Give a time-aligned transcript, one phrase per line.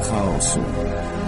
[0.00, 1.27] chaosu.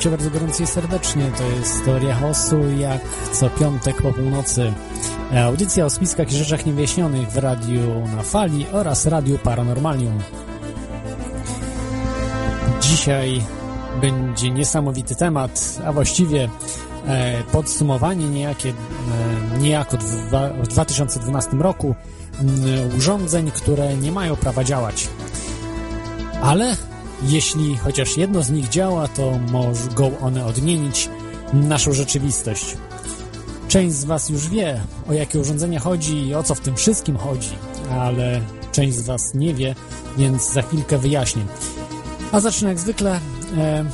[0.00, 1.30] Witajcie bardzo gorąco i serdecznie.
[1.38, 3.00] To jest Teoria Chaosu, jak
[3.32, 4.72] co piątek po północy.
[5.46, 10.18] Audycja o spiskach i rzeczach niewyjaśnionych w Radiu na Fali oraz Radiu Paranormalium.
[12.80, 13.42] Dzisiaj
[14.00, 16.48] będzie niesamowity temat, a właściwie
[17.06, 18.72] e, podsumowanie niejakie,
[19.58, 19.96] niejako
[20.62, 21.94] w 2012 roku
[22.98, 25.08] urządzeń, które nie mają prawa działać.
[26.42, 26.76] Ale
[27.22, 31.08] jeśli chociaż jedno z nich działa, to mogą one odmienić
[31.52, 32.76] naszą rzeczywistość.
[33.68, 37.16] Część z Was już wie, o jakie urządzenie chodzi i o co w tym wszystkim
[37.16, 37.50] chodzi,
[37.90, 38.40] ale
[38.72, 39.74] część z Was nie wie,
[40.18, 41.42] więc za chwilkę wyjaśnię.
[42.32, 43.20] A zacznę jak zwykle
[43.56, 43.84] e,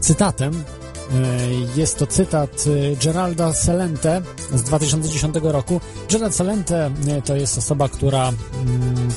[0.00, 0.52] cytatem.
[0.54, 4.22] E, jest to cytat e, Geralda Celente
[4.54, 5.80] z 2010 roku.
[6.10, 9.08] Gerald Celente e, to jest osoba, która mm,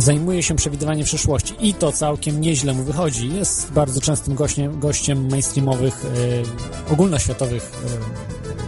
[0.00, 3.34] zajmuje się przewidywaniem przyszłości i to całkiem nieźle mu wychodzi.
[3.34, 6.04] Jest bardzo częstym gościem, gościem mainstreamowych,
[6.88, 7.72] e, ogólnoświatowych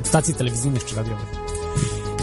[0.03, 1.27] e, stacji telewizyjnych czy radiowych.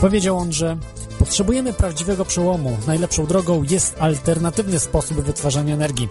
[0.02, 0.78] Powiedział on, że
[1.20, 2.78] potrzebujemy prawdziwego przełomu.
[2.88, 6.08] Najlepszą drogą jest alternatywny sposób wytwarzania energii.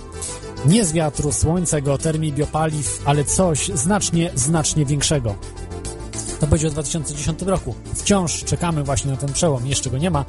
[0.67, 5.35] Nie z wiatru, słońca, geotermii, biopaliw, ale coś znacznie, znacznie większego.
[6.41, 7.75] To będzie w 2010 roku.
[7.95, 9.67] Wciąż czekamy właśnie na ten przełom.
[9.67, 10.25] Jeszcze go nie ma,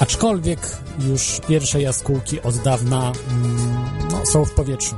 [0.00, 4.94] Aczkolwiek już pierwsze jaskółki od dawna mm, no, są w powietrzu.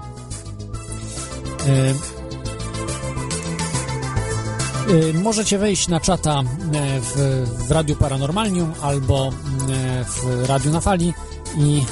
[4.89, 6.45] Yy, yy, możecie wejść na czata e,
[7.01, 7.17] w,
[7.67, 11.15] w Radiu Paranormalium albo e, w Radiu na Fali
[11.59, 11.85] i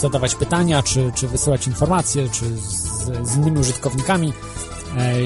[0.00, 4.59] zadawać pytania, czy, czy wysyłać informacje, czy z, z innymi użytkownikami E,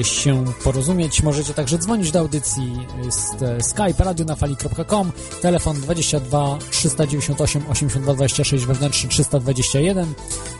[0.03, 1.23] się porozumieć.
[1.23, 5.11] Możecie także dzwonić do audycji z e, Skype radionafali.com
[5.41, 10.13] telefon 22 398 82 26 wewnętrzny 321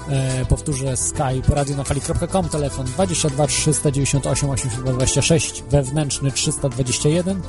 [0.09, 7.41] e, powtórzę Skype radionafali.com telefon 22 398 82 26 wewnętrzny 321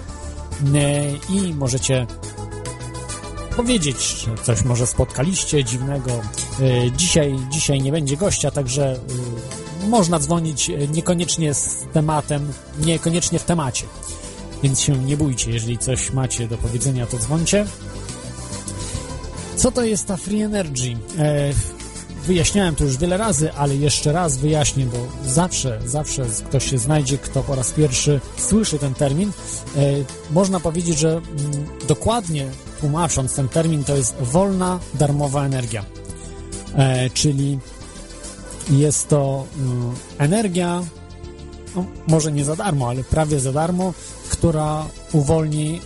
[1.31, 2.07] i możecie
[3.57, 6.11] powiedzieć, że coś może spotkaliście dziwnego.
[6.97, 9.01] Dzisiaj, dzisiaj nie będzie gościa, także
[9.87, 13.85] można dzwonić e, niekoniecznie z tematem, niekoniecznie w temacie.
[14.63, 17.67] Więc się nie bójcie, jeżeli coś macie do powiedzenia, to dzwońcie.
[19.57, 20.97] Co to jest ta Free Energy?
[21.19, 21.53] E,
[22.25, 27.19] wyjaśniałem to już wiele razy, ale jeszcze raz wyjaśnię, bo zawsze, zawsze ktoś się znajdzie,
[27.19, 29.33] kto po raz pierwszy słyszy ten termin.
[29.77, 29.83] E,
[30.31, 31.23] można powiedzieć, że mm,
[31.89, 32.47] dokładnie
[32.81, 35.85] tłumacząc ten termin, to jest wolna, darmowa energia.
[37.15, 37.59] Czyli
[38.71, 40.83] jest to mm, energia,
[41.77, 43.93] no, może nie za darmo, ale prawie za darmo,
[44.31, 45.81] która uwolni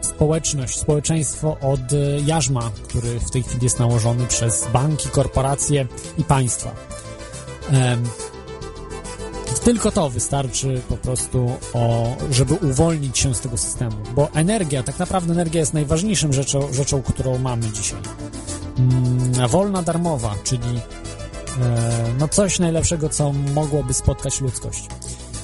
[0.00, 5.86] społeczność, społeczeństwo od y, jarzma, który w tej chwili jest nałożony przez banki, korporacje
[6.18, 6.74] i państwa.
[9.64, 14.98] Tylko to wystarczy po prostu, o, żeby uwolnić się z tego systemu, bo energia, tak
[14.98, 18.00] naprawdę energia jest najważniejszą rzeczą, rzeczą którą mamy dzisiaj.
[18.78, 20.80] Mm, wolna, darmowa, czyli
[22.18, 24.88] no coś najlepszego, co mogłoby spotkać ludzkość.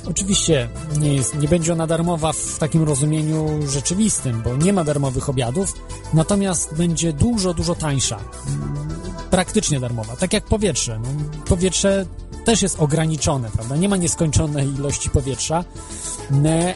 [0.06, 0.68] Oczywiście
[0.98, 5.74] nie, jest, nie będzie ona darmowa w takim rozumieniu rzeczywistym, bo nie ma darmowych obiadów,
[6.14, 8.18] natomiast będzie dużo, dużo tańsza.
[8.46, 8.88] Mm,
[9.30, 11.00] praktycznie darmowa, tak jak powietrze.
[11.02, 11.08] No,
[11.44, 12.06] powietrze
[12.44, 13.76] też jest ograniczone, prawda?
[13.76, 15.64] Nie ma nieskończonej ilości powietrza,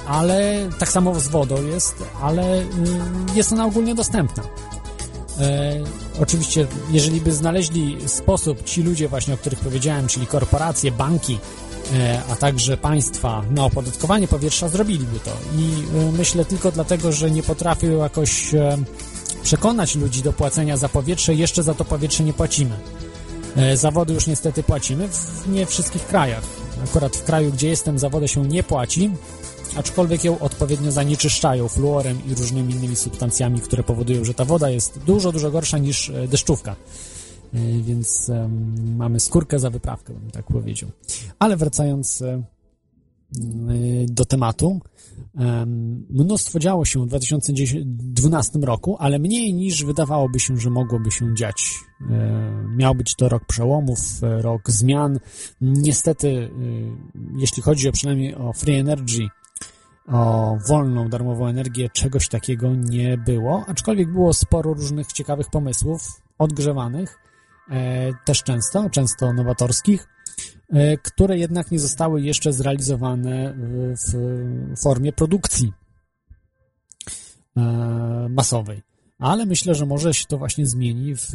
[0.06, 2.66] ale tak samo z wodą jest, ale y,
[3.34, 4.42] jest ona ogólnie dostępna.
[5.40, 5.80] E,
[6.22, 11.38] oczywiście, jeżeli by znaleźli sposób ci ludzie właśnie, o których powiedziałem, czyli korporacje, banki,
[12.30, 15.30] a także państwa na opodatkowanie powietrza zrobiliby to.
[15.58, 15.82] I
[16.12, 18.50] myślę tylko dlatego, że nie potrafią jakoś
[19.42, 22.76] przekonać ludzi do płacenia za powietrze, jeszcze za to powietrze nie płacimy.
[23.74, 26.42] Zawody już niestety płacimy w nie wszystkich krajach.
[26.84, 29.10] Akurat w kraju, gdzie jestem, zawody się nie płaci,
[29.76, 34.98] aczkolwiek ją odpowiednio zanieczyszczają fluorem i różnymi innymi substancjami, które powodują, że ta woda jest
[34.98, 36.76] dużo, dużo gorsza niż e, deszczówka.
[37.54, 38.30] E, więc
[38.96, 40.90] mamy skórkę za wyprawkę, bym tak powiedział.
[41.38, 42.44] Ale wracając um,
[44.06, 44.80] do tematu,
[46.10, 51.74] mnóstwo działo się w 2012 roku, ale mniej niż wydawałoby się, że mogłoby się dziać.
[52.76, 55.18] Miał być to rok przełomów, rok zmian.
[55.60, 56.50] Niestety,
[57.38, 59.28] jeśli chodzi o przynajmniej o Free Energy,
[60.12, 67.18] o wolną, darmową energię, czegoś takiego nie było, aczkolwiek było sporo różnych ciekawych pomysłów, odgrzewanych,
[67.70, 70.08] e, też często, często nowatorskich,
[70.70, 75.72] e, które jednak nie zostały jeszcze zrealizowane w, formie produkcji
[77.56, 77.62] e,
[78.30, 78.91] masowej
[79.22, 81.28] ale myślę, że może się to właśnie zmieni w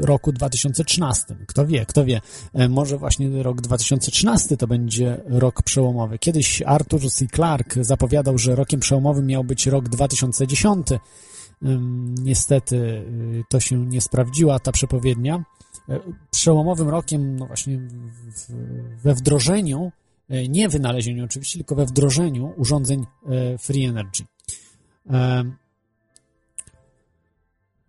[0.00, 1.36] roku 2013.
[1.46, 2.20] Kto wie, kto wie.
[2.54, 6.18] E, może właśnie rok 2013 to będzie rok przełomowy.
[6.18, 7.26] Kiedyś Arthur C.
[7.34, 10.86] Clarke zapowiadał, że rokiem przełomowym miał być rok 2010.
[12.22, 15.44] Niestety y, to się nie sprawdziła, ta przepowiednia.
[15.88, 16.00] E,
[16.30, 17.80] przełomowym rokiem, no właśnie
[19.02, 19.92] we wdrożeniu,
[20.28, 23.06] e, nie wynalezieniu oczywiście, tylko we wdrożeniu urządzeń
[23.58, 24.24] Free Energy.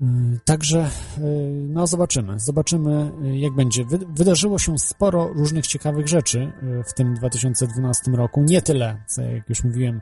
[0.02, 1.22] Y, także, y,
[1.70, 3.86] no zobaczymy, zobaczymy y, jak będzie.
[4.10, 6.52] Wydarzyło się sporo różnych ciekawych rzeczy
[6.88, 8.44] w tym 2012 roku.
[8.44, 10.02] Nie tyle, co jak już mówiłem,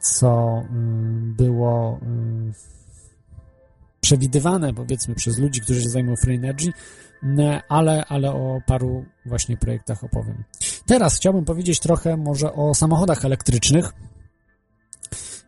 [0.00, 0.62] co
[1.36, 2.00] było
[4.00, 6.72] przewidywane, powiedzmy, przez ludzi, którzy się zajmują free energy,
[7.68, 10.44] ale, ale o paru właśnie projektach opowiem.
[10.86, 13.92] Teraz chciałbym powiedzieć trochę może o samochodach elektrycznych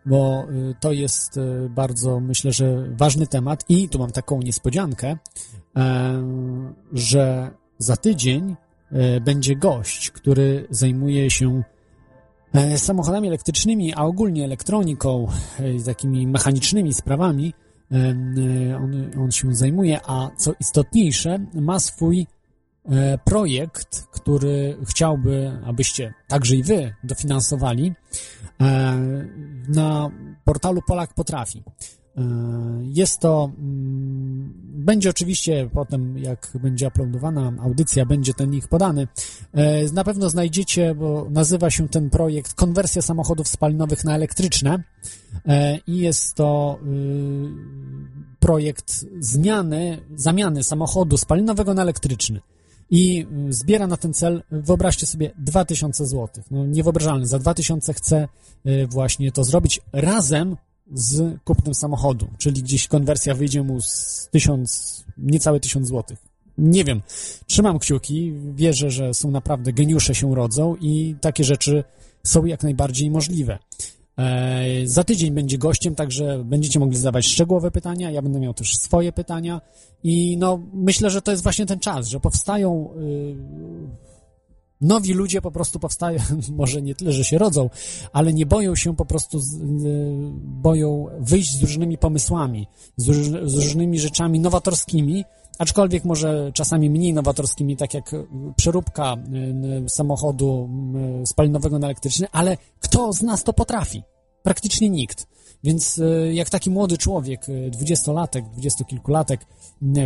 [0.08, 5.16] bo y, to jest y, bardzo, myślę, że ważny temat i tu mam taką niespodziankę,
[5.76, 6.22] e,
[6.92, 8.56] że za tydzień
[8.92, 11.62] e, będzie gość, który zajmuje się
[12.54, 15.28] e, samochodami elektrycznymi, a ogólnie elektroniką,
[15.86, 17.54] takimi mechanicznymi sprawami.
[18.76, 22.26] On, on się zajmuje, a co istotniejsze, ma swój
[23.24, 27.92] projekt, który chciałby, abyście także i wy dofinansowali
[29.68, 30.10] na
[30.44, 31.62] portalu Polak Potrafi.
[32.18, 32.22] E,
[32.82, 39.08] jest to, mm, będzie oczywiście potem, jak będzie uploadowana audycja, będzie ten link podany.
[39.52, 44.82] E, na pewno znajdziecie, bo nazywa się ten projekt Konwersja samochodów spalinowych na elektryczne
[45.46, 46.88] e, i jest to y,
[48.40, 52.40] projekt zmiany, zamiany samochodu spalinowego na elektryczny
[52.90, 56.44] i zbiera na ten cel, wyobraźcie sobie, 2000 zł.
[56.50, 58.28] No niewyobrażalne, za 2000 chce
[58.66, 60.56] y, właśnie to zrobić razem
[60.92, 66.16] z kupnem samochodu, czyli gdzieś konwersja wyjdzie mu z 1000, niecałe 1000 zł.
[66.58, 67.02] Nie wiem,
[67.46, 71.84] trzymam kciuki, wierzę, że są naprawdę geniusze się rodzą i takie rzeczy
[72.24, 73.58] są jak najbardziej możliwe.
[74.18, 78.76] E, za tydzień będzie gościem, także będziecie mogli zadawać szczegółowe pytania, ja będę miał też
[78.76, 79.60] swoje pytania.
[80.04, 83.36] I no myślę, że to jest właśnie ten czas, że powstają y,
[84.80, 86.18] nowi ludzie po prostu powstają,
[86.56, 87.70] może nie tyle, że się rodzą,
[88.12, 89.42] ale nie boją się po prostu, y,
[90.42, 93.04] boją wyjść z różnymi pomysłami, z,
[93.50, 95.24] z różnymi rzeczami nowatorskimi,
[95.58, 98.10] aczkolwiek może czasami mniej nowatorskimi, tak jak
[98.56, 99.16] przeróbka
[99.84, 100.68] y, samochodu
[101.26, 104.02] spalinowego na elektryczny, ale kto z nas to potrafi?
[104.42, 105.26] Praktycznie nikt.
[105.64, 106.00] Więc
[106.32, 109.46] jak taki młody człowiek, dwudziestolatek, dwudziestokilkulatek,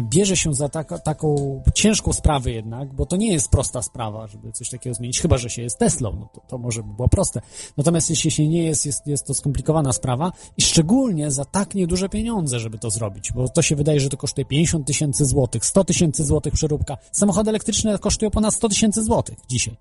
[0.03, 4.53] bierze się za tak, taką ciężką sprawę jednak, bo to nie jest prosta sprawa, żeby
[4.53, 7.41] coś takiego zmienić, chyba, że się jest Teslą, no to, to może by było proste.
[7.77, 12.09] Natomiast jeśli się nie jest, jest, jest to skomplikowana sprawa i szczególnie za tak nieduże
[12.09, 15.85] pieniądze, żeby to zrobić, bo to się wydaje, że to kosztuje 50 tysięcy złotych, 100
[15.85, 16.97] tysięcy złotych przeróbka.
[17.13, 19.77] Samochody elektryczne kosztują ponad 100 tysięcy złotych dzisiaj.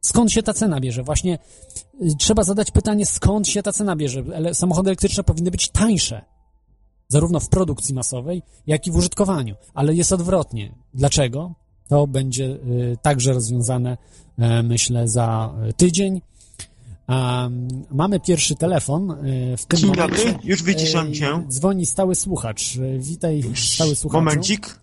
[0.00, 1.02] Skąd się ta cena bierze?
[1.02, 1.38] Właśnie
[2.02, 4.24] y, trzeba zadać pytanie, skąd się ta cena bierze.
[4.52, 6.24] Samochody elektryczne powinny być tańsze,
[7.08, 10.72] zarówno w produkcji masowej, jak i w użytkowaniu, ale jest odwrotnie.
[10.94, 11.54] Dlaczego?
[11.88, 13.96] To będzie y, także rozwiązane,
[14.38, 16.20] e, myślę, za tydzień.
[17.90, 20.24] mamy pierwszy telefon y, w tym Dzień momencie.
[20.24, 21.42] dobry, już wyciszam cię.
[21.48, 22.78] Dzwoni stały słuchacz.
[22.98, 24.14] Witaj, stały słuchacz.
[24.18, 24.78] Momencik.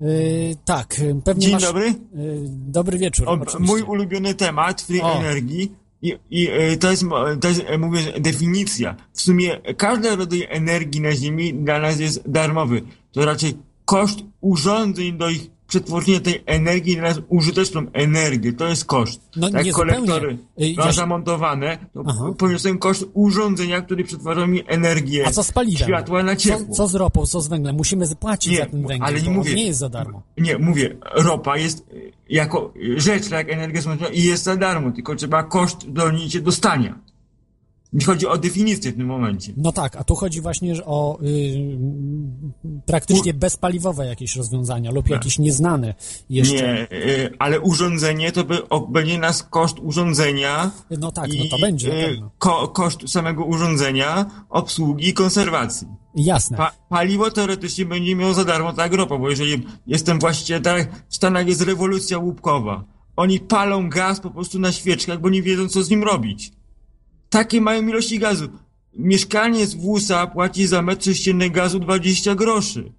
[0.00, 1.62] Yy, tak, pewnie Dzień masz...
[1.62, 1.86] dobry.
[1.86, 3.28] Yy, dobry wieczór.
[3.28, 5.14] O, mój ulubiony temat free o.
[5.18, 5.72] energii
[6.06, 7.04] i, i yy, to, jest,
[7.40, 8.96] to jest, e, mówię, definicja.
[9.12, 12.82] W sumie każdy rodzaj energii na Ziemi dla nas jest darmowy.
[13.12, 18.52] To raczej koszt urządzeń do ich przetworzenie tej energii na użyteczną energię.
[18.52, 19.20] To jest koszt.
[19.36, 20.38] No, tak kolektory.
[20.60, 22.32] Y, ja ja- zamontowane, to Aha.
[22.38, 25.88] poniosłem koszt urządzenia, które przetwarza mi energię A co z paliwem?
[25.88, 26.74] światła na Co, ciepło.
[26.74, 27.76] co z ropą, co z węglem?
[27.76, 30.22] Musimy zapłacić Nie, za ten węgiel, ale nie mówię- nie jest za darmo.
[30.38, 34.56] Nie, mówię, ropa jest y, jako y, rzecz, tak jak energia słoneczna i jest za
[34.56, 36.98] darmo, tylko trzeba koszt do niej dostania.
[37.96, 39.52] Nie chodzi o definicję w tym momencie.
[39.56, 41.78] No tak, a tu chodzi właśnie o y,
[42.86, 45.94] praktycznie bezpaliwowe jakieś rozwiązania lub jakieś nieznane
[46.30, 46.86] jeszcze.
[46.88, 46.90] Tak.
[46.90, 50.70] Nie, y, ale urządzenie to by, będzie nas koszt urządzenia.
[50.98, 52.22] No tak, no i, to będzie y.
[52.38, 55.86] Ko, koszt samego urządzenia, obsługi i konserwacji.
[56.14, 56.56] Jasne.
[56.56, 61.04] Pa, paliwo teoretycznie będzie miał za darmo tak jak ropa, bo jeżeli jestem właścicielem, tak
[61.08, 62.84] w Stanach jest rewolucja łupkowa.
[63.16, 66.52] Oni palą gaz po prostu na świeczkach, bo nie wiedzą co z nim robić.
[67.30, 68.48] Takie mają ilości gazu.
[68.94, 72.92] Mieszkaniec w USA płaci za metr sześcienny gazu 20 groszy.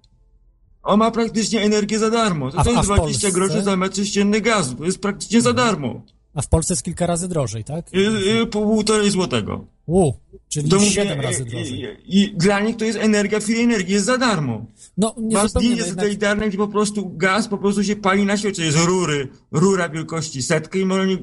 [0.82, 2.50] On ma praktycznie energię za darmo.
[2.50, 3.32] To, A to jest w 20 Polsce?
[3.32, 4.74] groszy za metr sześcienny gazu.
[4.74, 6.02] To jest praktycznie za darmo.
[6.34, 7.94] A w Polsce jest kilka razy drożej, tak?
[7.94, 7.98] Y,
[8.42, 9.64] y, półtorej złotego.
[9.88, 10.12] U,
[10.48, 11.84] czyli To mówię, siedem y, razy y, drożej.
[11.84, 14.66] y, I dla nich to jest energia, free energii, jest za darmo.
[14.96, 18.24] No, nie zupełnie, no linie jednak, satelitarne, gdzie po prostu gaz po prostu się pali
[18.24, 18.64] na świecie.
[18.64, 21.16] Jest rury, rura wielkości setkę i może nie,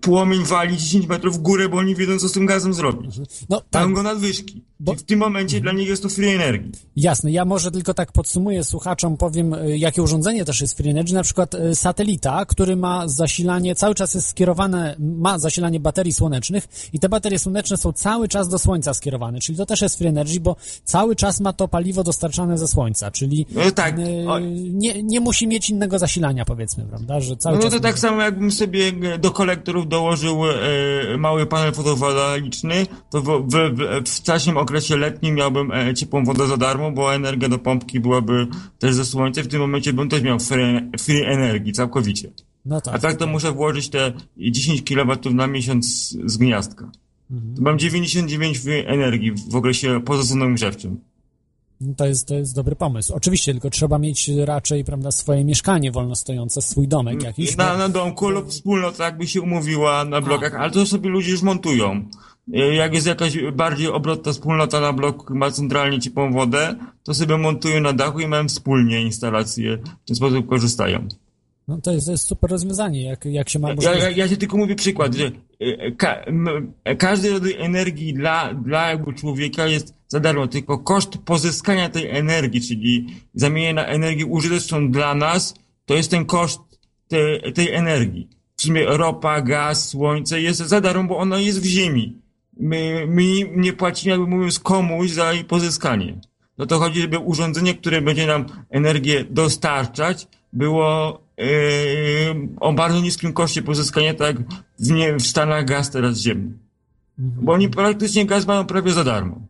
[0.00, 3.18] płomień wali 10 metrów w górę, bo oni wiedzą, co z tym gazem zrobić.
[3.48, 4.62] no tak, Tam go nadwyżki.
[4.80, 6.72] Bo- I w tym momencie dla nich jest to free energii.
[6.96, 7.32] jasne.
[7.32, 11.22] Ja może tylko tak podsumuję słuchaczom, powiem, y, jakie urządzenie też jest Free Energy, na
[11.22, 17.08] przykład satelita, który ma zasilanie, cały czas jest skierowane, ma zasilanie baterii słonecznych i te
[17.08, 20.56] baterie słoneczne są cały czas do słońca skierowane, czyli to też jest Free Energy, bo
[20.84, 23.96] cały czas ma to paliwo dostarczane ze słońca, czyli No tak.
[24.28, 24.38] O-
[24.72, 27.72] nie, nie musi mieć innego zasilania, powiedzmy, prawda, że cały No czas...
[27.72, 33.26] to tak może- samo jakbym sobie do kolektorów dołożył e, mały panel fotowoltaiczny, to w,
[33.48, 37.58] w, w, w czasie okresie letnim miałbym e, ciepłą wodę za darmo, bo energia do
[37.58, 38.46] pompki byłaby
[38.78, 39.42] też ze słońca.
[39.42, 42.32] W tym momencie bym też miał free, free energii całkowicie.
[42.64, 43.00] No A tak.
[43.00, 46.90] tak to muszę włożyć te 10 kW na miesiąc z gniazdka.
[47.56, 51.00] To mam 99 free energii w okresie poza sezonem grzewczym.
[51.80, 53.14] No To jest, to jest dobry pomysł.
[53.14, 57.56] Oczywiście, tylko trzeba mieć raczej, prawda, swoje mieszkanie wolno stojące, swój domek jakiś.
[57.56, 61.42] Na, na domku lub wspólnota jakby się umówiła na blokach, ale to sobie ludzie już
[61.42, 62.08] montują.
[62.54, 67.38] E, Jak jest jakaś bardziej obrotna wspólnota na bloku, ma centralnie ciepłą wodę, to sobie
[67.38, 71.08] montują na dachu i mają wspólnie instalacje, w ten sposób korzystają.
[71.68, 74.36] No to jest, to jest super rozwiązanie, jak, jak się ma Ja, ja, ja ci
[74.36, 75.30] tylko mówię przykład, że
[75.96, 76.24] ka,
[76.98, 82.60] każdy rodzaj energii dla, dla jakby człowieka jest za darmo, tylko koszt pozyskania tej energii,
[82.60, 85.54] czyli zamienienia na energię użyteczną dla nas,
[85.86, 86.60] to jest ten koszt
[87.08, 88.28] te, tej energii.
[88.56, 92.22] W sumie ropa, gaz, słońce jest za darmo, bo ono jest w ziemi.
[92.60, 93.22] My, my
[93.56, 96.20] nie płacimy, jakby mówiąc, komuś za jej pozyskanie.
[96.58, 101.20] No to chodzi, żeby urządzenie, które będzie nam energię dostarczać, było
[102.60, 104.36] o bardzo niskim koszcie pozyskania, tak
[104.78, 106.58] w, nie, w Stanach gaz teraz ziemny.
[107.18, 109.40] Bo oni praktycznie gaz mają prawie za darmo.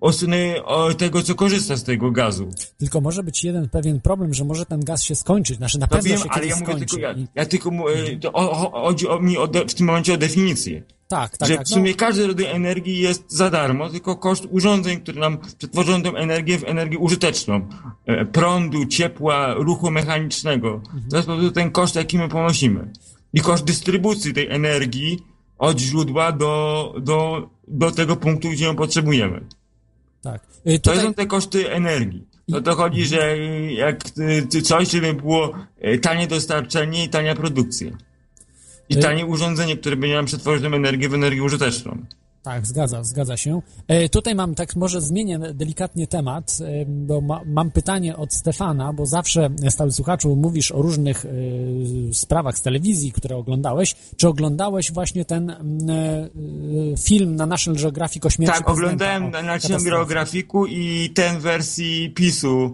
[0.00, 2.48] Od strony o tego, co korzysta z tego gazu.
[2.78, 5.56] Tylko może być jeden pewien problem, że może ten gaz się skończyć.
[5.56, 6.86] Znaczy na To pewno wiem, się ale ja mówię skończy.
[6.86, 10.14] tylko, ja, ja tylko e, to o, chodzi o mi o de, w tym momencie
[10.14, 10.82] o definicję.
[11.08, 11.66] Tak, tak, że tak.
[11.66, 16.08] w sumie każdy rodzaj energii jest za darmo, tylko koszt urządzeń, które nam przetworzą tę
[16.08, 17.68] energię w energię użyteczną.
[18.06, 20.80] E, Prądu, ciepła, ruchu mechanicznego.
[21.10, 22.92] To jest po prostu ten koszt, jaki my ponosimy.
[23.34, 25.18] I koszt dystrybucji tej energii
[25.58, 29.40] od źródła do, do, do tego punktu, gdzie ją potrzebujemy.
[30.22, 30.42] Tak.
[30.66, 32.26] Y, To Tutaj, są te koszty energii.
[32.48, 33.38] No to chodzi, że
[33.74, 34.04] jak
[34.62, 37.90] coś, żeby było y, tanie dostarczenie i tania produkcja.
[38.88, 42.06] I Y- tanie urządzenie, które będzie nam przetworzyć energię w energię użyteczną.
[42.42, 43.62] Tak, zgadza, zgadza się.
[43.88, 48.92] E, tutaj mam, tak może zmienię delikatnie temat, e, bo ma, mam pytanie od Stefana,
[48.92, 51.26] bo zawsze, e, stały słuchaczu, mówisz o różnych
[52.12, 53.96] sprawach z telewizji, które oglądałeś.
[54.16, 55.56] Czy oglądałeś właśnie ten
[57.04, 59.82] film na National Geographic o śmierci Tak, oglądałem na National.
[59.82, 62.70] Geographicu i ten wersji PiSu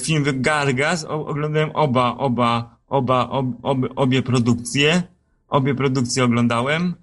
[0.00, 1.04] film Gargas.
[1.04, 5.02] Oglądałem oba, oba, oba, ob, ob, obie produkcje.
[5.48, 6.94] Obie produkcje oglądałem.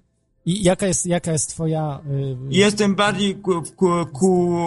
[0.46, 2.00] I jaka jest, jaka jest twoja...
[2.10, 4.58] e, Jestem bardziej ku, ku, ku,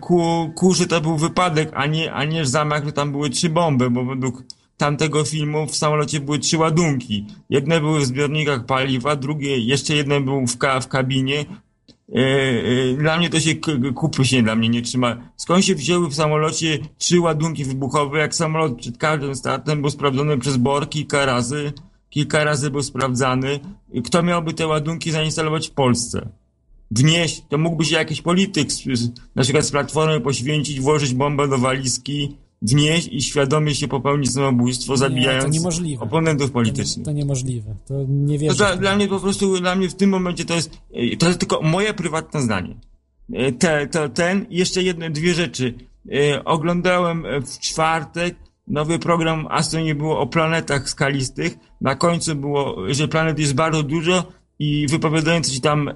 [0.00, 3.48] ku, ku, że to był wypadek, a nie, a nie zamach, że tam były trzy
[3.48, 4.42] bomby, bo według
[4.76, 7.26] tamtego filmu w samolocie były trzy ładunki.
[7.50, 11.44] Jedne były w zbiornikach paliwa, drugie, jeszcze jedne było w, ka, w kabinie.
[12.98, 13.54] Dla mnie to się
[13.94, 15.16] kupy się dla mnie nie trzyma.
[15.36, 20.38] Skąd się wzięły w samolocie trzy ładunki wybuchowe, jak samolot przed każdym startem był sprawdzony
[20.38, 21.72] przez BOR kilka razy,
[22.14, 23.60] kilka razy był sprawdzany.
[24.04, 26.28] Kto miałby te ładunki zainstalować w Polsce?
[26.90, 31.58] Wnieść, to mógłby się jakiś polityk, z, na przykład z Platformy poświęcić, włożyć bombę do
[31.58, 36.04] walizki, wnieść i świadomie się popełnić samobójstwo, zabijając to niemożliwe.
[36.04, 37.04] oponentów To, nie, politycznych.
[37.06, 37.74] to niemożliwe.
[37.86, 38.56] To nie To wierzę.
[38.56, 41.38] dla, dla mnie po prostu, dla mnie w tym momencie to jest, e, to jest
[41.38, 42.74] tylko moje prywatne zdanie.
[43.32, 45.74] E, Te, to, ten, jeszcze jedne, dwie rzeczy.
[46.12, 48.34] E, Oglądałem w czwartek
[48.66, 51.54] nowy program Astronomii było o planetach skalistych.
[51.80, 55.92] Na końcu było, że planet jest bardzo dużo i wypowiadając się tam e,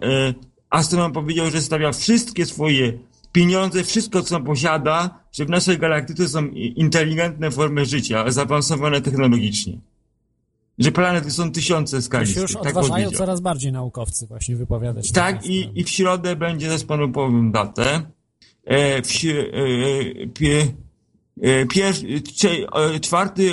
[0.70, 2.98] astronom powiedział, że stawia wszystkie swoje
[3.32, 9.78] pieniądze, wszystko co posiada, że w naszej galaktyce są inteligentne formy życia, zaawansowane technologicznie.
[10.78, 12.42] Że planety są tysiące To się skalistych.
[12.42, 13.12] już tak odważają powiedział.
[13.12, 15.12] coraz bardziej naukowcy właśnie wypowiadać.
[15.12, 16.68] Tak, i, i w środę będzie,
[17.12, 18.02] powiem datę.
[18.64, 20.66] E, w, si- e, pie,
[21.42, 21.94] e, pier,
[22.36, 23.52] cze, e, czwarty,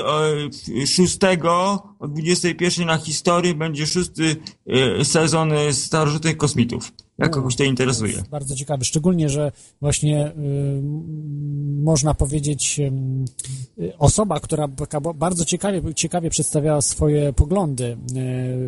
[0.82, 4.36] e, szóstego o 21 na historii będzie szósty
[5.04, 6.92] sezon starożytnych kosmitów.
[7.18, 8.12] Jak kogoś to interesuje.
[8.12, 9.52] jest Bardzo ciekawy, szczególnie, że
[9.82, 10.32] właśnie y,
[11.84, 12.80] można powiedzieć
[13.80, 14.68] y, osoba, która
[15.16, 17.98] bardzo ciekawie, ciekawie przedstawiała swoje poglądy,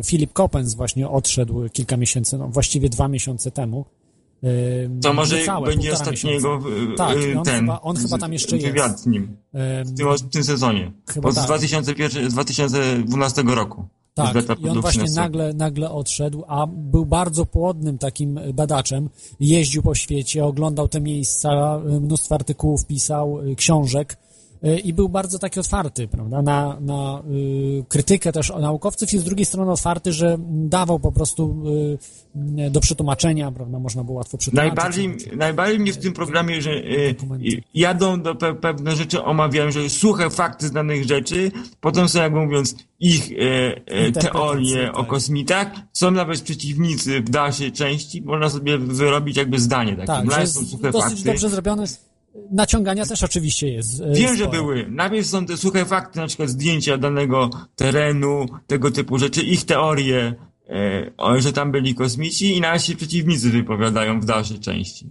[0.04, 3.84] Filip Kopens właśnie odszedł kilka miesięcy, no właściwie dwa miesiące temu.
[4.44, 6.48] Y, To może niecałe, będzie miesiąca.
[6.48, 9.04] e, Tak, i on ten chyba- on chyba tam jeszcze wywiad jest.
[9.04, 9.36] z nim
[9.84, 10.92] w tym, w tym sezonie.
[11.08, 11.44] Chyba Od tak.
[11.44, 13.84] 2001, 2012 roku.
[14.14, 19.08] Tak, i on właśnie nagle, nagle odszedł, a był bardzo płodnym takim badaczem.
[19.40, 24.16] Jeździł po świecie, oglądał te miejsca, y, mnóstwo artykułów pisał, y, książek y,
[24.84, 29.24] i był bardzo taki otwarty, prawda, na, na y, krytykę też o naukowców i z
[29.24, 34.38] drugiej strony otwarty, że dawał po prostu y, y, do przetłumaczenia, prawda, można było łatwo
[34.38, 34.76] przetłumaczyć.
[34.76, 37.14] Najbardziej, najbardziej mnie w tym programie, że e, e,
[37.74, 41.50] jadą do pe, pewne rzeczy, omawiają, że suche fakty z danych rzeczy,
[41.80, 43.36] potem są, jakby mówiąc, ich e,
[43.86, 45.06] e, teorie o tak.
[45.06, 50.06] kosmitach, są nawet przeciwnicy w dalszej części, można sobie wyrobić jakby zdanie takie.
[50.06, 51.24] Tak, są jest dosyć fakty.
[51.24, 51.86] dobrze zrobione.
[52.50, 54.00] Naciągania też oczywiście jest.
[54.00, 54.86] y, Wiem, że były.
[54.90, 60.34] Najpierw są te suche fakty, na przykład zdjęcia danego terenu, tego typu rzeczy, ich teorie,
[60.68, 65.10] e, że tam byli kosmici i nawet się przeciwnicy wypowiadają w dalszej części.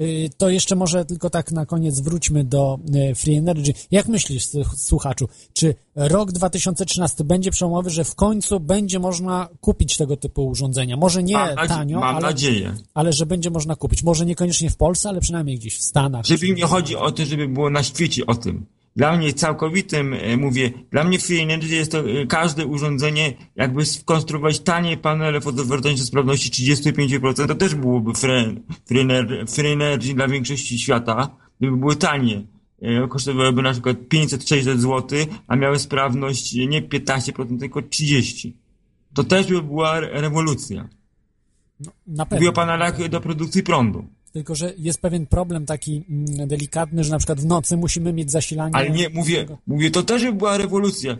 [0.00, 2.78] Y, To jeszcze może tylko tak na koniec wróćmy do
[3.10, 3.72] y, Free Energy.
[3.90, 10.16] Jak myślisz, słuchaczu, czy rok 2013 będzie przełomowy, że w końcu będzie można kupić tego
[10.16, 10.96] typu urządzenia?
[10.96, 12.74] Może nie Mam, tanio, mam ale, nadzieję.
[12.94, 14.02] ale że będzie można kupić.
[14.02, 16.26] Może niekoniecznie w Polsce, ale przynajmniej gdzieś w Stanach.
[16.26, 18.66] Żeby nie chodzi o to, żeby było na świecie o tym.
[19.00, 23.86] Dla mnie całkowitym, e, mówię, dla mnie Free Energy jest to e, każde urządzenie, jakby
[23.86, 30.28] skonstruować tanie panele fotowoltaiczne sprawności 35%, to też byłoby free, free, energy, free energy dla
[30.28, 32.42] większości świata, gdyby były tanie.
[32.82, 38.52] E, Kosztowałyby na przykład 500-600 zł, a miały sprawność nie 15%, tylko 30%.
[39.14, 40.88] To też by była re- rewolucja.
[42.06, 42.52] Na Mówię o pewno.
[42.52, 44.04] panelach do produkcji prądu.
[44.32, 48.30] Tylko, że jest pewien problem taki mm, delikatny, że na przykład w nocy musimy mieć
[48.30, 48.74] zasilanie.
[48.74, 51.16] Ale nie, mówię, mówię, to też by była rewolucja.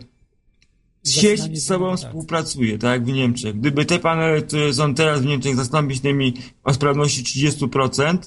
[1.07, 1.99] Sieć z sobą tak.
[1.99, 3.61] współpracuje, tak jak w Niemczech.
[3.61, 8.18] Gdyby te panele, które są teraz w Niemczech, zastąpić tymi o sprawności 30%,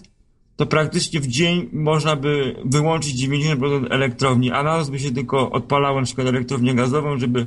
[0.55, 5.51] to praktycznie w dzień można by wyłączyć 90% elektrowni, a na noc by się tylko
[5.51, 7.45] odpalało na przykład elektrownię gazową, żeby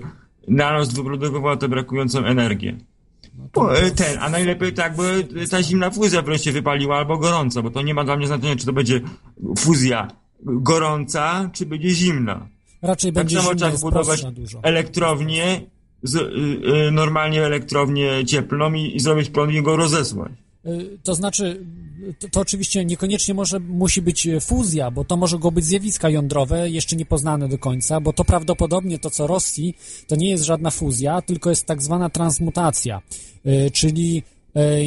[0.49, 2.77] na noc wyprodukowała tę brakującą energię.
[3.53, 7.70] Po, e, ten, a najlepiej tak, by ta zimna fuzja wreszcie wypaliła albo gorąca, bo
[7.70, 9.01] to nie ma dla mnie znaczenia, czy to będzie
[9.59, 10.09] fuzja
[10.42, 12.49] gorąca, czy będzie zimna.
[12.83, 14.25] Raczej Tak będzie samo zimna, trzeba budować
[14.62, 15.61] elektrownię,
[16.03, 16.20] z, y,
[16.88, 20.33] y, normalnie elektrownię cieplną i, i zrobić prąd i go rozesłać.
[20.66, 21.66] Y, To znaczy,
[22.18, 26.70] to, to oczywiście niekoniecznie może musi być e, fuzja, bo to mogą być zjawiska jądrowe,
[26.70, 31.22] jeszcze niepoznane do końca, bo to prawdopodobnie to, co Rosji, to nie jest żadna fuzja,
[31.22, 33.02] tylko jest tak zwana transmutacja,
[33.46, 34.36] y, czyli e,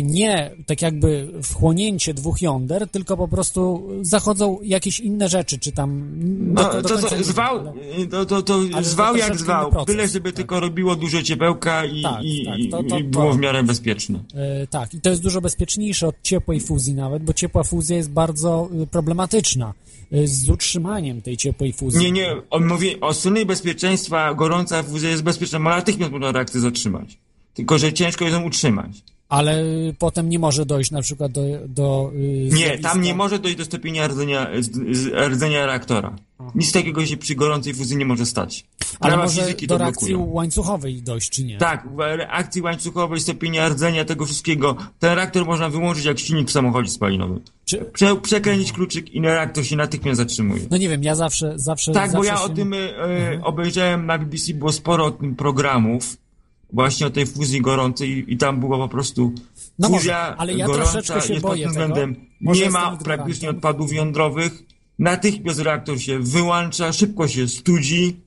[0.03, 6.11] nie tak jakby wchłonięcie dwóch jąder, tylko po prostu zachodzą jakieś inne rzeczy, czy tam...
[6.53, 10.07] No, do- do to, to zwał, ale- to, to, to zwał jak zwał, proces, byle
[10.07, 10.35] żeby tak.
[10.37, 14.19] tylko robiło duże ciepełka i, Tak, i, tak, i, było w miarę bezpieczne.
[14.35, 18.11] E, tak, i to jest dużo bezpieczniejsze od ciepłej fuzji nawet, bo ciepła fuzja jest
[18.11, 19.73] bardzo y, problematyczna
[20.13, 21.99] y, z utrzymaniem tej ciepłej fuzji.
[21.99, 26.59] Nie, nie, on mówi o strony bezpieczeństwa, gorąca fuzja jest bezpieczna, bo natychmiast można reakcję
[26.59, 27.17] zatrzymać.
[27.53, 28.91] Tylko, że ciężko ją utrzymać.
[29.29, 31.41] Ale y, potem nie może dojść na przykład do...
[31.67, 34.47] do y, Nie, tam nie może dojść do stopienia rdzenia,
[35.27, 36.15] rdzenia reaktora.
[36.55, 38.65] Nic takiego się przy gorącej fuzji nie może stać.
[38.99, 40.33] Ale Prawa może fizyki do reakcji blokują.
[40.33, 41.57] łańcuchowej dojść, czy nie?
[41.57, 44.75] Tak, reakcji łańcuchowej, stopienia rdzenia, tego wszystkiego.
[44.99, 47.41] Ten reaktor można wyłączyć jak silnik w samochodzie spalinowym.
[47.65, 50.61] Czy, Prze przekręcić kluczyk i reaktor się natychmiast zatrzymuje.
[50.71, 51.53] no nie wiem, ja zawsze...
[51.55, 52.43] zawsze Tak, bo zawsze ja się...
[52.43, 56.17] o tym e, e, obejrzałem na BBC, było sporo o tym programów,
[56.73, 59.33] właśnie o tej fuzji gorącej i, tam było po prostu
[59.79, 63.49] No może, fuzja ale ja gorąca się jest boję pod względem, Może nie ma praktycznie
[63.49, 64.63] odpadów jądrowych,
[64.99, 68.19] natychmiast reaktor się wyłącza, szybko się studzi,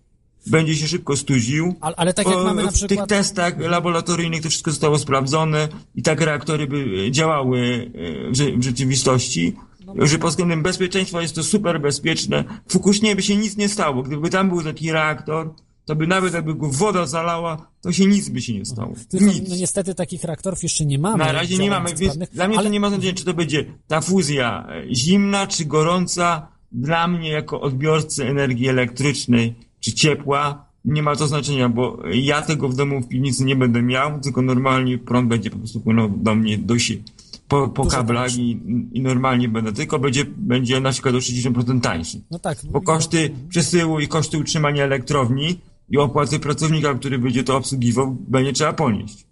[0.46, 1.74] będzie się szybko studził.
[1.80, 3.08] Ale, ale tak jak mamy na w tych przykład...
[3.08, 7.90] testach laboratoryjnych to wszystko zostało sprawdzone i tak reaktory by działały
[8.28, 9.56] e, w rze- w rzeczywistości,
[9.94, 12.44] No że pod względem bezpieczeństwa jest to super bezpieczne.
[12.68, 14.02] W Fukushimie by się nic nie stało.
[14.02, 18.28] Gdyby tam był taki reaktor, to by nawet jakby go woda zalała, to się nic
[18.28, 18.94] by się nie stało.
[19.08, 19.48] Tylko Nic.
[19.48, 21.24] no, niestety takich reaktorów jeszcze nie mamy.
[21.24, 22.66] Na razie nie mamy, więc dla mnie ale...
[22.66, 26.48] to nie ma znaczenia, czy to będzie ta fuzja e, zimna, czy gorąca.
[26.74, 32.68] Dla mnie, jako odbiorcy energii elektrycznej, czy ciepła, nie ma to znaczenia, bo ja tego
[32.68, 36.34] w domu w piwnicy nie będę miał, tylko normalnie prąd będzie po prostu płynął do
[36.34, 37.02] mnie do si
[37.48, 38.60] po, po kablach i,
[38.92, 42.20] i normalnie będę, tylko będzie, będzie na przykład o 60% tańszy.
[42.30, 42.58] No tak.
[42.64, 48.52] Bo koszty przesyłu i koszty utrzymania elektrowni i opłaty pracownika, który będzie to obsługiwał, będzie
[48.52, 49.26] trzeba ponieść.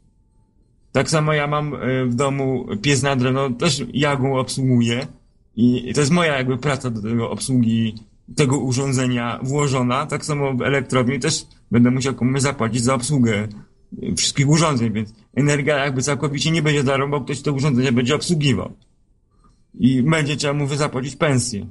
[0.92, 5.06] Tak samo ja mam e, w domu pies na drewno, też ja go obsługuję
[5.56, 7.94] i to jest moja jakby praca do tego obsługi
[8.36, 10.06] tego urządzenia włożona.
[10.06, 13.48] Tak samo w elektrowni też będę musiał komuś zapłacić za obsługę
[14.16, 18.72] wszystkich urządzeń, więc energia jakby całkowicie nie będzie darmo, bo ktoś te urządzenia będzie obsługiwał.
[19.74, 21.66] I będzie trzeba mu zapłacić pensję.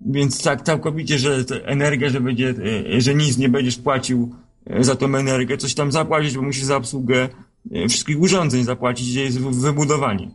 [0.00, 2.54] Więc tak całkowicie, że energia, że będzie,
[2.96, 4.34] e, że nic nie będziesz płacił
[4.66, 7.28] e, za tą energię, coś tam zapłacić, bo musisz za obsługę
[7.72, 10.30] e, wszystkich urządzeń zapłacić, gdzie jest wy- wybudowanie.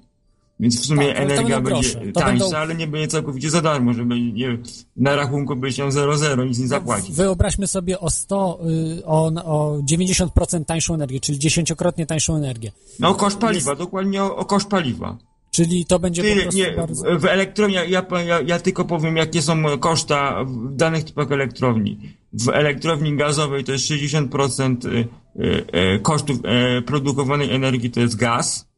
[0.59, 4.21] Więc w sumie Tak, energia będzie tańsza, będą- ale nie będzie całkowicie za darmo, żeby
[4.21, 4.57] nie,
[4.97, 7.15] na rachunku byś miał 0,0, nic nie zapłacić.
[7.15, 8.59] Wyobraźmy sobie o 100,
[8.99, 12.71] y, o, o 90% tańszą energię, czyli dziesięciokrotnie tańszą energię.
[12.99, 15.17] No o koszt paliwa, dokładnie o, o koszt paliwa.
[15.51, 17.19] Czyli to będzie po Ty, prostu nie, bardzo...
[17.19, 18.05] w elektrowni, ja, ja,
[18.45, 21.99] ja tylko powiem, jakie są koszta w danych typach elektrowni.
[22.33, 26.37] W elektrowni gazowej to jest 60% y, y, y, kosztów
[26.85, 28.69] produkowanej energii to jest gaz,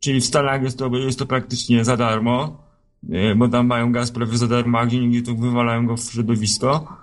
[0.00, 2.64] czyli w Stanach jest to, jest to praktycznie za darmo,
[3.36, 6.96] bo tam mają gaz prawie za darmo, a gdzie indziej to wywalają go w środowisko.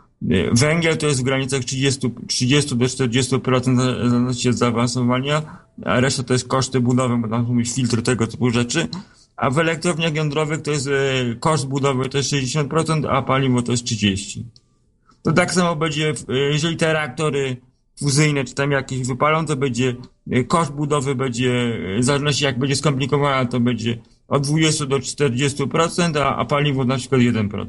[0.51, 6.23] Węgiel to jest w granicach 30, 30 do 40% w zależności od zaawansowania, a reszta
[6.23, 8.87] to jest koszty budowy, bo tam już filtry tego typu rzeczy.
[9.35, 10.91] A w elektrowniach jądrowych to jest e,
[11.39, 14.43] koszt budowy to jest 60%, a paliwo to jest 30%.
[15.23, 17.57] To tak samo będzie, e, jeżeli te reaktory
[17.99, 19.95] fuzyjne czy tam jakieś wypalą, to będzie
[20.31, 26.17] e, koszt budowy będzie, w zależności jak będzie skomplikowana, to będzie od 20 do 40%,
[26.17, 27.67] a, a paliwo na przykład 1%.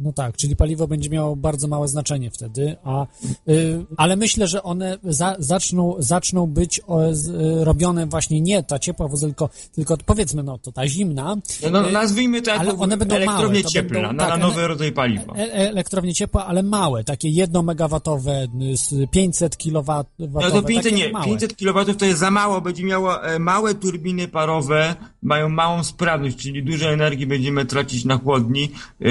[0.00, 3.06] No tak, czyli paliwo będzie miało bardzo małe znaczenie wtedy, a,
[3.48, 8.62] y, ale myślę, że one za, zaczną, zaczną być o, z, y, robione właśnie nie
[8.62, 11.36] ta ciepła woda, tylko, tylko powiedzmy, no to ta zimna.
[11.72, 14.46] No, y, nazwijmy to ale one będą elektrownie małe, to cieplne, będą- na, tak, na
[14.46, 15.34] nowy rodzaj paliwa.
[15.34, 20.04] E, elektrownie ciepła, ale małe, takie jednomegawatowe, y, z 500 kW.
[20.18, 21.26] No to 500 takie nie, małe.
[21.26, 26.36] 500 kW to jest za mało, będzie miało e, małe turbiny parowe, mają małą sprawność,
[26.36, 28.70] czyli dużo energii będziemy tracić na chłodni.
[29.00, 29.06] E,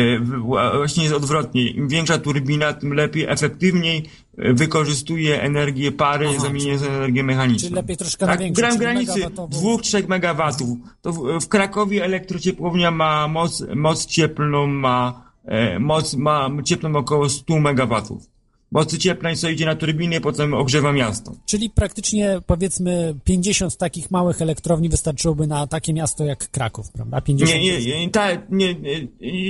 [0.80, 1.70] Właśnie jest odwrotnie.
[1.70, 7.68] Im większa turbina, tym lepiej, efektywniej e, wykorzystuje energię pary, Aha, zamieniając energię mechaniczną.
[7.68, 9.78] czyli lepiej troszkę na tak, większą, gram granicy megawatową.
[9.78, 10.78] 2-3 megawatów.
[11.02, 17.30] To w, w Krakowie elektrociepłownia ma moc, moc cieplną, ma e, moc, ma cieplną około
[17.30, 18.39] 100 megawatów.
[18.72, 21.36] Mocy cieplnej, co idzie na turbiny, potem ogrzewa miasto.
[21.46, 27.22] Czyli praktycznie powiedzmy 50 takich małych elektrowni wystarczyłoby na takie miasto jak Kraków, prawda?
[27.22, 29.02] 50 Nie, nie, nie, ta, nie, nie,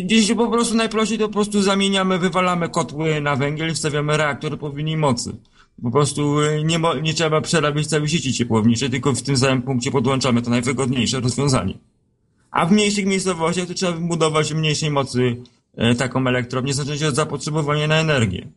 [0.03, 4.53] gdzieś po prostu najprościej to po prostu zamieniamy, wywalamy kotły na węgiel i wstawiamy reaktor
[4.53, 5.36] odpowiedniej mocy.
[5.84, 9.91] Po prostu y, nie, nie trzeba przerabiać całej sieci ciepłowniczej, tylko w tym samym punkcie
[9.91, 11.73] podłączamy to najwygodniejsze rozwiązanie.
[12.51, 15.36] A w mniejszych miejscowościach to trzeba wybudować mniejszej mocy
[15.77, 18.47] e, taką elektrownię, zacząć od zapotrzebowania na energię.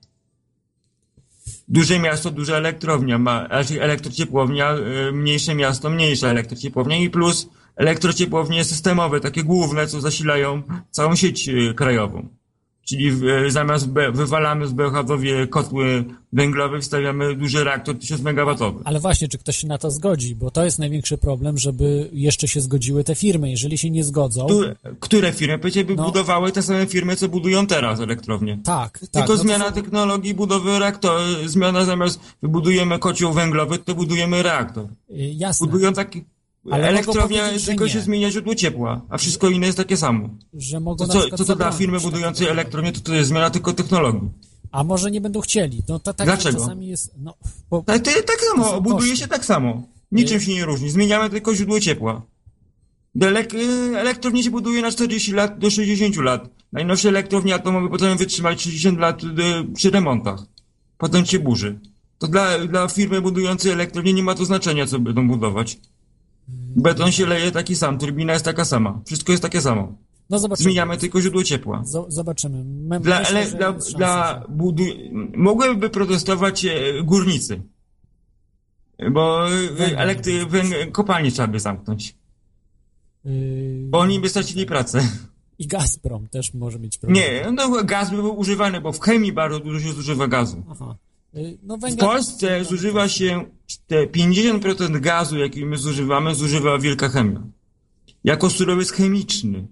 [1.72, 4.74] Duże miasto, duża elektrownia, ma, znaczy elektrociepłownia,
[5.08, 11.48] y, mniejsze miasto, mniejsza elektrociepłownia i plus elektrociepłownie systemowe, takie główne, co zasilają całą sieć
[11.48, 12.28] y, krajową.
[12.84, 13.08] Czyli
[13.46, 18.80] y, zamiast wywalamy z Bełchatowie kotły węglowe, wstawiamy duży reaktor 1000 megawatowy.
[18.84, 20.34] Ale właśnie, czy ktoś się na to zgodzi?
[20.34, 23.50] Bo to jest największy problem, żeby jeszcze się zgodziły te firmy.
[23.50, 24.60] Jeżeli się nie zgodzą, Tu,
[25.00, 25.58] które firmy?
[25.58, 26.04] Przecież by No.
[26.04, 28.58] budowały te same firmy, co budują teraz elektrownie.
[28.64, 29.10] tak, tak.
[29.10, 34.42] Tylko no to zmiana są- technologii budowy reaktora, zmiana zamiast wybudujemy kocioł węglowy, to budujemy
[34.42, 34.84] reaktor.
[34.84, 36.24] y, Jasne, Budują taki...
[36.70, 40.28] Ale Elektrownia tylko się zmienia źródło ciepła, a wszystko inne jest takie samo.
[40.54, 43.50] że mogą To co, przykład co to dla firmy budującej elektrownię, to to jest zmiana
[43.50, 44.28] tylko technologii.
[44.72, 45.82] A może nie będą chcieli.
[45.88, 46.58] No to tak Dlaczego?
[46.58, 47.14] czasami jest...
[47.18, 47.34] No,
[47.70, 49.82] bo, Tak, tak To samo, buduje się tak samo.
[50.12, 50.90] Niczym się nie różni.
[50.90, 52.22] Zmieniamy tylko źródło ciepła.
[53.16, 56.50] Elek- y, elektrownie się buduje na 40 lat do 60 lat.
[56.72, 59.28] Najnowsze elektrownie atomowe potrafią wytrzymać 60 lat y,
[59.74, 60.42] przy remontach.
[60.98, 61.78] Potem się burzy.
[62.18, 65.78] To dla, dla firmy budującej elektrownię nie ma to znaczenia, co będą budować.
[66.76, 69.00] Beton się leje taki sam, turbina jest taka sama.
[69.06, 69.92] Wszystko jest takie samo.
[70.30, 70.64] No zobaczymy.
[70.64, 71.82] Zmieniamy tylko źródło ciepła.
[71.84, 72.64] Z- zobaczymy.
[72.64, 74.84] My, Dla, myślę, dla, dla budu...
[75.36, 77.62] Mogłyby protestować e, górnicy.
[79.12, 79.98] Bo Węgiel.
[79.98, 82.16] elektry, węg- kopalnie trzeba by zamknąć.
[83.24, 83.32] Yy,
[83.88, 85.00] Bo oni by stracili pracę.
[85.58, 87.22] I Gazprom też może mieć problem.
[87.24, 90.62] Nie, no gaz by był używany, bo w chemii bardzo dużo się zużywa gazu.
[90.70, 90.96] Aha.
[91.34, 91.96] Yy, No W.
[91.96, 93.44] Polsce zużywa się
[93.86, 97.42] te 50% gazu, jaki my zużywamy, zużywa wielka chemia.
[98.24, 99.66] Jako surowiec chemiczny.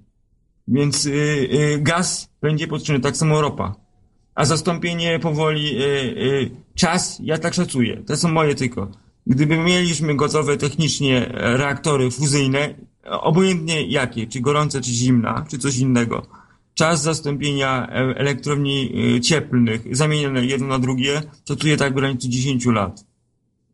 [0.68, 3.74] Więc y, y, gaz będzie potrzebny, tak samo ropa.
[4.34, 8.90] A zastąpienie powoli, y, y, czas, ja tak szacuję, to są moje tylko.
[9.26, 16.26] Gdyby mieliśmy gotowe technicznie reaktory fuzyjne, obojętnie jakie, czy gorące, czy zimna, czy coś innego,
[16.74, 22.28] czas zastąpienia e- elektrowni y, cieplnych, zamienione jedno na drugie, to tu tak w granicy
[22.28, 23.04] 10 lat.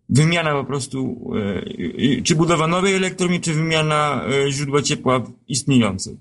[0.09, 1.31] Wymiana po prostu,
[1.79, 6.19] y, czy budowa nowej elektrowni, czy wymiana źródła ciepła istniejących.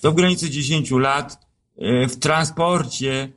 [0.00, 1.50] To w granicy 10 lat.
[2.08, 3.32] W transporcie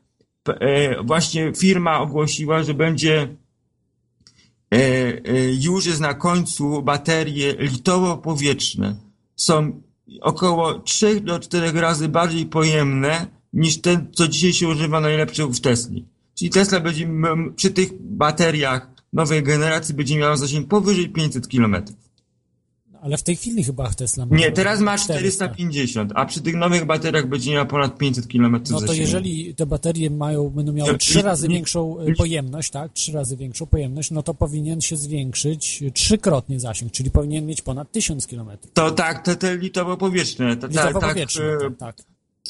[0.49, 8.95] e, właśnie firma ogłosiła, że będzie e, e, już jest na końcu baterie litowo-powietrzne.
[9.35, 9.81] Są
[10.21, 15.59] około 3 do 4 razy bardziej pojemne niż ten, co dzisiaj się używa najlepsze w
[15.59, 16.05] Tesli.
[16.35, 17.09] Czyli Tesla będzie
[17.55, 21.75] przy tych bateriach nowej generacji będzie miała zasięg powyżej 500 km.
[23.03, 24.35] Ale w tej chwili chyba Tesla ma...
[24.37, 25.45] Nie, teraz ma 400.
[25.45, 29.65] 450, a przy tych nowych bateriach będzie miała ponad 500 km No to jeżeli te
[29.65, 32.93] baterie mają, będą miały trzy razy większą e, pojemność, tak?
[32.93, 37.91] Trzy razy większą pojemność, no to powinien się zwiększyć trzykrotnie zasięg, czyli powinien mieć ponad
[37.91, 38.73] 1000 kilometrów.
[38.73, 40.55] To tak, te, te litowo-powietrzne.
[40.57, 41.95] Ta, ta, tak, Litowo-powietrzne, e, tak.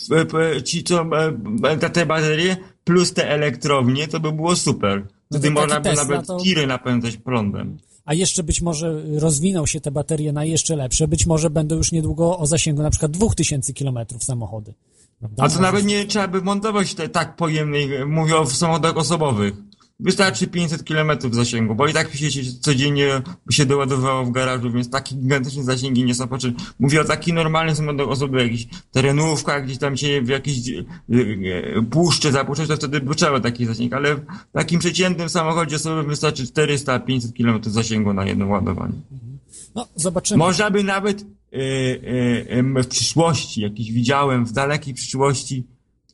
[0.09, 5.07] p- p- ci co, e, te, te baterie plus te elektrownie, to by było super.
[5.29, 7.77] Wtedy to taki można by nawet to- tiry napędzać prądem.
[8.05, 11.91] A jeszcze być może rozwiną się te baterie na jeszcze lepsze, być może będą już
[11.91, 14.73] niedługo o zasięgu na przykład 2000 kilometrów samochody.
[15.19, 15.43] Prawda?
[15.43, 19.53] A to nawet nie trzeba by montować te tak pojemnej, e, mówię o samochodach osobowych.
[19.99, 24.89] Wystarczy 500 km zasięgu, bo i tak się się codziennie się doładowało w garażu, więc
[24.89, 26.63] takie gigantyczne zasięgi nie są potrzebne.
[26.79, 31.81] Mówię o takich normalnych samochodach osobowych, jakichś terenówkach, gdzieś tam się w jakiejś e, e,
[31.81, 34.21] puszczy zapuszczać, to wtedy by trzeba taki zasięg, ale w
[34.53, 38.93] takim przeciętnym samochodzie osobowym wystarczy 400-500 km zasięgu na jedno ładowanie.
[39.75, 40.37] No, zobaczymy.
[40.37, 41.57] Można by nawet e,
[42.49, 45.67] em, w przyszłości, jakiś widziałem, w dalekiej przyszłości,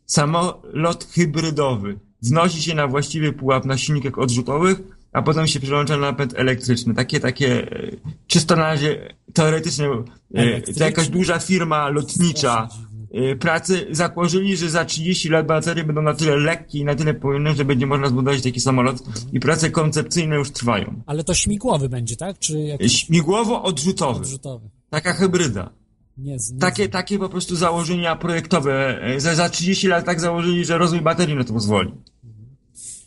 [0.05, 4.81] samolot hybrydowy wznosi się na właściwy pułap na silnikach odrzutowych,
[5.13, 6.93] a potem się przełącza na napęd elektryczny.
[6.93, 7.91] Takie, takie, e,
[8.27, 9.87] czysto na razie teoretycznie,
[10.33, 12.67] e, to jakaś duża firma lotnicza,
[13.13, 17.13] e, pracy zakłożyli, że za 30 lat baterie będą na tyle lekkie i na tyle
[17.13, 19.03] pojemne, że będzie można zbudować taki samolot
[19.33, 21.01] i prace koncepcyjne już trwają.
[21.05, 22.39] Ale to śmigłowy będzie, tak?
[22.39, 24.19] Czy jakiś Śmigłowo-odrzutowy.
[24.21, 24.69] odrzutowy?
[24.89, 25.69] Taka hybryda.
[26.19, 29.01] Nie, z- nie Takie, takie po prostu założenia projektowe.
[29.03, 31.91] e, Za, za 30 lat tak założyli, że rozwój baterii na to pozwoli.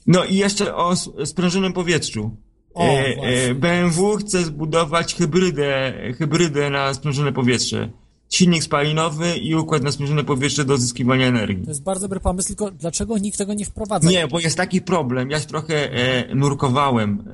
[0.06, 2.36] No i jeszcze o sprężonym powietrzu.
[2.74, 7.90] O, E, e, BMW chce zbudować hybrydę, hybrydę na sprężone powietrze.
[8.30, 11.64] Silnik spalinowy i układ na sprężone powietrze do uzyskiwania energii.
[11.64, 14.10] To jest bardzo dobry pomysł, tylko dlaczego nikt tego nie wprowadza?
[14.10, 15.30] Nie, bo jest taki problem.
[15.30, 17.24] Ja się trochę e, nurkowałem.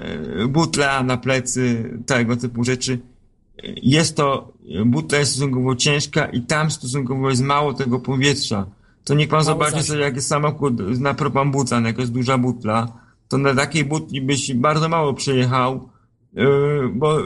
[0.43, 2.99] E, butla na plecy, tego typu rzeczy.
[3.83, 4.53] Jest to,
[4.87, 8.66] butla jest stosunkowo ciężka i tam stosunkowo jest mało tego powietrza.
[9.05, 9.87] To niech pan zobaczy zasięg.
[9.87, 12.92] sobie, jak jest samochód na propambucan, jak jest duża butla,
[13.29, 15.88] to na takiej butli byś bardzo mało przejechał,
[16.37, 16.44] e,
[16.92, 17.18] bo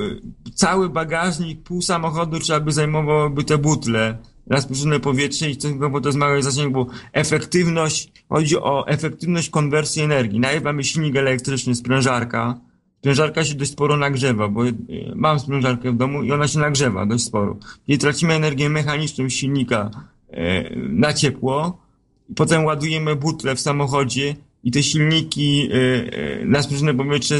[0.55, 4.19] cały bagażnik, pół samochodu trzeba by zajmowałoby te butle
[4.61, 10.41] spóźnione powietrze i stosunkowo to jest mały zasięg, bo efektywność, chodzi o efektywność konwersji energii.
[10.41, 12.61] Najpierw mamy silnik elektryczny, sprężarka.
[13.03, 14.73] Sprężarka się dość sporo nagrzewa, bo e,
[15.15, 17.57] mam sprężarkę w domu i ona się nagrzewa dość sporo.
[17.87, 19.91] Czyli tracimy energię mechaniczną silnika
[20.31, 21.79] e, na ciepło,
[22.37, 27.39] potem ładujemy butle w samochodzie i te silniki e, na spóźnione powietrze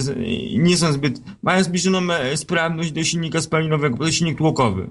[0.59, 2.01] nie są zbyt, mają zbliżoną
[2.35, 4.91] sprawność do silnika spalinowego, bo to silnik tłokowy.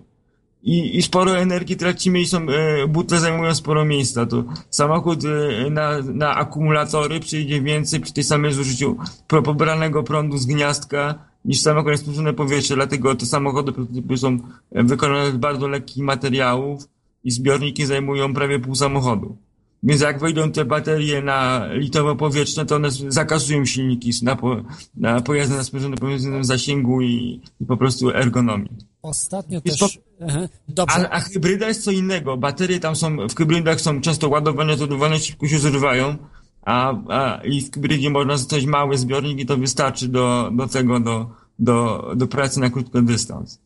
[0.63, 4.25] I, I sporo energii tracimy i są, e, butle zajmują sporo miejsca.
[4.25, 8.97] To samochód e, na, na akumulatory przyjdzie więcej przy tej samej zużyciu
[9.27, 12.75] pobranego prądu z gniazdka niż samochód spóźnione powietrze.
[12.75, 13.73] Dlatego te samochody
[14.17, 14.37] są
[14.71, 16.87] e, wykonane z bardzo lekkich materiałów
[17.23, 19.37] i zbiorniki zajmują prawie pół samochodu.
[19.83, 24.57] Więc jak wejdą te baterie na litowo-powietrzne, to one zakasują silniki na, po,
[24.95, 25.55] na pojazdy
[25.89, 28.71] na powietrznym zasięgu i, i po prostu ergonomii.
[29.01, 29.99] Ostatnio Jest też...
[30.27, 32.37] Aha, Dobrze, A, a hybryda jest co innego.
[32.37, 36.17] Baterie tam są, w hybrydach są często ładowane, ładowane, szybko się zużywają,
[36.61, 40.99] a, a i w hybrydzie można zostawić mały zbiornik i to wystarczy do, do tego,
[40.99, 43.59] do, do, do pracy na krótki dystans.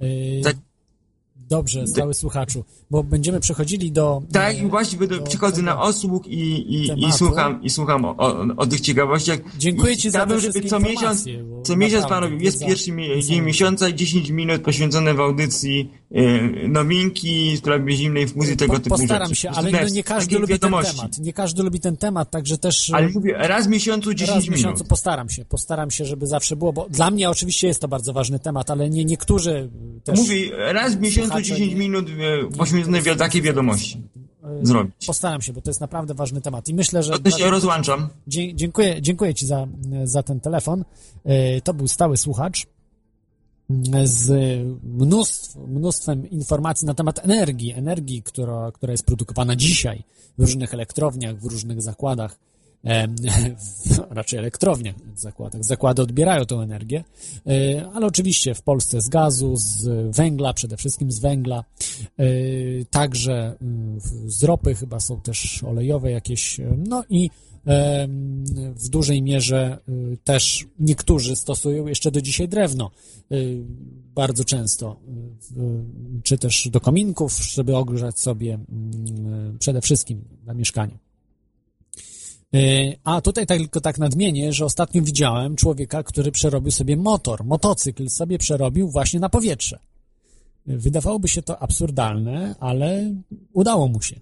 [0.00, 0.67] Yy, tak-
[1.48, 4.22] Dobrze, stały słuchaczu, bo będziemy przechodzili do...
[4.32, 6.40] Tak, i właśnie będę, do przychodzę na osług i,
[6.74, 8.16] i, i słucham, i słucham o,
[8.56, 9.38] o, tych ciekawościach.
[9.58, 11.24] Dziękuję ci za chciałbym, żeby co miesiąc,
[11.62, 12.90] co miesiąc panowie, jest pierwszy
[13.22, 18.88] dzień miesiąca i 10 minut poświęcone w audycji e, nowinki, sprawy zimnej fuzji, tego typu
[18.88, 19.40] postaram rzeczy.
[19.40, 21.18] się, Po ale no nie każdy lubi ten temat.
[21.18, 22.90] Nie każdy lubi ten temat, także też...
[22.94, 24.58] Ale mówię, raz w miesiącu 10 Raz w minut.
[24.58, 28.12] miesiącu postaram się, postaram się, żeby zawsze było, bo dla mnie oczywiście jest to bardzo
[28.12, 29.70] ważny temat, ale nie niektórzy
[30.04, 32.06] też Mówię, raz w miesiącu słuchacze 10 nie- minut
[32.50, 34.02] e, poświęcone wi- takie wiadomości
[34.62, 35.06] zrobić.
[35.06, 37.18] postaram się, bo to jest naprawdę ważny temat i myślę, że...
[37.18, 38.08] To się rozłączam.
[38.54, 39.66] Dziękuję, dziękuję Ci za,
[40.04, 40.84] za ten telefon.
[41.24, 42.66] E, To był stały słuchacz
[43.70, 44.30] mm, z
[44.82, 50.02] mnóstw, mnóstwem informacji na temat energii, energii, która, która jest produkowana dzisiaj
[50.38, 52.38] w różnych elektrowniach, w różnych zakładach,
[54.10, 55.64] raczej elektrowniach, w zakładach.
[55.64, 57.04] Zakłady odbierają tę energię,
[57.46, 61.64] e, ale oczywiście w Polsce z gazu, z węgla, przede wszystkim z węgla,
[62.18, 62.24] e,
[62.90, 67.30] także mm, z ropy chyba są też olejowe jakieś, e, no i
[68.76, 69.78] w dużej mierze
[70.24, 72.90] też niektórzy stosują jeszcze do dzisiaj drewno
[74.14, 75.00] bardzo często,
[76.22, 80.98] czy też do kominków, żeby ogrzać sobie mm, przede wszystkim na mieszkaniu.
[82.54, 87.44] Y, A tutaj tak, tylko tak nadmienię, że ostatnio widziałem człowieka, który przerobił sobie motor,
[87.44, 89.78] motocykl sobie przerobił właśnie na powietrze.
[90.68, 93.14] Y, Wydawałoby się to absurdalne, ale
[93.52, 94.20] udało mu się.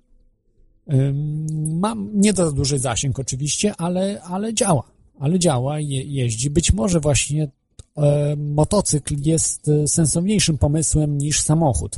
[1.55, 4.83] Mam nie za duży zasięg oczywiście, ale, ale działa.
[5.19, 6.51] Ale działa, je, jeździ.
[6.51, 7.49] Być może właśnie
[7.97, 11.97] e, motocykl jest e, sensowniejszym pomysłem niż samochód.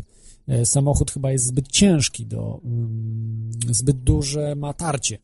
[0.49, 5.21] E, samochód chyba jest zbyt ciężki, do, ym, zbyt duże ma tarcie e,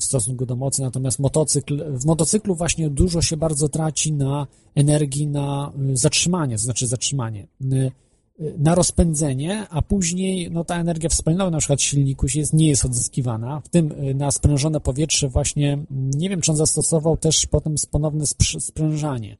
[0.00, 5.26] w stosunku do mocy, natomiast motocykl, w motocyklu właśnie dużo się bardzo traci na energii
[5.26, 7.92] na y, zatrzymanie, to znaczy zatrzymanie, y,
[8.40, 12.84] y, na rozpędzenie, a później no, ta energia wspomniana na przykład silniku jest, nie jest
[12.84, 17.74] odzyskiwana, w tym na sprężone powietrze właśnie, mm, nie wiem czy on zastosował też potem
[17.90, 18.24] ponowne
[18.58, 19.36] sprężanie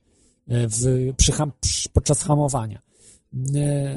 [0.49, 1.33] w, przy,
[1.93, 2.83] podczas hamowania,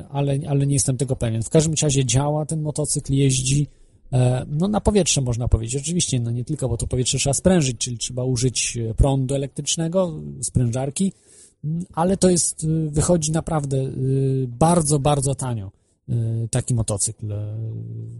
[0.09, 1.43] ale, ale nie jestem tego pewien.
[1.43, 3.67] W każdym razie działa ten motocykl, jeździ,
[4.47, 5.81] No na powietrze można powiedzieć.
[5.81, 10.13] Oczywiście, no nie tylko, bo to powietrze trzeba sprężyć, czyli trzeba użyć e, prądu elektrycznego,
[10.41, 11.13] sprężarki,
[11.63, 13.91] m, ale to jest, e, wychodzi naprawdę e,
[14.47, 15.71] bardzo, bardzo tanio
[16.09, 16.13] e,
[16.51, 17.31] taki motocykl.
[17.31, 17.57] E,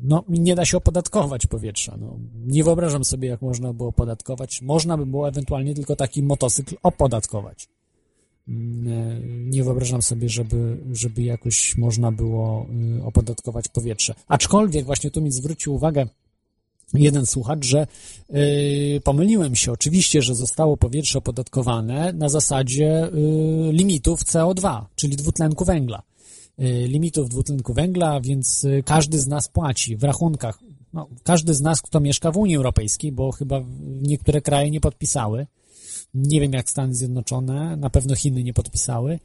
[0.04, 1.98] No nie da się opodatkować powietrza.
[2.00, 4.62] No, nie wyobrażam sobie, jak można było opodatkować.
[4.62, 7.68] Można by było ewentualnie tylko taki motocykl opodatkować.
[8.50, 12.66] Mm, e, Nie wyobrażam sobie, żeby, żeby jakoś można było
[13.00, 14.14] y, opodatkować powietrze.
[14.28, 16.08] Aczkolwiek właśnie tu mi zwrócił uwagę
[16.94, 17.88] jeden słuchacz, że
[18.30, 19.72] y, pomyliłem się.
[19.72, 23.12] Oczywiście, że zostało powietrze opodatkowane na zasadzie y,
[23.72, 26.04] limitów CO2, czyli dwutlenku węgla.
[26.60, 30.60] Y, limitów dwutlenku węgla, więc y, każdy z nas płaci w rachunkach.
[30.94, 33.62] No, każdy z nas, kto mieszka w Unii Europejskiej, bo chyba
[34.02, 35.48] niektóre kraje nie podpisały.
[36.14, 39.20] Nie wiem, jak Stany Zjednoczone, na pewno Chiny nie podpisały.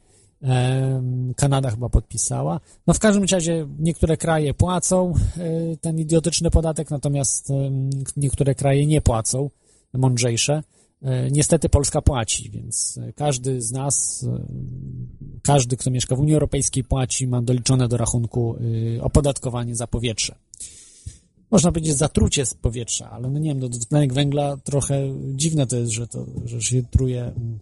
[1.35, 2.59] Kanada chyba podpisała.
[2.87, 7.49] No w każdym razie niektóre kraje płacą e, ten idiotyczny podatek, natomiast
[8.17, 9.49] niektóre kraje nie płacą,
[9.93, 10.63] mądrzejsze.
[11.01, 14.25] E, Niestety Polska płaci, więc e, każdy z nas,
[15.43, 18.55] każdy, kto mieszka w Unii Europejskiej płaci, ma doliczone do rachunku
[18.97, 20.35] e, opodatkowanie za powietrze
[21.55, 25.75] można powiedzieć zatrucie z powietrza, ale no nie wiem, no dwutlenek węgla trochę dziwne to
[25.75, 27.59] jest, że to, że się truje, mm,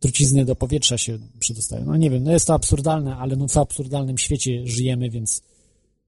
[0.00, 1.84] trucizny do powietrza się przedostają.
[1.84, 5.42] No nie wiem, no jest to absurdalne, ale no w absurdalnym świecie żyjemy, więc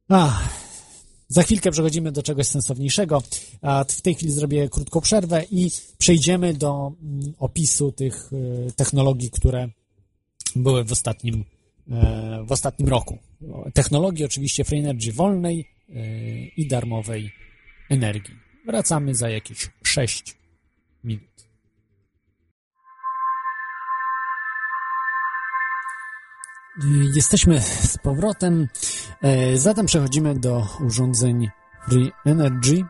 [0.09, 0.49] ach,
[1.29, 3.23] za chwilkę przechodzimy do czegoś sensowniejszego,
[3.63, 9.31] a w tej chwili zrobię krótką przerwę i przejdziemy do mm, opisu tych e, technologii,
[9.31, 9.69] które
[10.57, 11.45] były w ostatnim,
[11.91, 13.19] e, w ostatnim roku.
[13.75, 15.74] Technologii oczywiście Free Energy wolnej
[16.57, 17.33] i darmowej
[17.91, 18.35] energii.
[18.67, 20.37] Wracamy za jakieś 6
[21.05, 21.35] minut.
[27.15, 28.69] Jesteśmy z powrotem.
[29.23, 31.49] E, Zatem przechodzimy do urządzeń
[31.89, 32.85] Free Energy,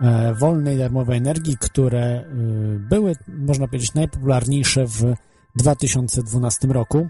[0.00, 2.24] e, wolnej, darmowej energii, które e,
[2.78, 5.14] były, można powiedzieć, najpopularniejsze w
[5.56, 7.08] 2012 roku.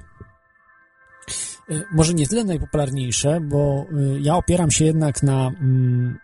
[1.70, 6.18] E, Może nie tyle najpopularniejsze, bo e, ja opieram się jednak na mm,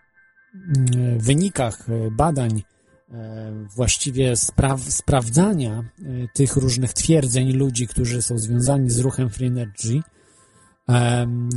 [0.55, 2.63] mm, wynikach e, badań,
[3.11, 5.83] e, właściwie spraw, sprawdzania e,
[6.33, 10.01] tych różnych twierdzeń ludzi, którzy są związani z ruchem Free Energy,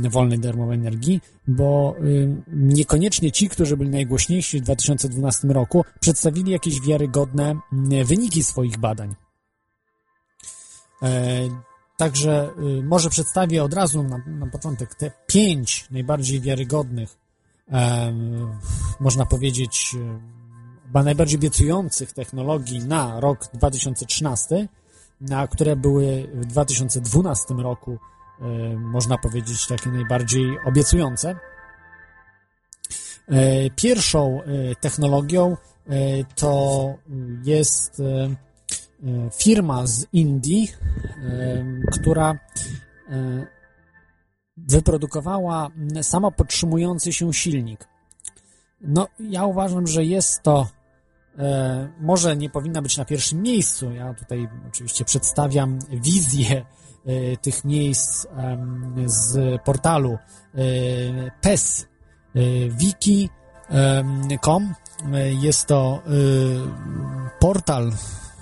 [0.09, 1.95] wolnej darmowej energii, bo
[2.47, 9.15] niekoniecznie ci, którzy byli najgłośniejsi w 2012 roku, przedstawili jakieś wiarygodne mm, wyniki swoich badań.
[12.01, 12.49] E, także
[12.83, 17.17] może przedstawię od razu na, na początek te pięć najbardziej wiarygodnych,
[18.99, 19.95] można powiedzieć,
[20.83, 24.67] chyba najbardziej obiecujących technologii na rok 2013,
[25.21, 27.97] na które były w 2012 roku,
[28.77, 31.35] można powiedzieć, takie najbardziej obiecujące.
[33.75, 34.41] Pierwszą
[34.81, 35.57] technologią
[36.35, 36.93] to
[37.43, 38.01] jest
[39.33, 40.71] firma z Indii,
[41.91, 42.39] która
[44.57, 45.69] wyprodukowała
[46.01, 47.87] samopodtrzymujący się silnik.
[48.81, 50.67] No, ja uważam, że jest to
[51.99, 53.91] może nie powinna być na pierwszym miejscu.
[53.91, 56.65] Ja tutaj oczywiście przedstawiam wizję
[57.41, 58.27] tych miejsc
[59.05, 60.17] z portalu
[61.41, 61.87] PES
[62.69, 64.73] wiki.com.
[65.41, 66.01] Jest to
[67.39, 67.91] portal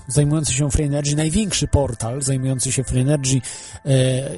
[0.09, 3.41] zajmujący się Free Energy, największy portal zajmujący się Free Energy,
[3.85, 4.31] e, e,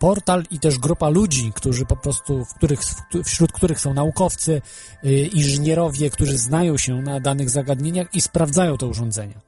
[0.00, 2.80] portal i też grupa ludzi, którzy po prostu, w których,
[3.24, 4.62] wśród których są naukowcy,
[5.04, 9.47] e, inżynierowie, którzy znają się na danych zagadnieniach i sprawdzają te urządzenia.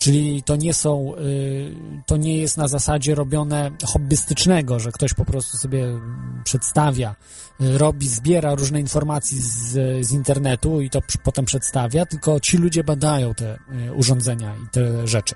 [0.00, 1.74] Czyli to nie są, y,
[2.06, 6.00] to nie jest na zasadzie robione hobbystycznego, że ktoś po prostu sobie
[6.44, 7.16] przedstawia,
[7.60, 12.84] y, robi, zbiera różne informacje z, z internetu i to potem przedstawia, tylko ci ludzie
[12.84, 13.54] badają te
[13.88, 15.34] y, urządzenia i te rzeczy.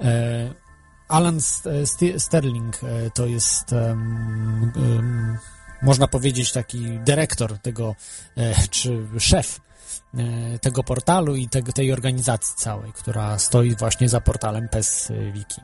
[0.00, 0.54] E,
[1.08, 1.38] Alan
[2.18, 2.80] Sterling
[3.14, 3.74] to jest
[5.82, 7.94] można powiedzieć taki dyrektor tego,
[8.36, 9.69] e, czy szef E,
[10.60, 15.60] tego portalu i te, tej organizacji całej, która stoi właśnie za portalem PES Wiki.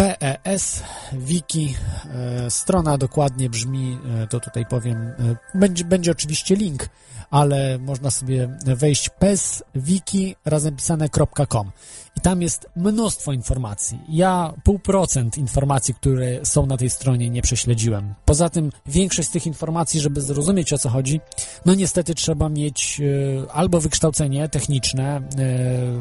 [0.00, 0.82] E, PES
[1.12, 1.74] Wiki,
[2.14, 3.98] e, strona dokładnie brzmi,
[4.30, 5.12] to tutaj powiem,
[5.54, 6.88] będzie, będzie oczywiście link
[7.30, 11.70] ale można sobie wejść peswiki razem pisane.com
[12.16, 14.00] i tam jest mnóstwo informacji.
[14.08, 18.14] Ja pół procent informacji, które są na tej stronie nie prześledziłem.
[18.24, 21.20] Poza tym większość z tych informacji, żeby zrozumieć o co chodzi,
[21.66, 25.20] no niestety trzeba mieć e, albo wykształcenie techniczne, e,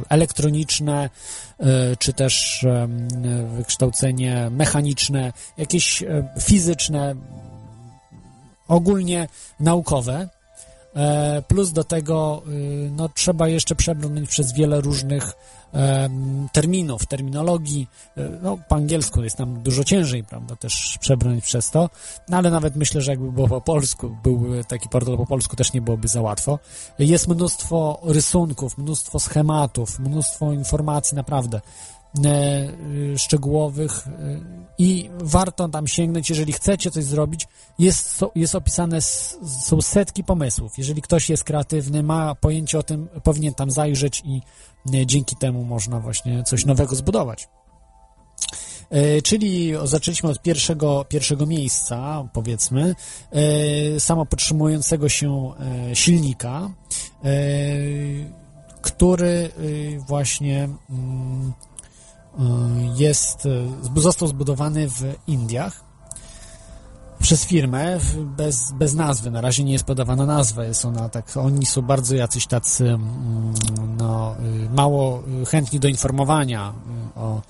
[0.10, 1.10] elektroniczne, e,
[2.00, 2.66] czy też
[3.56, 6.04] wykształcenie mechaniczne, jakieś
[6.40, 7.16] fizyczne,
[8.68, 9.28] ogólnie
[9.60, 10.37] naukowe, E,
[11.48, 15.34] plus do tego y, no, trzeba jeszcze przebrnąć przez wiele różnych
[16.52, 17.88] terminów, terminologii.
[18.18, 21.90] E, no, po angielsku jest nam dużo ciężej, prawda, też przebrnąć przez to,
[22.30, 25.74] no, ale nawet myślę, że jakby było po polsku, był taki portal po polsku, też
[25.74, 26.60] nie byłoby za łatwo.
[27.00, 31.62] Jest mnóstwo rysunków, mnóstwo schematów, mnóstwo informacji, naprawdę.
[32.26, 34.12] E, szczegółowych e,
[34.78, 37.48] i warto tam sięgnąć, jeżeli chcecie coś zrobić.
[37.80, 39.02] Jest, jest opisane,
[39.62, 40.78] są setki pomysłów.
[40.78, 44.42] Jeżeli ktoś jest kreatywny, ma pojęcie o tym, powinien tam zajrzeć i
[44.94, 47.48] e, dzięki temu można właśnie coś nowego zbudować.
[49.24, 52.96] Czyli zaczęliśmy od pierwszego, pierwszego miejsca, powiedzmy,
[54.00, 55.52] samopodtrzymującego się
[55.94, 56.70] silnika,
[58.82, 59.50] który
[60.08, 61.54] właśnie mm,
[62.96, 63.46] jest,
[63.96, 65.84] e, został zbudowany w Indiach
[67.20, 68.00] przez firmę
[68.38, 69.32] bez, bez nazwy.
[69.32, 70.64] Na razie nie jest podawana nazwa.
[70.64, 73.54] Jest ona tak, oni są bardzo jacyś tacy mm,
[73.98, 74.36] no,
[74.66, 76.74] y, mało chętni do informowania
[77.16, 77.42] y, o,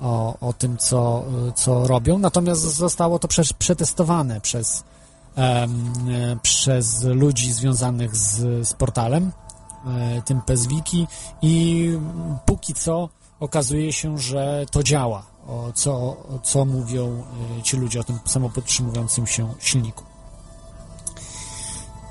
[0.00, 1.24] o, o tym, co,
[1.54, 2.18] co robią.
[2.18, 4.84] Natomiast zostało to prze, przetestowane przez,
[6.42, 9.32] przez ludzi związanych z, z portalem,
[9.86, 11.06] e, tym PSWiki
[11.42, 11.88] i
[12.46, 13.08] póki co
[13.40, 17.24] okazuje się, że to działa, o co, co mówią
[17.58, 20.04] y, ci ludzie o tym samopodtrzymującym się silniku.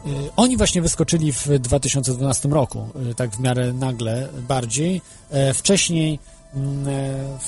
[0.06, 5.02] Y, oni właśnie wyskoczyli w 2012 roku, y, tak w miarę nagle bardziej.
[5.30, 6.20] E, wcześniej,
[6.54, 7.40] mm, e,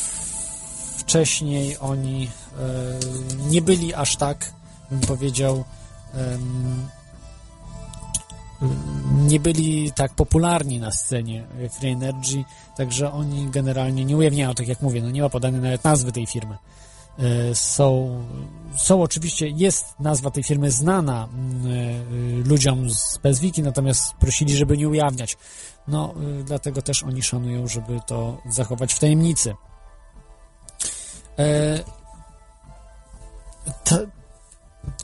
[0.98, 2.30] wcześniej oni
[2.60, 4.54] e, nie byli aż tak,
[4.92, 5.64] bym powiedział,
[9.28, 11.48] nie byli tak popularni na scenie
[11.80, 12.44] Free Energy,
[12.78, 16.28] także oni generalnie nie ujawniają, tak jak mówię, no nie ma podanej nawet nazwy tej
[16.28, 16.58] firmy.
[17.20, 18.20] E, są,
[18.78, 24.78] są oczywiście, jest nazwa tej firmy znana mm, e, ludziom z PSWiki, natomiast prosili, żeby
[24.78, 25.38] nie ujawniać.
[25.88, 29.56] No, e, dlatego też oni szanują, żeby to zachować w tajemnicy.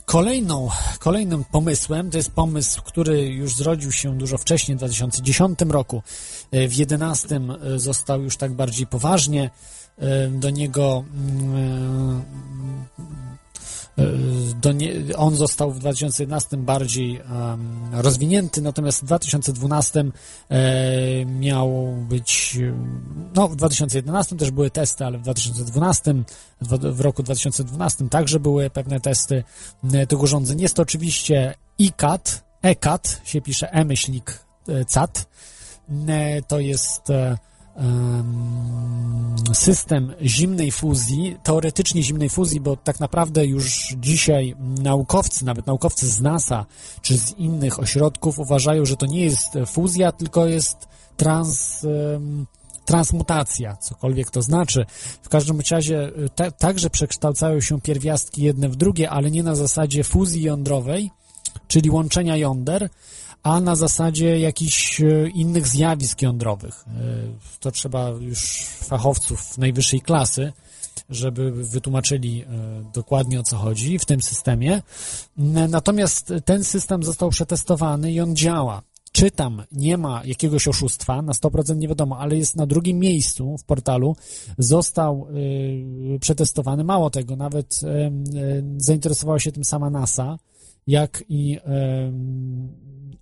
[0.06, 0.70] Kolejną,
[1.00, 5.98] kolejnym pomysłem to jest pomysł, który już zrodził się dużo wcześniej, w 2010 roku.
[6.52, 7.40] E, w 2011
[7.76, 9.50] e, został już tak bardziej poważnie
[9.98, 11.04] e, do niego
[14.74, 17.22] nie, on został w 2011 bardziej
[17.92, 20.06] rozwinięty, natomiast w 2012
[20.50, 22.60] e, miał być,
[23.36, 26.14] no w 2011 też były testy, ale w 2012,
[26.62, 29.44] w, w roku 2012 także były pewne testy
[29.94, 30.62] e, tych urządzeń.
[30.62, 34.46] Jest to oczywiście ICAT, ECAT, się pisze e-myślnik
[34.88, 35.30] CAT,
[36.48, 37.02] to jest
[39.54, 46.22] system zimnej fuzji, teoretycznie zimnej fuzji, bo tak naprawdę już dzisiaj naukowcy, nawet naukowcy z
[46.22, 46.66] NASA
[47.02, 51.86] czy z innych ośrodków uważają, że to nie jest fuzja, tylko jest trans,
[52.86, 54.86] transmutacja, cokolwiek to znaczy.
[55.22, 60.04] W każdym razie te, także przekształcają się pierwiastki jedne w drugie, ale nie na zasadzie
[60.04, 61.12] fuzji jądrowej,
[61.68, 62.90] czyli łączenia jąder,
[63.44, 66.86] a na zasadzie jakichś e, innych zjawisk jądrowych.
[66.88, 66.92] E,
[67.60, 70.54] to trzeba już fachowców najwyższej klasy,
[71.10, 72.48] żeby wytłumaczyli e,
[72.94, 74.82] dokładnie o co chodzi w tym systemie.
[75.70, 78.82] Natomiast ten system został przetestowany i on działa.
[79.12, 83.58] Czy tam nie ma jakiegoś oszustwa, na 100% nie wiadomo, ale jest na drugim miejscu
[83.58, 84.16] w portalu,
[84.58, 85.28] został
[86.20, 86.84] przetestowany.
[86.84, 87.80] Mało tego, nawet
[88.78, 90.38] zainteresowała się tym sama NASA,
[90.88, 91.60] jak i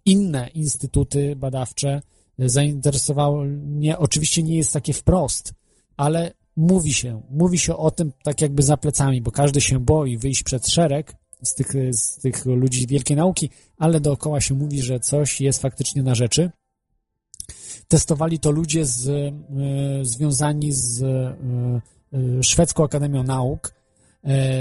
[0.05, 2.01] inne instytuty badawcze
[2.39, 3.97] zainteresowało mnie.
[3.97, 5.53] Oczywiście nie jest takie wprost,
[5.97, 10.17] ale mówi się, mówi się o tym tak jakby za plecami, bo każdy się boi
[10.17, 14.99] wyjść przed szereg z tych, z tych ludzi wielkiej nauki, ale dookoła się mówi, że
[14.99, 16.51] coś jest faktycznie na rzeczy.
[17.87, 19.33] Testowali to ludzie z, y,
[20.01, 23.73] związani z y, Szwedzką Akademią Nauk,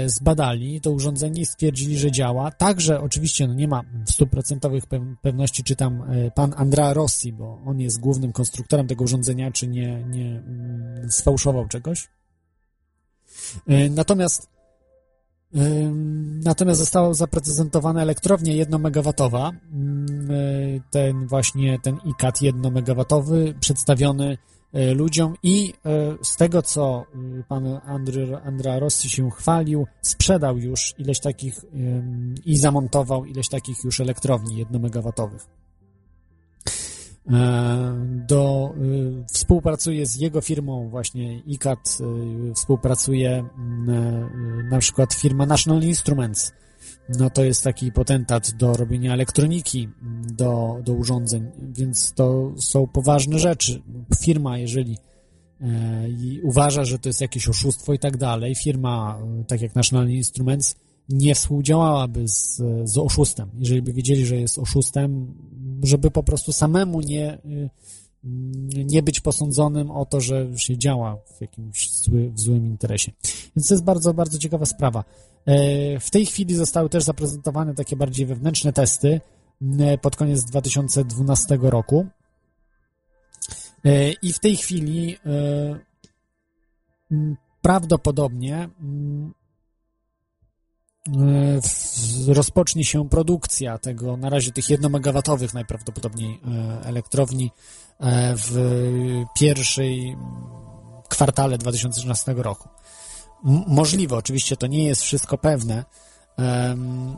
[0.05, 2.51] zbadali to urządzenie i stwierdzili, że działa.
[2.51, 4.83] Także oczywiście no nie ma stuprocentowych
[5.21, 9.67] pewności, czy tam e, pan Andrea Rossi, bo on jest głównym konstruktorem tego urządzenia, czy
[9.67, 12.09] nie, nie mm, sfałszował czegoś.
[13.67, 14.55] E, natomiast
[16.43, 19.13] Natomiast została zaprezentowana elektrownia 1 MW.
[19.73, 23.05] Mm, ten właśnie ten ICAT 1 MW
[23.59, 24.54] przedstawiony E,
[24.95, 27.05] ludziom i e, z tego, co
[27.39, 31.65] e, pan Andry, Andra Rossi się chwalił, sprzedał już ileś takich
[32.45, 35.47] i zamontował ileś takich już elektrowni jednomegawatowych.
[38.05, 38.73] Do,
[39.33, 41.97] współpracuje z jego firmą właśnie ICAT,
[42.55, 43.49] współpracuje
[44.71, 46.53] na przykład firma National Instruments,
[47.09, 49.89] no to jest taki potentat do robienia elektroniki,
[50.31, 53.81] do, do urządzeń, więc to są poważne rzeczy.
[54.19, 54.97] Firma, jeżeli
[55.61, 56.07] e,
[56.43, 60.75] uważa, że to jest jakieś oszustwo i tak dalej, firma, e, tak jak National Instruments,
[61.09, 63.49] nie współdziałałaby z, z oszustem.
[63.59, 65.33] Jeżeli by wiedzieli, że jest oszustem,
[65.83, 67.69] żeby po prostu samemu nie, e,
[68.85, 73.11] nie być posądzonym o to, że się działa w jakimś zły, w złym interesie.
[73.55, 75.03] Więc to jest bardzo, bardzo ciekawa sprawa.
[75.45, 79.21] E, w tej chwili zostały też zaprezentowane takie bardziej wewnętrzne testy
[80.01, 82.07] pod koniec 2012 roku.
[83.85, 85.79] E, I w tej chwili e,
[87.61, 88.69] prawdopodobnie
[92.27, 96.41] rozpocznie się produkcja tego, na razie tych jednomegawatowych najprawdopodobniej
[96.83, 97.51] elektrowni
[98.35, 98.55] w
[99.39, 100.17] pierwszej
[101.09, 102.69] kwartale 2013 roku
[103.67, 104.15] możliwe.
[104.15, 105.85] Oczywiście to nie jest wszystko pewne.
[106.37, 107.17] Um,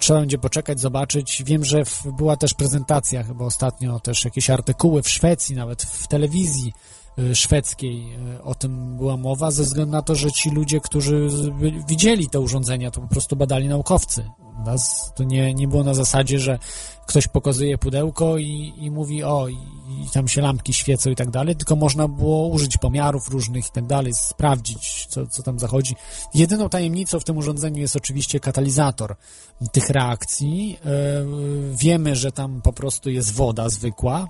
[0.00, 1.42] trzeba będzie poczekać, zobaczyć.
[1.46, 6.08] Wiem, że w, była też prezentacja, chyba ostatnio też jakieś artykuły w Szwecji, nawet w
[6.08, 6.72] telewizji
[7.18, 11.28] y, szwedzkiej y, o tym była mowa, ze względu na to, że ci ludzie, którzy
[11.88, 14.30] widzieli te urządzenia, to po prostu badali naukowcy.
[15.14, 16.58] To nie, nie było na zasadzie, że
[17.06, 19.56] ktoś pokazuje pudełko i, i mówi o, i,
[20.12, 23.86] tam się lampki świecą i tak dalej, tylko można było użyć pomiarów różnych i tak
[23.86, 25.94] dalej, sprawdzić, co, co tam zachodzi.
[26.34, 29.16] Jedyną tajemnicą w tym urządzeniu jest oczywiście katalizator
[29.72, 30.78] tych reakcji.
[30.84, 34.28] Yy, wiemy, że tam po prostu jest woda zwykła,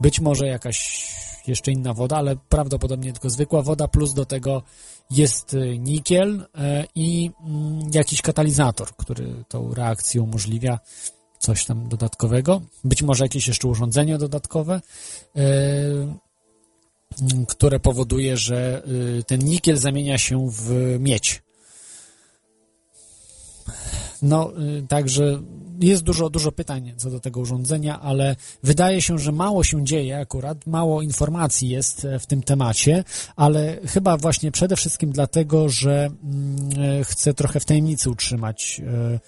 [0.00, 1.08] być może jakaś
[1.46, 4.62] jeszcze inna woda, ale prawdopodobnie tylko zwykła woda, plus do tego
[5.10, 10.78] jest y, nikiel e, i mm, jakiś katalizator, który tą reakcję umożliwia,
[11.38, 14.80] coś tam dodatkowego, być może jakieś jeszcze urządzenie dodatkowe,
[15.34, 16.18] mm,
[17.48, 18.82] które powoduje, że
[19.18, 21.42] y, ten nikiel zamienia się w miedź.
[24.22, 25.42] No, y, także
[25.80, 30.18] jest dużo, dużo pytań co do tego urządzenia, ale wydaje się, że mało się dzieje
[30.18, 33.04] akurat, mało informacji jest e, w tym temacie,
[33.36, 39.18] ale chyba właśnie przede wszystkim dlatego, że mm, e, chcę trochę w tajemnicy utrzymać e,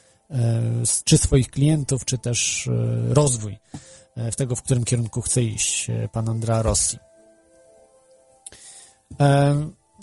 [1.05, 2.68] czy swoich klientów, czy też
[3.09, 3.59] rozwój
[4.16, 6.99] w tego, w którym kierunku chce iść pan Andrea Rossi.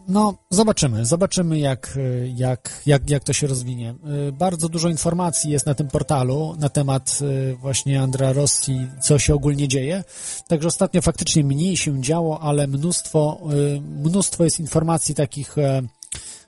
[0.08, 1.06] No, zobaczymy.
[1.06, 2.00] Zobaczymy, jak,
[2.36, 3.96] jak, jak, jak to się rozwinie.
[4.34, 7.20] Bardzo dużo informacji jest na tym portalu na temat
[7.60, 10.04] właśnie Andra Rossi, co się ogólnie dzieje.
[10.48, 13.42] Także ostatnio faktycznie mniej się działo, ale mnóstwo,
[13.82, 15.56] mnóstwo jest informacji takich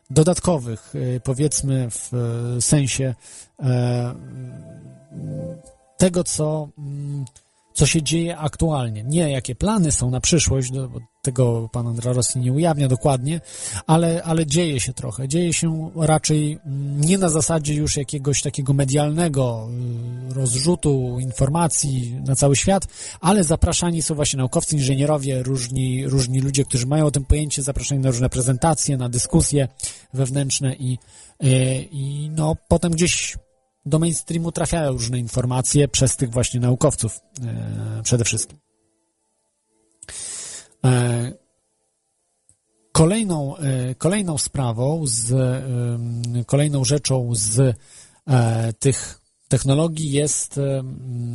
[0.09, 0.93] dodatkowych,
[1.23, 2.11] powiedzmy w
[2.59, 3.15] sensie
[5.97, 7.25] tego, co mm,
[7.73, 9.03] co się dzieje aktualnie.
[9.03, 13.41] Nie jakie plany są na przyszłość, bo tego pan Andra Rossi nie ujawnia dokładnie,
[13.87, 15.27] ale, ale dzieje się trochę.
[15.27, 19.69] Dzieje się raczej mm, nie na zasadzie już jakiegoś takiego medialnego
[20.29, 22.87] y, rozrzutu informacji na cały świat,
[23.21, 28.01] ale zapraszani są właśnie naukowcy, inżynierowie, różni, różni ludzie, którzy mają o tym pojęcie, zapraszani
[28.01, 29.67] na różne prezentacje, na dyskusje
[30.13, 30.97] wewnętrzne i,
[31.43, 31.47] y,
[31.91, 33.37] i no potem gdzieś
[33.85, 38.70] do mainstreamu trafiają różne informacje przez tych właśnie naukowców e, przede wszystkim.
[40.85, 41.31] E,
[42.91, 47.77] kolejną, e, kolejną sprawą, z, e, kolejną rzeczą z
[48.79, 50.55] tych technologii jest,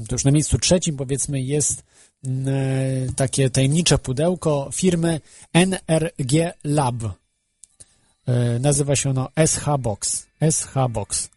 [0.09, 1.85] to już na miejscu trzecim powiedzmy, jest
[3.17, 5.21] takie tajemnicze pudełko firmy
[5.53, 6.95] NRG Lab.
[8.61, 10.27] Nazywa się ono SH Box.
[10.51, 11.31] SH Box.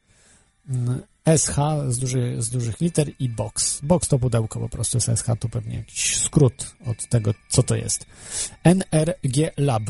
[1.38, 1.56] SH
[1.88, 3.80] z, duży, z dużych liter i box.
[3.84, 8.06] Box to pudełko po prostu SH, to pewnie jakiś skrót od tego, co to jest.
[8.64, 9.84] NRG Lab,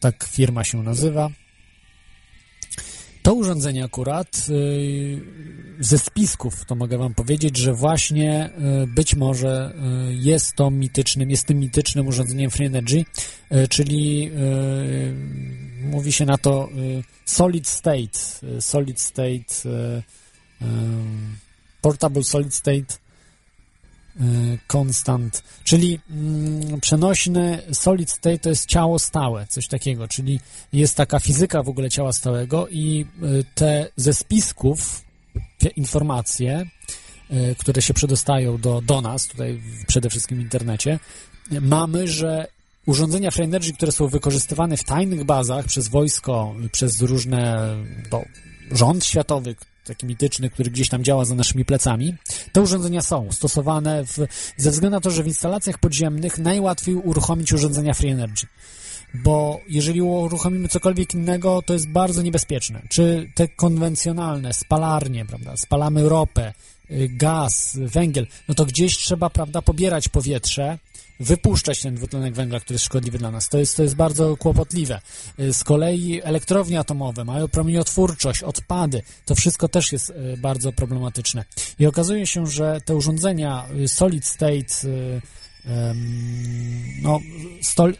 [0.00, 1.30] tak firma się nazywa.
[3.22, 5.20] To urządzenie akurat yy,
[5.80, 9.74] ze spisków, to mogę wam powiedzieć, że właśnie yy, być może
[10.06, 13.04] yy, jest to mitycznym, jest tym mitycznym urządzeniem Free Energy,
[13.70, 14.30] czyli
[15.82, 16.68] mówi się na to
[17.24, 18.18] solid state,
[18.60, 19.44] solid state
[21.80, 22.98] portable solid state
[24.76, 30.40] constant, czyli mm, przenośny solid state to jest ciało stałe, coś takiego, czyli
[30.72, 33.06] jest taka fizyka w ogóle ciała stałego i
[33.54, 35.04] te ze spisków
[35.58, 36.66] te informacje,
[37.58, 40.98] które się przedostają do, do nas, tutaj przede wszystkim w internecie,
[41.60, 42.46] mamy, że
[42.86, 47.74] urządzenia Free Energy, które są wykorzystywane w tajnych bazach przez wojsko, przez różne
[48.10, 48.24] bo,
[48.70, 49.56] rząd światowy,
[49.88, 52.14] taki mityczny, który gdzieś tam działa za naszymi plecami.
[52.52, 54.18] Te urządzenia są stosowane w,
[54.56, 58.46] ze względu na to, że w instalacjach podziemnych najłatwiej uruchomić urządzenia Free Energy.
[59.14, 62.82] Bo jeżeli uruchomimy cokolwiek innego, to jest bardzo niebezpieczne.
[62.88, 66.52] Czy te konwencjonalne, spalarnie, prawda, spalamy ropę,
[66.90, 70.78] y, gaz, węgiel, no to gdzieś trzeba, prawda, pobierać powietrze,
[71.20, 73.48] wypuszczać ten dwutlenek węgla, który jest szkodliwy dla nas.
[73.48, 75.00] To jest, to jest bardzo kłopotliwe.
[75.40, 79.02] Y, z kolei elektrownie atomowe mają promieniotwórczość, odpady.
[79.24, 81.44] To wszystko też jest y, bardzo problematyczne.
[81.78, 84.88] I okazuje się, że te urządzenia y, solid state
[87.02, 87.20] no,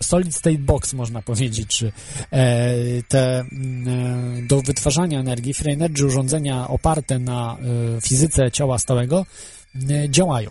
[0.00, 1.92] solid state box można powiedzieć, czy
[2.32, 2.74] e,
[3.08, 3.44] te
[4.48, 7.56] do wytwarzania energii, free energy urządzenia oparte na
[8.02, 9.26] fizyce ciała stałego
[10.08, 10.50] działają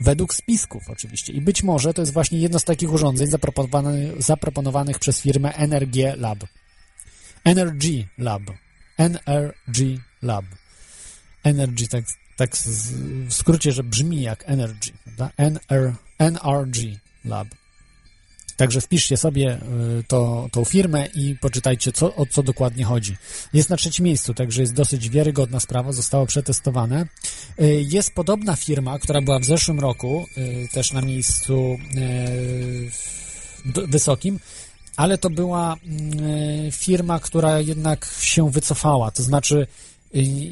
[0.00, 1.32] według spisków oczywiście.
[1.32, 6.16] I być może to jest właśnie jedno z takich urządzeń zaproponowanych, zaproponowanych przez firmę NRG
[6.16, 6.38] Lab.
[7.44, 8.42] Energy Lab.
[8.98, 9.78] NRG
[10.22, 10.44] Lab.
[11.44, 12.04] Energy, tak,
[12.36, 14.92] tak w skrócie, że brzmi jak energy,
[16.18, 17.48] NRG Lab.
[18.58, 19.58] Także wpiszcie sobie
[20.00, 23.16] y, to, tą firmę i poczytajcie, co, o co dokładnie chodzi.
[23.52, 27.06] Jest na trzecim miejscu, także jest dosyć wiarygodna sprawa, zostało przetestowane.
[27.60, 31.78] Y, jest podobna firma, która była w zeszłym roku, y, też na miejscu
[33.88, 34.40] wysokim,
[34.96, 35.76] ale to była
[36.72, 39.66] firma, która jednak się wycofała, to znaczy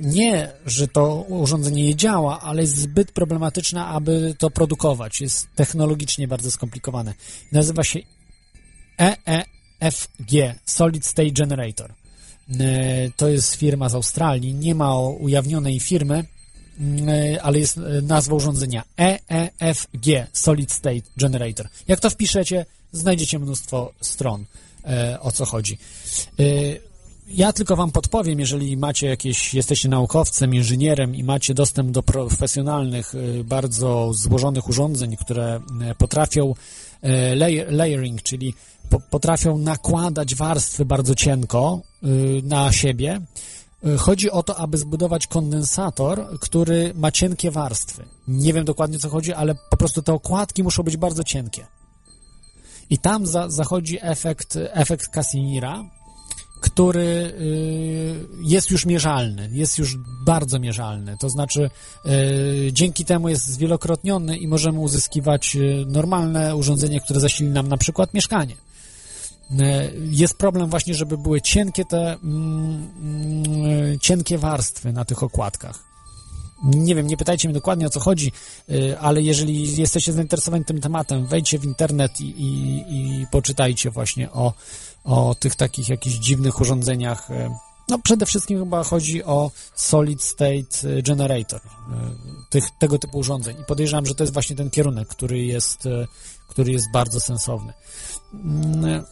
[0.02, 5.20] nie, że to urządzenie nie działa, ale jest zbyt problematyczne, aby to produkować.
[5.20, 7.14] Jest technologicznie bardzo skomplikowane.
[7.52, 8.00] Nazywa się
[8.98, 10.32] EEFG,
[10.64, 11.94] Solid State Generator.
[12.60, 16.24] E, to jest firma z Australii, nie ma ujawnionej firmy,
[17.08, 21.68] e, ale jest nazwa urządzenia EEFG, Solid State Generator.
[21.88, 24.44] Jak to wpiszecie, znajdziecie mnóstwo stron,
[25.20, 25.78] o co chodzi.
[27.28, 33.14] Ja tylko wam podpowiem, jeżeli macie jakieś, jesteście naukowcem, inżynierem i macie dostęp do profesjonalnych,
[33.14, 35.60] y, bardzo złożonych urządzeń, które
[35.90, 36.54] y, potrafią
[37.04, 37.08] y,
[37.70, 38.54] layering, czyli
[39.10, 41.80] potrafią nakładać warstwy bardzo cienko
[42.42, 43.20] na siebie.
[43.98, 48.04] Chodzi o to, aby zbudować kondensator, który ma cienkie warstwy.
[48.28, 51.66] Nie wiem dokładnie co chodzi, ale po prostu te okładki muszą być bardzo cienkie.
[52.90, 55.84] I tam za, zachodzi efekt, efekt Casimira,
[56.66, 61.16] który y, jest już mierzalny, jest już bardzo mierzalny.
[61.20, 61.70] To znaczy,
[62.06, 67.76] y, dzięki temu jest zwielokrotniony i możemy uzyskiwać y, normalne urządzenie, które zasili nam na
[67.76, 68.56] przykład mieszkanie.
[70.10, 75.86] jest problem właśnie, żeby były cienkie te mm, mm, cienkie warstwy na tych okładkach.
[76.64, 78.32] Nie wiem, nie pytajcie mnie dokładnie o co chodzi,
[79.00, 84.52] ale jeżeli jesteście zainteresowani tym tematem, wejdźcie w internet i, i, i poczytajcie właśnie o,
[85.06, 87.28] o tych takich jakichś dziwnych urządzeniach
[87.88, 92.10] no przede wszystkim chyba chodzi o Solid State Generator, e,
[92.50, 96.06] tych, tego typu urządzeń i podejrzewam, że to jest właśnie ten kierunek, który jest, e,
[96.48, 97.72] który jest bardzo sensowny.
[98.34, 99.04] Mm,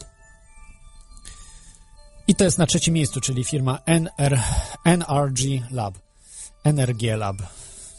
[2.27, 4.41] I to jest na trzecim miejscu, czyli firma NR,
[4.85, 5.39] NRG
[5.71, 5.93] Lab.
[6.63, 7.37] NRG Lab.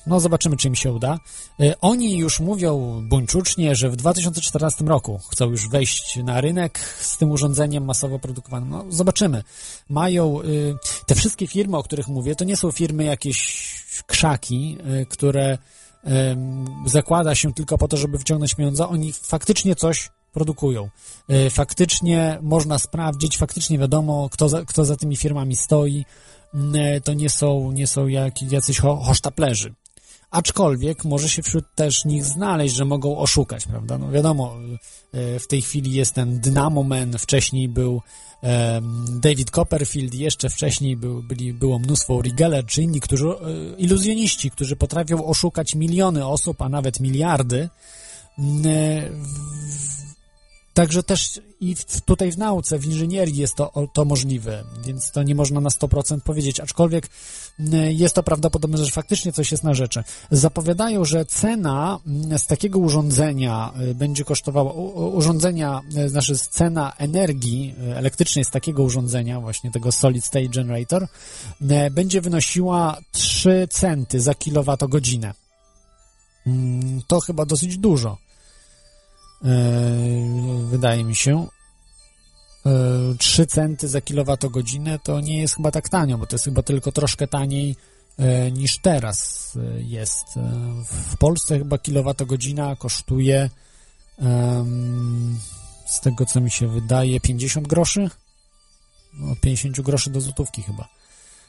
[0.07, 1.19] No, zobaczymy, czy mi się uda.
[1.61, 7.17] E, oni już mówią buńczucznie, że w 2014 roku chcą już wejść na rynek z
[7.17, 8.71] tym urządzeniem masowo produkowanym.
[8.71, 9.43] No, zobaczymy.
[9.89, 10.75] Mają y,
[11.07, 13.75] te wszystkie firmy, o których mówię, to nie są firmy jakieś
[14.07, 15.59] krzaki, y, które
[16.87, 18.89] zakłada się tylko po to, żeby wyciągnąć pieniądze.
[18.89, 20.89] Oni faktycznie coś produkują.
[21.31, 26.05] Y, faktycznie można sprawdzić, faktycznie wiadomo, kto za, kto za tymi firmami stoi.
[27.05, 29.75] To nie są, nie są jak, jacyś ho, hosztaplerzy
[30.37, 33.99] aczkolwiek może się wśród też nich znaleźć, że mogą oszukać, prawda?
[33.99, 34.57] No wiadomo,
[35.12, 38.03] e, w tej chwili jest ten Dynamo Man, wcześniej był
[39.20, 43.32] David Copperfield, jeszcze wcześniej był, byli, było mnóstwo Rigeller czy inni, którzy, e,
[43.78, 47.68] iluzjoniści, którzy potrafią oszukać miliony osób, a nawet miliardy.
[48.39, 49.11] Mm, e,
[50.77, 55.22] także też i w, tutaj w nauce, w inżynierii jest to, to możliwe, więc to
[55.22, 57.09] nie można na 100% powiedzieć, aczkolwiek
[57.89, 60.05] jest to prawdopodobne, że faktycznie coś jest na rzeczy.
[60.31, 61.99] Zapowiadają, że cena
[62.39, 68.83] z takiego urządzenia y, będzie kosztowała, urządzenia, y, znaczy cena energii y, elektrycznej z takiego
[68.83, 71.07] urządzenia, właśnie tego Solid State Generator,
[71.91, 75.35] będzie wynosiła 3 centy za kilowatogodzinę.
[76.47, 78.26] Mm, to chyba dosyć dużo.
[80.70, 81.47] Wydaje mi się.
[83.18, 86.62] 3 e, centy za kilowatogodzinę to nie jest chyba tak tanio, bo to jest chyba
[86.62, 87.76] tylko troszkę taniej
[88.18, 90.24] e, niż teraz e, jest.
[90.84, 93.51] W Polsce chyba kilowatogodzina kosztuje
[95.87, 98.11] z tego co mi się wydaje 50 groszy?
[99.14, 100.89] No, od 50 groszy do złotówki chyba.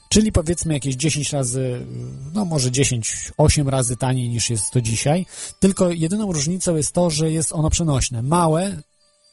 [0.10, 1.86] Czyli powiedzmy jakieś 10 razy,
[2.34, 5.26] no może 10, 8 razy taniej niż jest to dzisiaj.
[5.60, 8.22] Tylko jedyną różnicą jest to, że jest ono przenośne.
[8.22, 8.82] Małe,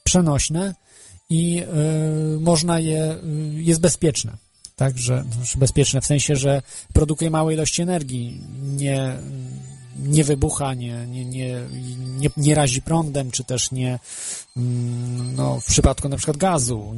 [0.05, 0.75] przenośne,
[1.31, 1.63] i
[2.37, 4.37] y, można je, y, jest bezpieczne.
[4.77, 6.63] Także znaczy bezpieczne w sensie, że
[6.93, 9.17] produkuje małe ilości energii, nie,
[9.99, 11.61] nie wybucha, nie, nie, nie,
[12.19, 13.99] nie, nie razi prądem, czy też nie,
[14.57, 16.95] mm, no, w przypadku na przykład gazu,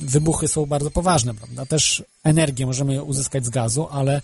[0.00, 1.66] wybuchy są bardzo poważne, prawda?
[1.66, 4.22] Też energię możemy uzyskać z gazu, ale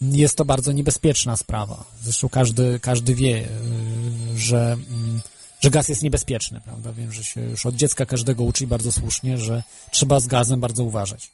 [0.00, 1.84] jest to bardzo niebezpieczna sprawa.
[2.02, 5.20] Zresztą każdy, każdy wie, y, że mm,
[5.60, 6.92] że gaz jest niebezpieczny, prawda?
[6.92, 10.84] Wiem, że się już od dziecka każdego uczy bardzo słusznie, że trzeba z gazem bardzo
[10.84, 11.30] uważać.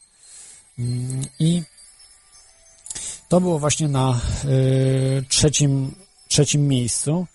[0.78, 1.62] Mm, I
[3.28, 5.95] to było właśnie na y, trzecim,
[6.28, 7.26] trzecim miejscu.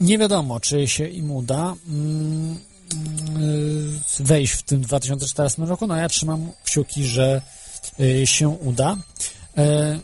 [0.00, 2.58] nie wiadomo, czy się im uda mm,
[4.20, 5.86] wejść w tym 2014 roku.
[5.86, 7.42] No ja trzymam kciuki, że
[8.00, 8.96] y, się uda.
[9.56, 9.98] E,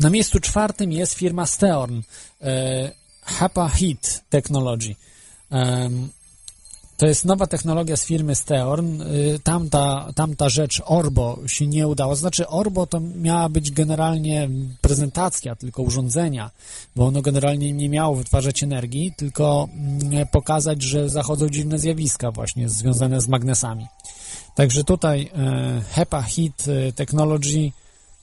[0.00, 2.00] na miejscu czwartym jest firma Steorn,
[3.22, 4.94] HAPA Heat Technology.
[6.96, 9.02] To jest nowa technologia z firmy Steorn.
[9.02, 9.04] E,
[9.42, 12.14] tamta, tamta rzecz Orbo się nie udała.
[12.14, 14.48] Znaczy Orbo to miała być generalnie
[14.80, 16.50] prezentacja tylko urządzenia,
[16.96, 22.68] bo ono generalnie nie miało wytwarzać energii, tylko mm, pokazać, że zachodzą dziwne zjawiska właśnie
[22.68, 23.86] związane z magnesami.
[24.54, 27.70] Także tutaj e, HEPA Heat Technology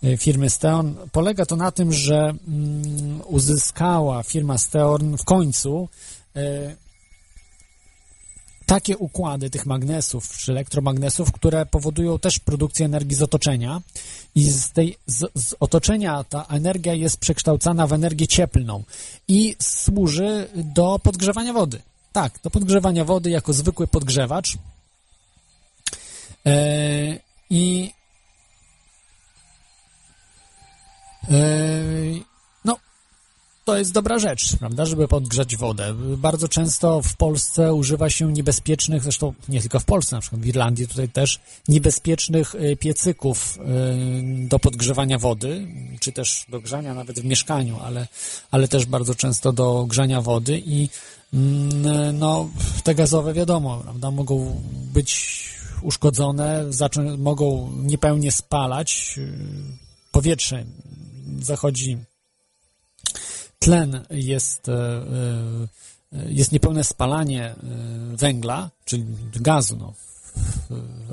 [0.03, 0.95] E, firmy Steon.
[1.11, 5.89] Polega to na tym, że mm, uzyskała firma Steon w końcu
[8.71, 13.81] takie układy tych magnesów czy elektromagnesów, które powodują też produkcję energii z otoczenia
[14.35, 18.83] i z, tej, z, z, otoczenia ta energia jest przekształcana w energię cieplną
[19.27, 21.81] i służy do podgrzewania wody.
[22.11, 24.57] Tak, do podgrzewania wody jako zwykły podgrzewacz.
[26.45, 27.19] E,
[27.49, 27.93] I
[31.29, 32.30] Yy,
[33.65, 35.93] to jest dobra rzecz, prawda, żeby podgrzać wodę.
[36.17, 40.45] Bardzo często w Polsce używa się niebezpiecznych, zresztą nie tylko w Polsce, na przykład w
[40.45, 45.67] Irlandii tutaj też, niebezpiecznych y, piecyków y, do podgrzewania wody,
[45.99, 48.07] czy też do grzania nawet w mieszkaniu, ale,
[48.51, 50.89] ale też bardzo często do grzania wody i
[51.33, 52.49] mm, no,
[52.83, 54.61] te gazowe wiadomo, prawda, mogą
[54.93, 55.41] być
[55.81, 56.65] uszkodzone,
[57.17, 59.31] mogą niepełnie spalać, y,
[60.11, 60.65] powietrze
[61.41, 61.97] zachodzi
[63.61, 65.05] tlen jest, e,
[66.27, 67.55] jest niepełne spalanie
[68.13, 69.05] węgla, czyli
[69.35, 69.93] gazu, no,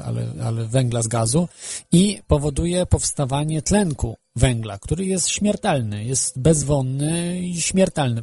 [0.05, 1.49] ale, ale węgla z gazu
[1.93, 8.23] i powoduje powstawanie tlenku węgla, który jest śmiertelny, jest bezwonny i śmiertelny.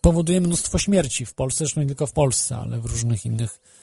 [0.00, 3.75] Powoduje mnóstwo śmierci w Polsce, zresztą nie tylko w Polsce, ale w różnych innych E,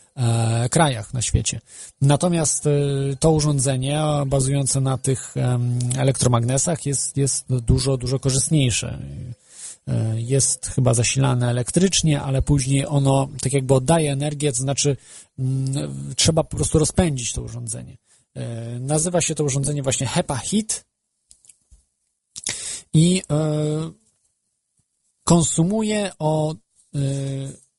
[0.69, 1.61] krajach na świecie.
[2.01, 2.71] Natomiast e,
[3.19, 5.33] to urządzenie bazujące na tych
[5.97, 8.99] elektromagnesach jest, jest dużo, dużo korzystniejsze.
[9.87, 14.97] E, jest chyba zasilane elektrycznie, ale później ono tak jakby oddaje energię, to znaczy
[16.15, 17.97] trzeba po prostu rozpędzić to urządzenie.
[18.79, 20.85] Nazywa się to urządzenie właśnie HEPA HIT
[22.93, 23.21] i
[25.23, 26.55] konsumuje o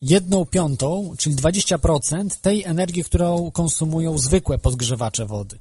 [0.04, 5.58] jedną piątą, czyli 20% tej energii, którą konsumują zwykłe podgrzewacze wody.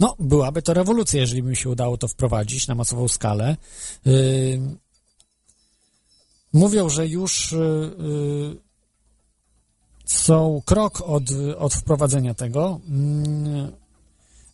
[0.00, 3.56] No, byłaby to rewolucja, jeżeli by mi się udało to wprowadzić na masową skalę.
[4.04, 4.60] Yy,
[6.52, 8.56] mówią, że już yy,
[10.04, 11.22] są krok od,
[11.58, 12.80] od wprowadzenia tego.
[12.88, 13.79] Yy,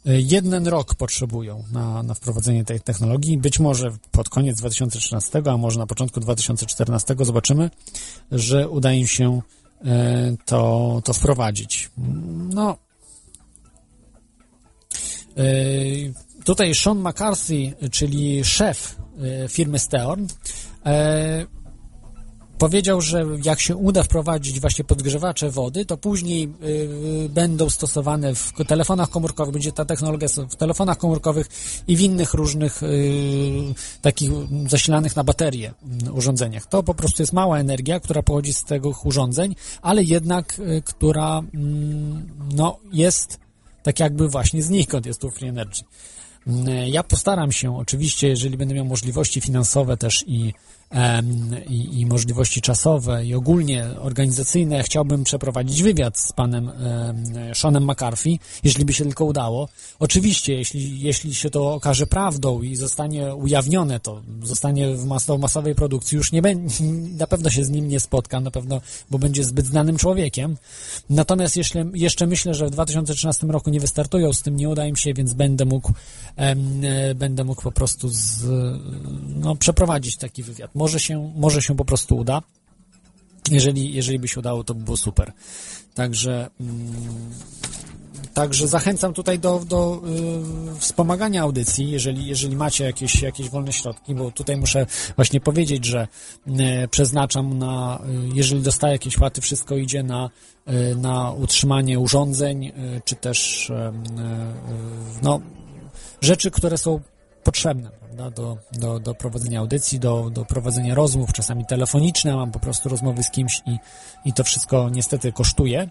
[0.07, 3.39] Jeden rok potrzebują na, na wprowadzenie tej technologii.
[3.39, 7.71] Być może pod koniec 2013, a może na początku 2014 zobaczymy,
[8.33, 9.41] że uda im się
[9.85, 11.91] e, to, to wprowadzić.
[12.55, 12.77] No.
[15.37, 15.45] E,
[16.45, 18.97] tutaj Sean McCarthy, czyli szef
[19.45, 20.27] e, firmy Steorn,
[22.59, 26.53] powiedział, że jak się uda wprowadzić właśnie podgrzewacze wody, to później
[27.25, 31.49] y, będą stosowane w telefonach komórkowych, będzie ta technologia w telefonach komórkowych
[31.89, 34.31] i w innych różnych y, takich
[34.69, 35.75] zasilanych na baterie
[36.07, 36.67] y, urządzeniach.
[36.67, 41.43] To po prostu jest mała energia, która pochodzi z tego urządzeń, ale jednak, y, która
[41.55, 43.39] mm, no, jest
[43.83, 45.83] tak jakby właśnie znikąd, jest tu free energy.
[46.47, 50.55] Y, ja postaram się oczywiście, jeżeli będę miał możliwości finansowe też i
[51.69, 56.71] i, i, możliwości czasowe i ogólnie organizacyjne, chciałbym przeprowadzić wywiad z panem
[57.55, 58.31] Seanem McCarthy,
[58.65, 59.69] jeśli by się tylko udało.
[59.99, 65.75] Oczywiście, jeśli, jeśli się to okaże prawdą i zostanie ujawnione, to zostanie w mas masowej
[65.75, 66.43] produkcji, już nie
[67.17, 68.81] na pewno się z nim nie spotkam, na pewno,
[69.11, 70.57] bo będzie zbyt znanym człowiekiem.
[71.11, 74.97] Natomiast jeśli, jeszcze myślę, że w 2013 roku nie wystartują z tym, nie uda im
[74.97, 75.93] się, więc będę mógł,
[76.37, 78.45] e, będę mógł po prostu z,
[79.37, 80.71] no, przeprowadzić taki wywiad.
[80.87, 82.43] Może się, może się po prostu uda.
[83.51, 85.33] Jeżeli, jeżeli by się udało, to by było super.
[85.95, 87.31] Także, mm,
[88.35, 90.03] także zachęcam tutaj do, do
[90.77, 95.85] y, wspomagania audycji, jeżeli, jeżeli macie jakieś, jakieś wolne środki, bo tutaj muszę właśnie powiedzieć,
[95.85, 96.09] że
[96.49, 100.31] y, przeznaczam na, y, jeżeli dostaję jakieś płaty, wszystko idzie na,
[100.97, 102.73] na utrzymanie urządzeń,
[103.05, 103.73] czy też
[105.23, 105.41] no,
[106.21, 107.01] rzeczy, które są
[107.45, 112.59] potrzebne prawda, do, do, do prowadzenia audycji, do, do prowadzenia rozmów, czasami telefoniczne, mam po
[112.59, 113.79] prostu rozmowy z kimś i,
[114.25, 115.91] i to wszystko niestety kosztuje.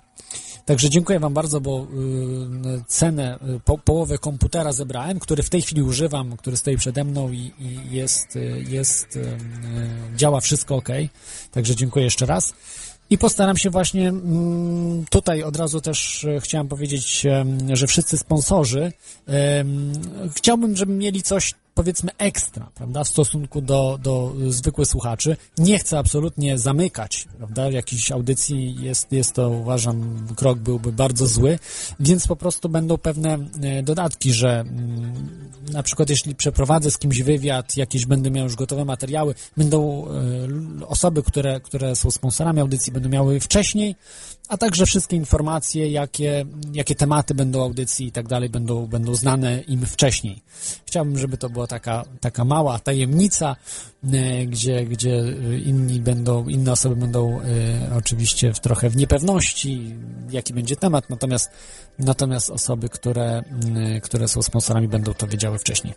[0.66, 5.62] Także dziękuję Wam bardzo, bo y, cenę, y, po, połowę komputera zebrałem, który w tej
[5.62, 9.28] chwili używam, który stoi przede mną i, i jest, y, jest y, y,
[10.16, 10.90] działa wszystko ok.
[11.52, 12.54] Także dziękuję jeszcze raz.
[13.10, 17.28] I postaram się właśnie mm, tutaj od razu też chciałem powiedzieć,
[17.74, 18.92] że wszyscy sponsorzy
[20.36, 25.38] chciałbym, żeby mieli coś powiedzmy ekstra, prawda, w stosunku do, do zwykłych słuchaczy.
[25.58, 31.60] Nie chcę absolutnie zamykać, prawda, jakiejś audycji, jest, jest to, uważam, krok byłby bardzo zły,
[32.00, 37.22] więc po prostu będą pewne e, dodatki, że mm, na przykład jeśli przeprowadzę z kimś
[37.22, 40.08] wywiad, jakieś będę miał już gotowe materiały, będą
[40.82, 43.96] e, osoby, które, które są sponsorami audycji, będą miały wcześniej,
[44.50, 49.62] a także wszystkie informacje, jakie, jakie tematy będą audycji i tak dalej, będą, będą znane
[49.62, 50.44] im wcześniej.
[50.86, 53.56] Chciałbym, żeby to była taka, taka mała tajemnica,
[54.14, 55.24] e, gdzie, gdzie
[55.66, 57.44] inni będą, inne osoby będą e,
[57.98, 59.96] oczywiście w, trochę w niepewności,
[60.30, 61.50] jaki będzie temat, natomiast,
[62.00, 63.44] natomiast osoby, które,
[64.04, 65.94] które są sponsorami, będą to wiedziały wcześniej.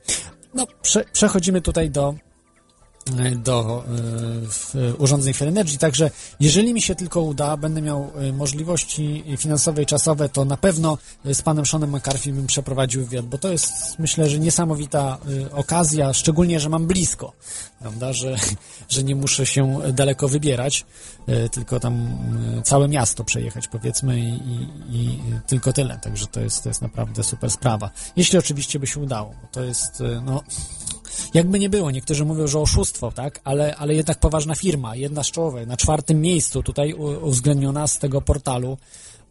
[0.54, 2.14] No, prze, przechodzimy tutaj do
[3.36, 3.84] do
[4.74, 9.82] y, urządzeń Fair Energy, także jeżeli mi się tylko uda, będę miał y, możliwości finansowe
[9.82, 13.98] i czasowe, to na pewno z panem Seanem McCarthy bym przeprowadził wywiad, bo to jest
[13.98, 15.18] myślę, że niesamowita
[15.52, 17.32] okazja, szczególnie, że mam blisko,
[17.78, 18.36] prawda, że,
[18.88, 20.86] że nie muszę się daleko wybierać,
[21.52, 22.18] tylko tam
[22.64, 27.24] całe miasto przejechać powiedzmy i, i, i tylko tyle, także to jest, to jest naprawdę
[27.24, 27.90] super sprawa.
[28.16, 30.42] Jeśli oczywiście by się udało, bo to jest, no
[31.34, 35.30] jakby nie było, niektórzy mówią, że oszustwo, tak, ale, ale jednak poważna firma, jedna z
[35.30, 36.92] czołowych, na czwartym miejscu tutaj
[37.22, 38.78] uwzględniona z tego portalu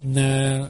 [0.05, 0.69] e, e,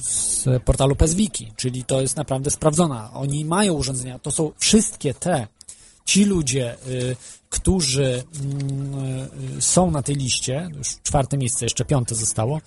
[0.00, 3.10] z portalu PSWiki, czyli to jest naprawdę sprawdzona.
[3.14, 5.46] Oni mają urządzenia, to są wszystkie te
[6.04, 6.76] ci ludzie,
[7.50, 9.28] którzy mm,
[9.60, 12.60] są na tej liście, już czwarte miejsce, jeszcze piąte zostało,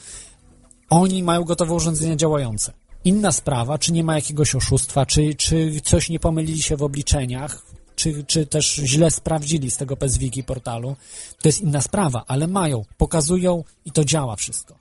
[0.89, 2.74] oni mają gotowe urządzenia działające.
[3.06, 7.66] Inna sprawa, czy nie ma jakiegoś oszustwa, czy, czy coś nie pomylili się w obliczeniach,
[7.95, 10.95] czy, czy też źle sprawdzili z tego PSWiki portalu,
[11.41, 14.76] to jest inna sprawa, ale mają, pokazują i to działa wszystko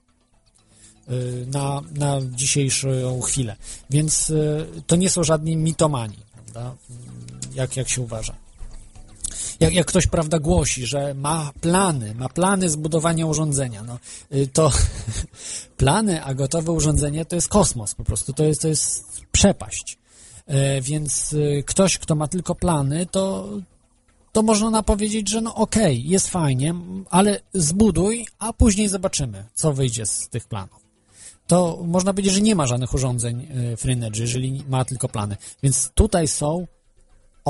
[1.10, 3.56] y, na, na dzisiejszą chwilę.
[3.90, 6.76] Więc y, to nie są żadni mitomani, prawda?
[7.54, 8.47] Jak, jak się uważa.
[9.60, 13.98] Jak, jak ktoś, prawda, głosi, że ma plany, ma plany zbudowania urządzenia, no
[14.32, 14.72] y, to
[15.76, 19.98] plany, a gotowe urządzenie to jest kosmos po prostu, to jest, to jest przepaść.
[20.46, 23.48] E, więc y, ktoś, kto ma tylko plany, to,
[24.32, 26.74] to można powiedzieć, że no okej, okay, jest fajnie,
[27.10, 30.88] ale zbuduj, a później zobaczymy, co wyjdzie z tych planów.
[31.46, 35.36] To można powiedzieć, że nie ma żadnych urządzeń y, Free Energy, jeżeli ma tylko plany.
[35.62, 36.66] Więc tutaj są,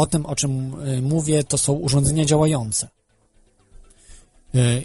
[0.00, 2.88] o tym, o czym y, mówię, to są urządzenia działające.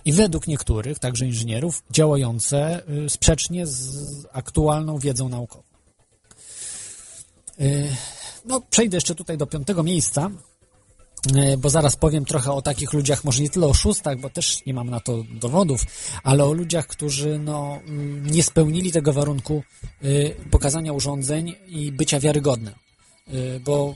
[0.06, 5.64] I według niektórych, także inżynierów, działające sprzecznie z aktualną wiedzą naukową.
[8.46, 10.32] No, przejdę jeszcze tutaj do piątego miejsca,
[11.58, 14.74] bo zaraz powiem trochę o takich ludziach, może nie tyle o szóstach, bo też nie
[14.74, 15.86] mam na to dowodów,
[16.24, 19.64] ale o ludziach, którzy no, mm, nie spełnili tego warunku
[20.52, 22.74] pokazania urządzeń i bycia wiarygodnym.
[23.66, 23.96] Bo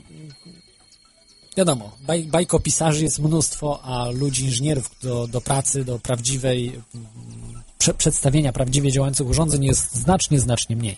[1.58, 7.06] wiadomo, baj, bajkopisarzy jest mnóstwo, a ludzi, inżynierów do, do pracy, do prawdziwej mm,
[7.78, 10.96] prze, przedstawienia prawdziwie działających urządzeń jest znacznie, znacznie mniej.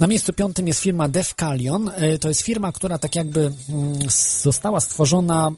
[0.00, 1.90] Na miejscu piątym jest firma Defcalion.
[1.94, 3.98] E, to jest firma, która tak jakby mm,
[4.42, 5.50] została stworzona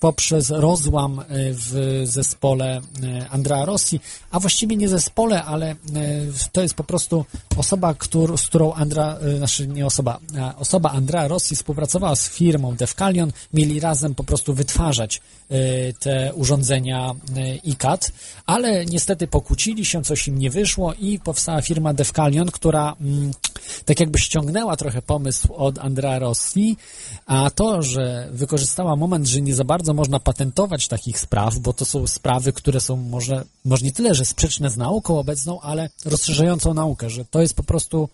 [0.00, 5.76] poprzez rozłam e, w zespole e, Andrea Rossi, a właściwie nie zespole, ale
[6.52, 7.24] to jest po prostu
[7.56, 10.18] osoba, który, z którą Andra, znaczy nie osoba,
[10.58, 15.20] osoba Andrea Rossi współpracowała z firmą Defcalion, mieli razem po prostu wytwarzać
[16.00, 17.14] te urządzenia
[17.64, 18.12] ICAT,
[18.46, 23.32] ale niestety pokłócili się, coś im nie wyszło i powstała firma Defcalion, która mm,
[23.84, 26.76] tak jakby ściągnęła trochę pomysł od Andrea Rossi,
[27.26, 31.84] a to, że wykorzystała moment, że nie za bardzo można patentować takich spraw, bo to
[31.84, 36.74] są sprawy, które są może, może nie tyle, że sprzeczne z nauką obecną, ale rozszerzającą
[36.74, 38.08] naukę, że to jest po prostu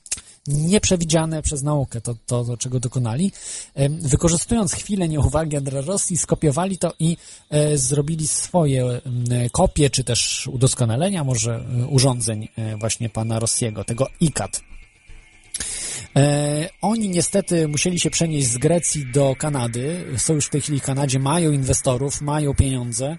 [0.46, 3.32] nieprzewidziane przez naukę, to, to, to czego dokonali.
[4.00, 7.16] Wykorzystując chwilę nieuwagi Andrea Rossi, skopiowali to i
[7.50, 9.00] e, zrobili swoje
[9.52, 14.60] kopie, czy też udoskonalenia może e, urządzeń e, właśnie pana Rossiego, tego ICAT.
[16.16, 20.04] E, oni niestety musieli się przenieść z Grecji do Kanady.
[20.16, 23.16] Są już w tej chwili w Kanadzie, mają inwestorów, mają pieniądze.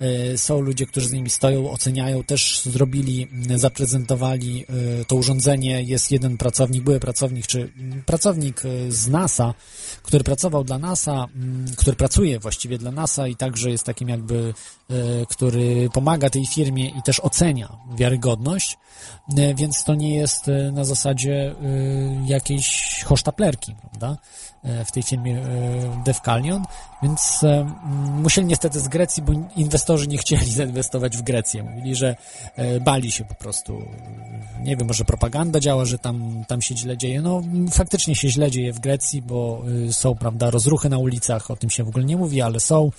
[0.00, 4.64] E, są ludzie, którzy z nimi stoją, oceniają, też zrobili, zaprezentowali
[5.00, 5.82] e, to urządzenie.
[5.82, 7.72] Jest jeden pracownik, były pracownik, czy
[8.06, 9.54] pracownik e, z NASA,
[10.02, 11.26] który pracował dla NASA,
[11.76, 14.54] który pracuje właściwie dla NASA i także jest takim jakby,
[15.28, 18.78] który pomaga tej firmie i też ocenia wiarygodność,
[19.56, 21.54] więc to nie jest na zasadzie
[22.26, 24.16] jakiejś hosztaplerki, prawda?
[24.64, 26.64] E, w tej firmie e, Defcalion,
[27.02, 27.70] więc e,
[28.22, 31.62] musieli niestety z Grecji, bo inwestorzy nie chcieli zainwestować w Grecję.
[31.62, 32.16] Mówili, że
[32.80, 33.82] bali się po prostu.
[34.62, 37.22] Nie wiem, może propaganda działa, że tam, tam się źle dzieje.
[37.22, 37.42] No,
[37.72, 41.84] faktycznie się źle dzieje w Grecji, bo są, prawda, rozruchy na ulicach, o tym się
[41.84, 42.90] w ogóle nie mówi, ale są.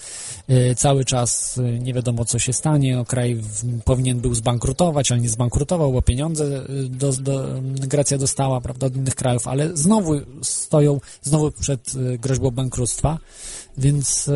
[0.76, 2.96] Cały czas nie wiadomo, co się stanie.
[2.96, 3.42] No, kraj
[3.86, 9.16] powinien był zbankrutować, ale nie zbankrutował, bo pieniądze do, do, Grecja dostała, prawda, od innych
[9.16, 13.18] krajów, ale znowu stoją, znowu przed e, groźbą bankructwa,
[13.78, 14.30] więc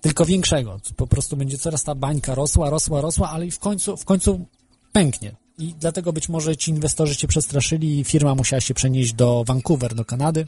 [0.00, 0.80] tylko większego.
[0.96, 4.46] Po prostu będzie coraz ta bańka rosła, rosła, rosła, ale i w końcu, w końcu
[4.92, 5.36] pęknie.
[5.58, 9.94] I dlatego być może ci inwestorzy się przestraszyli i firma musiała się przenieść do Vancouver,
[9.94, 10.46] do Kanady.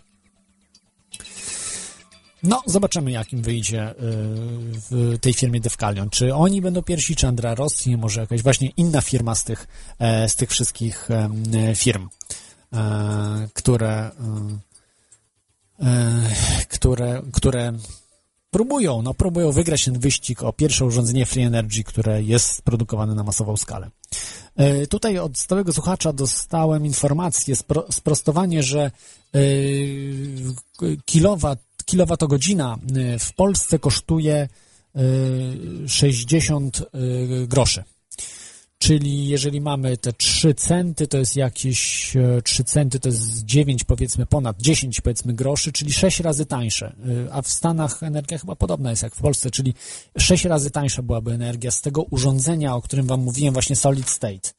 [2.43, 3.95] No, zobaczymy, jak im wyjdzie e,
[4.91, 6.11] w tej firmie Defcalion.
[6.11, 9.67] Czy oni będą pierwsi, czy Andrea Rossi, może jakaś właśnie inna firma z tych,
[9.99, 11.09] e, z tych wszystkich
[11.75, 12.09] firm,
[13.55, 14.11] które
[16.69, 17.73] które, które
[18.51, 23.23] próbują, no próbują wygrać ten wyścig o pierwsze urządzenie Free Energy, które jest produkowane na
[23.23, 23.91] masową skalę.
[24.57, 28.91] E, tutaj od stałego słuchacza dostałem informację, spro, sprostowanie, że
[29.35, 29.41] e,
[31.05, 32.79] kilowat, kilowatogodzina
[33.19, 34.49] w Polsce kosztuje
[35.87, 36.83] 60
[37.47, 37.85] groszy.
[38.87, 42.13] Czyli jeżeli mamy te 3 centy, to jest jakieś
[42.45, 46.97] 3 e, centy, to jest 9 powiedzmy, ponad 10 powiedzmy groszy, czyli 6 razy tańsze.
[47.27, 49.75] E, a w Stanach energia chyba podobna jest jak w Polsce, czyli
[50.19, 54.51] 6 razy tańsza byłaby energia z tego urządzenia, o którym Wam mówiłem, właśnie Solid State.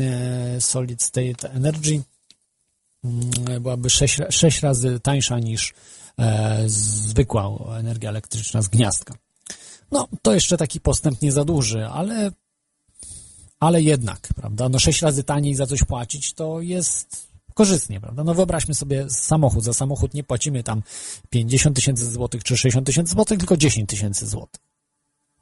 [0.00, 2.02] E, Solid State Energy
[3.04, 5.74] mm, byłaby 6, 6 razy tańsza niż
[6.66, 9.14] zwykła energia elektryczna z gniazdka.
[9.92, 12.30] No, to jeszcze taki postęp nie za duży, ale,
[13.60, 14.68] ale jednak, prawda?
[14.68, 18.24] No, sześć razy taniej za coś płacić to jest korzystnie, prawda?
[18.24, 19.64] No wyobraźmy sobie samochód.
[19.64, 20.82] Za samochód nie płacimy tam
[21.30, 24.60] 50 tysięcy złotych czy 60 tysięcy złotych, tylko 10 tysięcy złotych.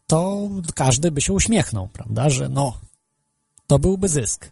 [0.06, 2.30] To każdy by się uśmiechnął, prawda?
[2.30, 2.78] Że no,
[3.66, 4.50] to byłby zysk.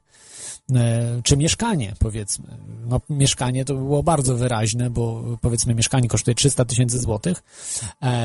[0.70, 2.46] E, czy mieszkanie, powiedzmy.
[2.86, 7.42] No, mieszkanie to było bardzo wyraźne, bo powiedzmy mieszkanie kosztuje 300 tysięcy złotych,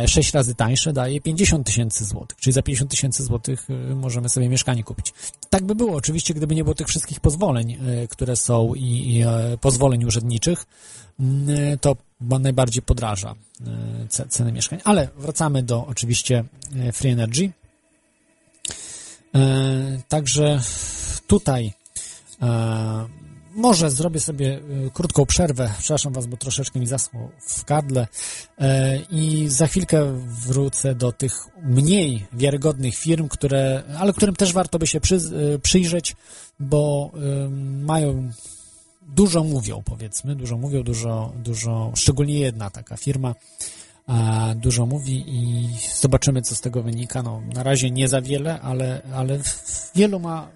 [0.07, 4.29] 6 e, razy tańsze daje 50 tysięcy złotych, czyli za 50 tysięcy złotych e, możemy
[4.29, 5.13] sobie mieszkanie kupić.
[5.49, 7.77] Tak by było oczywiście, gdyby nie było tych wszystkich pozwoleń,
[8.09, 9.23] które są i, i
[9.61, 10.65] pozwoleń urzędniczych,
[11.81, 11.95] to
[12.39, 13.35] najbardziej podraża
[14.29, 14.79] ceny mieszkań.
[14.83, 16.43] Ale wracamy do oczywiście
[16.93, 17.51] Free Energy.
[20.07, 20.61] Także
[21.27, 21.73] tutaj
[23.57, 25.73] może zrobię sobie e, krótką przerwę.
[25.79, 28.07] Przepraszam Was, bo troszeczkę mi zaschło w gardle.
[28.57, 31.33] E, I za chwilkę wrócę do tych
[31.63, 35.19] mniej wiarygodnych firm, które, ale którym też warto by się przy,
[35.63, 36.15] przyjrzeć,
[36.59, 37.11] bo
[37.81, 38.31] mają
[39.01, 43.35] dużo mówią, powiedzmy, dużo mówią, dużo, dużo, szczególnie jedna taka firma,
[44.55, 47.23] dużo mówi i zobaczymy, co z tego wynika.
[47.23, 49.39] No, na razie nie za wiele, ale, ale
[49.95, 50.47] wielu ma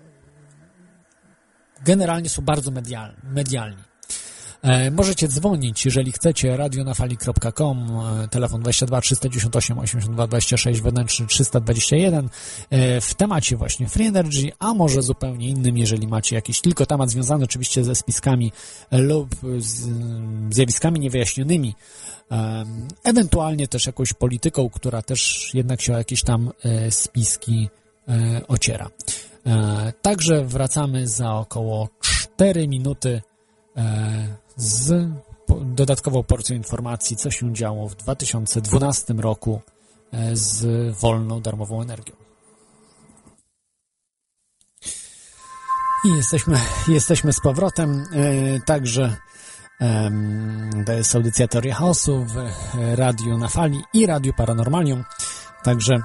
[1.86, 2.72] generalnie są bardzo
[3.24, 3.84] medialni.
[4.62, 7.90] E, możecie dzwonić, jeżeli chcecie, radionafali.com,
[8.24, 12.30] e, telefon 22 398 82 26, wewnętrzny 321,
[12.70, 17.10] e, w temacie właśnie Free Energy, a może zupełnie innym, jeżeli macie jakiś tylko temat
[17.10, 18.52] związany oczywiście ze spiskami
[18.92, 19.90] lub z
[20.56, 21.76] zjawiskami niewyjaśnionymi,
[23.04, 26.52] ewentualnie też jakąś polityką, która też jednak się o jakieś tam
[26.90, 27.70] spiski
[28.48, 28.90] ociera.
[29.46, 33.22] E, także wracamy za około 4 minuty
[33.78, 35.10] e, z
[35.62, 39.62] dodatkową porcją informacji, co się działo w 2012 roku
[40.12, 40.66] e, z
[40.98, 42.16] wolną, darmową energią.
[46.06, 48.06] I jesteśmy, jesteśmy z powrotem.
[48.66, 49.18] Także
[50.86, 52.36] to jest audycja Teoria Chaosu w
[52.96, 55.04] Radiu na Fali i Radiu Paranormalium.
[55.64, 56.02] Także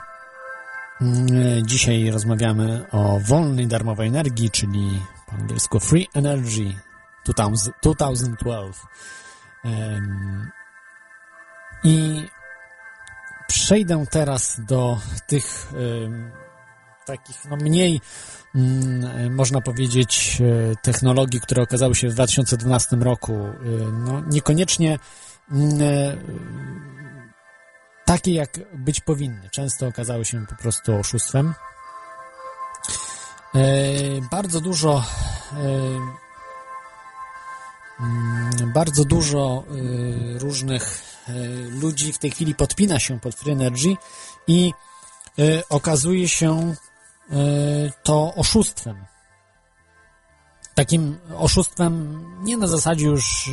[1.63, 6.75] dzisiaj rozmawiamy o wolnej, darmowej energii, czyli po angielsku Free Energy
[7.25, 8.81] 2012.
[11.85, 12.27] I
[13.49, 15.73] przejdę teraz do tych
[17.07, 18.01] takich no mniej,
[18.55, 23.35] mm, można powiedzieć, e, technologii, które okazały się w 2012 roku.
[23.35, 23.55] E,
[23.93, 24.99] no, niekoniecznie
[25.51, 26.17] mm, e,
[28.07, 29.51] takie, jak być powinny.
[29.51, 31.55] Często okazały się po prostu oszustwem.
[33.55, 33.61] E,
[34.31, 35.05] bardzo dużo
[35.53, 35.57] e,
[38.01, 41.07] mm, bardzo dużo e, różnych
[41.71, 43.97] ludzi w tej chwili podpina się pod Free Energy
[44.47, 44.73] i
[45.69, 46.75] okazuje się
[48.03, 49.05] to oszustwem.
[50.75, 53.51] Takim oszustwem nie na zasadzie już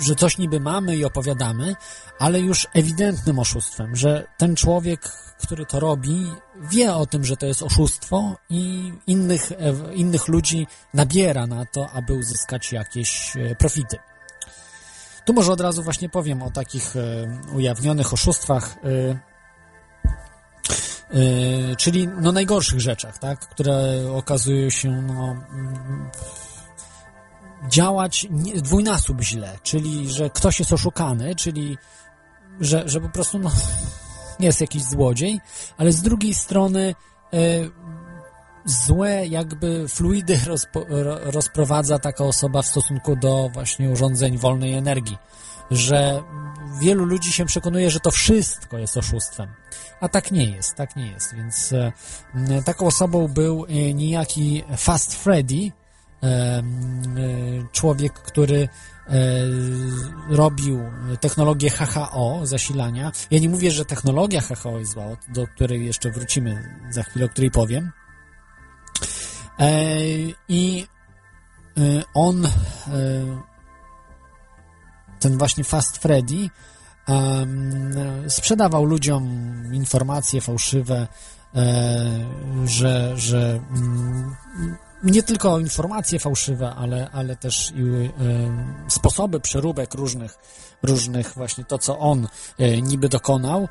[0.00, 1.74] że coś niby mamy i opowiadamy,
[2.18, 5.12] ale już ewidentnym oszustwem, że ten człowiek,
[5.42, 6.26] który to robi,
[6.70, 11.90] wie o tym, że to jest oszustwo i innych, e, innych ludzi nabiera na to,
[11.90, 13.96] aby uzyskać jakieś e, profity.
[15.26, 17.00] Tu może od razu właśnie powiem o takich e,
[17.54, 18.76] ujawnionych oszustwach,
[21.78, 25.36] czyli no najgorszych rzeczach, tak, które okazują się no,
[27.68, 31.78] działać dwójnasób źle, czyli że ktoś jest oszukany, czyli
[32.60, 33.50] że, że po prostu no,
[34.40, 35.40] jest jakiś złodziej,
[35.76, 36.94] ale z drugiej strony
[37.32, 37.38] e,
[38.64, 40.84] złe jakby fluidy rozpo,
[41.22, 45.18] rozprowadza taka osoba w stosunku do właśnie urządzeń wolnej energii,
[45.70, 46.22] że
[46.80, 49.48] wielu ludzi się przekonuje, że to wszystko jest oszustwem,
[50.00, 51.92] a tak nie jest, tak nie jest, więc e,
[52.64, 55.72] taką osobą był e, niejaki Fast Freddy,
[57.72, 58.68] człowiek, który
[59.08, 59.18] e,
[60.30, 60.80] robił
[61.20, 63.12] technologię HHO zasilania.
[63.30, 67.28] Ja nie mówię, że technologia HHO jest zła, do której jeszcze wrócimy za chwilę, o
[67.28, 67.92] której powiem.
[69.58, 69.98] E,
[70.48, 70.86] I
[72.14, 72.48] on,
[75.20, 76.48] ten właśnie Fast Freddy,
[78.28, 79.24] sprzedawał ludziom
[79.72, 81.08] informacje fałszywe,
[82.64, 84.36] że, że mm,
[85.02, 88.10] nie tylko informacje fałszywe, ale, ale też i y,
[88.88, 90.38] sposoby przeróbek różnych,
[90.82, 92.28] różnych właśnie to, co on
[92.60, 93.68] y, niby dokonał.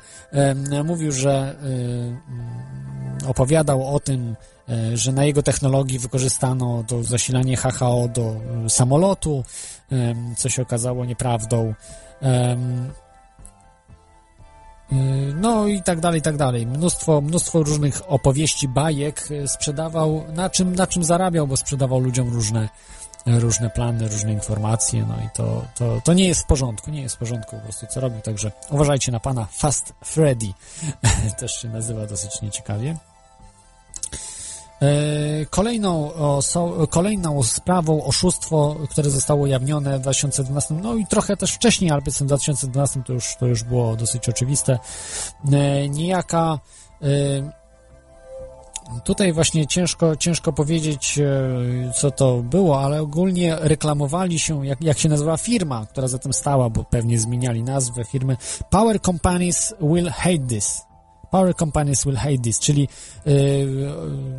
[0.72, 1.56] Y, mówił, że
[3.26, 4.36] opowiadał o tym,
[4.94, 9.44] że na jego technologii wykorzystano do zasilania HHO do samolotu,
[10.36, 11.74] co się okazało nieprawdą.
[15.34, 16.66] No i tak dalej, i tak dalej.
[16.66, 22.68] Mnóstwo, mnóstwo różnych opowieści, bajek sprzedawał, na czym, na czym zarabiał, bo sprzedawał ludziom różne,
[23.26, 27.14] różne plany, różne informacje, no i to, to, to nie jest w porządku, nie jest
[27.14, 30.52] w porządku po prostu, co robił, także uważajcie na pana Fast Freddy,
[31.40, 32.96] też się nazywa dosyć nieciekawie.
[34.82, 36.10] E, kolejną,
[36.90, 42.04] kolejną sprawą oszustwo, które zostało ujawnione w 2012, no i trochę też wcześniej, ale w
[42.04, 44.78] 2012 to już, to już było dosyć oczywiste,
[45.52, 46.58] e, niejaka
[47.02, 47.62] e,
[49.04, 51.18] Tutaj właśnie ciężko, ciężko powiedzieć,
[51.96, 56.32] co to było, ale ogólnie reklamowali się, jak, jak się nazywa firma, która za tym
[56.32, 58.36] stała, bo pewnie zmieniali nazwę firmy.
[58.70, 60.91] Power Companies will hate this.
[61.32, 62.88] Power companies will hate this, czyli,
[63.26, 63.94] yy,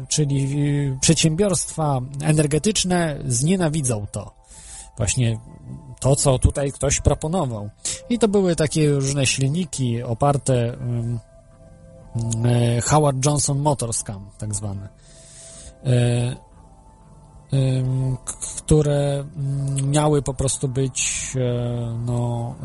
[0.07, 4.32] czyli yy, przedsiębiorstwa energetyczne znienawidzą to.
[4.98, 5.40] Właśnie
[5.99, 7.70] to, co tutaj ktoś proponował.
[8.10, 10.78] I to były takie różne silniki oparte
[12.44, 14.90] yy, Howard Johnson Motorscam, tak zwane,
[18.57, 22.56] które mm, miały po prostu być e, no,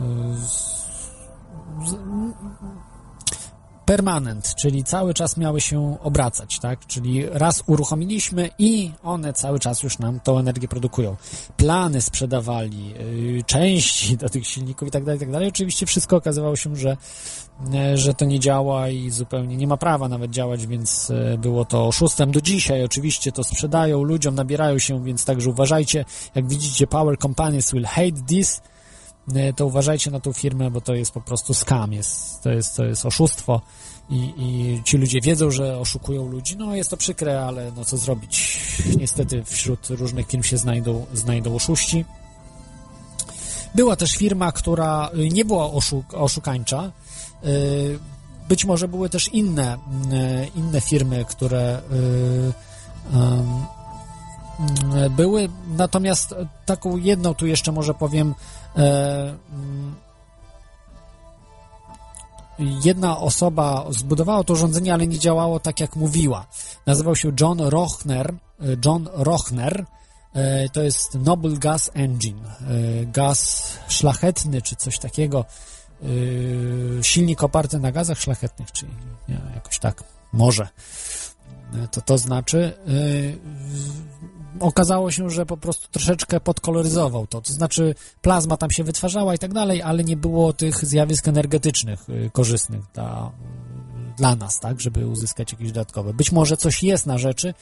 [3.89, 6.87] permanent, czyli cały czas miały się obracać, tak?
[6.87, 11.17] Czyli raz uruchomiliśmy i one cały czas już nam tą energię produkują.
[11.57, 12.95] Plany sprzedawali,
[13.37, 15.49] yy, części do tych silników i tak dalej, tak dalej.
[15.49, 16.97] Oczywiście wszystko okazywało się, że,
[17.73, 21.65] yy, że to nie działa i zupełnie nie ma prawa nawet działać, więc yy, było
[21.65, 22.31] to oszustwem.
[22.31, 26.05] Do dzisiaj oczywiście to sprzedają ludziom, nabierają się, więc także uważajcie.
[26.35, 28.61] Jak widzicie, Power Companies will hate this,
[29.57, 32.85] to uważajcie na tą firmę, bo to jest po prostu skam, jest, to, jest, to
[32.85, 33.61] jest oszustwo
[34.11, 36.57] i, i ci ludzie wiedzą, że oszukują ludzi.
[36.57, 38.61] No jest to przykre, ale no co zrobić?
[38.99, 42.05] Niestety wśród różnych firm się znajdą, znajdą oszuści.
[43.75, 46.83] Była też firma, która nie była oszuk oszukańcza.
[46.83, 47.49] E,
[48.49, 49.79] być może były też inne,
[50.13, 51.83] e, inne firmy, które
[55.11, 56.35] były, natomiast
[56.67, 58.35] taką jedną tu jeszcze może powiem
[58.68, 58.68] E,
[62.59, 66.47] jedna osoba zbudowała to urządzenie, ale nie działało tak, jak mówiła.
[66.87, 68.35] Nazywał się John Rochner.
[68.61, 69.85] E, John Rochner.
[70.35, 72.41] E, to jest Noble Gas Engine.
[73.13, 75.45] Gaz szlachetny, czy coś takiego.
[77.03, 78.93] Silnik oparty na gazach szlachetnych, czyli
[79.55, 80.69] jakoś tak, może.
[81.91, 82.79] To to znaczy
[84.61, 87.41] okazało się, że po prostu troszeczkę podkoloryzował to.
[87.41, 92.09] To znaczy plazma tam się wytwarzała i tak dalej, ale nie było tych zjawisk energetycznych
[92.09, 93.33] y, korzystnych dla,
[94.17, 96.15] dla nas, tak, żeby uzyskać jakieś dodatkowe.
[96.15, 97.55] Być może coś jest na rzeczy,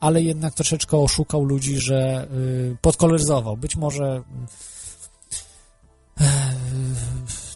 [0.00, 3.56] ale jednak troszeczkę oszukał ludzi, że y, podkoloryzował.
[3.56, 4.22] Być może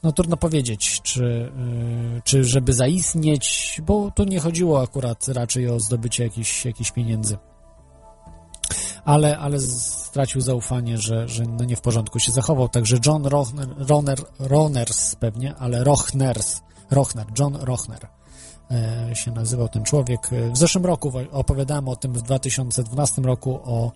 [0.02, 5.80] no trudno powiedzieć, czy, y, czy żeby zaistnieć, bo tu nie chodziło akurat raczej o
[5.80, 7.36] zdobycie jakichś, jakichś pieniędzy
[9.05, 12.68] ale, ale stracił zaufanie, że, że no nie w porządku się zachował.
[12.68, 16.60] Także John Rochner, Roner, Roners pewnie, ale Rochners,
[16.90, 18.09] Rochner, John Rochner
[18.70, 20.30] e, się nazywał ten człowiek.
[20.52, 23.93] W zeszłym roku opowiadałem o tym, w 2012 roku, o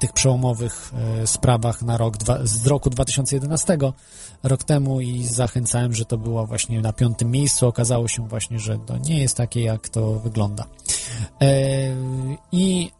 [0.00, 0.92] tych przełomowych
[1.22, 3.78] e, sprawach na rok, z roku 2011,
[4.42, 7.66] rok temu i zachęcałem, że to było właśnie na piątym miejscu.
[7.66, 10.64] Okazało się właśnie, że to nie jest takie, jak to wygląda.
[11.40, 11.48] E,
[12.52, 12.90] I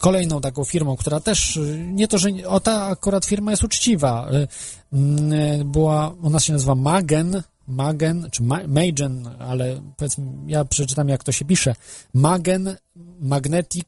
[0.00, 4.30] kolejną taką firmą, która też, y, nie to, że o ta akurat firma jest uczciwa,
[4.32, 11.32] y, była, ona się nazywa Magen, Magen, czy Magen, ale powiedzmy, ja przeczytam jak to
[11.32, 11.74] się pisze,
[12.14, 12.76] Magen
[13.20, 13.86] Magnetic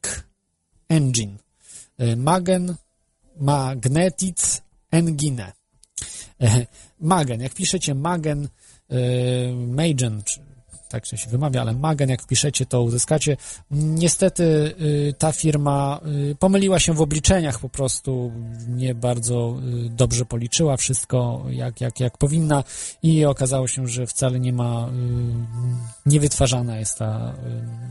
[0.89, 1.37] Engine,
[2.17, 2.75] Magen
[3.37, 5.53] Magnetic Engine,
[7.01, 8.49] Magen, jak piszecie Magen
[9.67, 10.41] Magen, czy
[10.91, 13.37] tak się wymawia, ale Magen, jak wpiszecie, to uzyskacie.
[13.71, 14.45] Niestety
[14.81, 16.01] y, ta firma
[16.31, 18.33] y, pomyliła się w obliczeniach, po prostu
[18.69, 19.57] nie bardzo
[19.87, 22.65] y, dobrze policzyła wszystko, jak, jak, jak powinna
[23.03, 24.91] i okazało się, że wcale nie ma,
[26.07, 27.35] niewytwarzana jest ta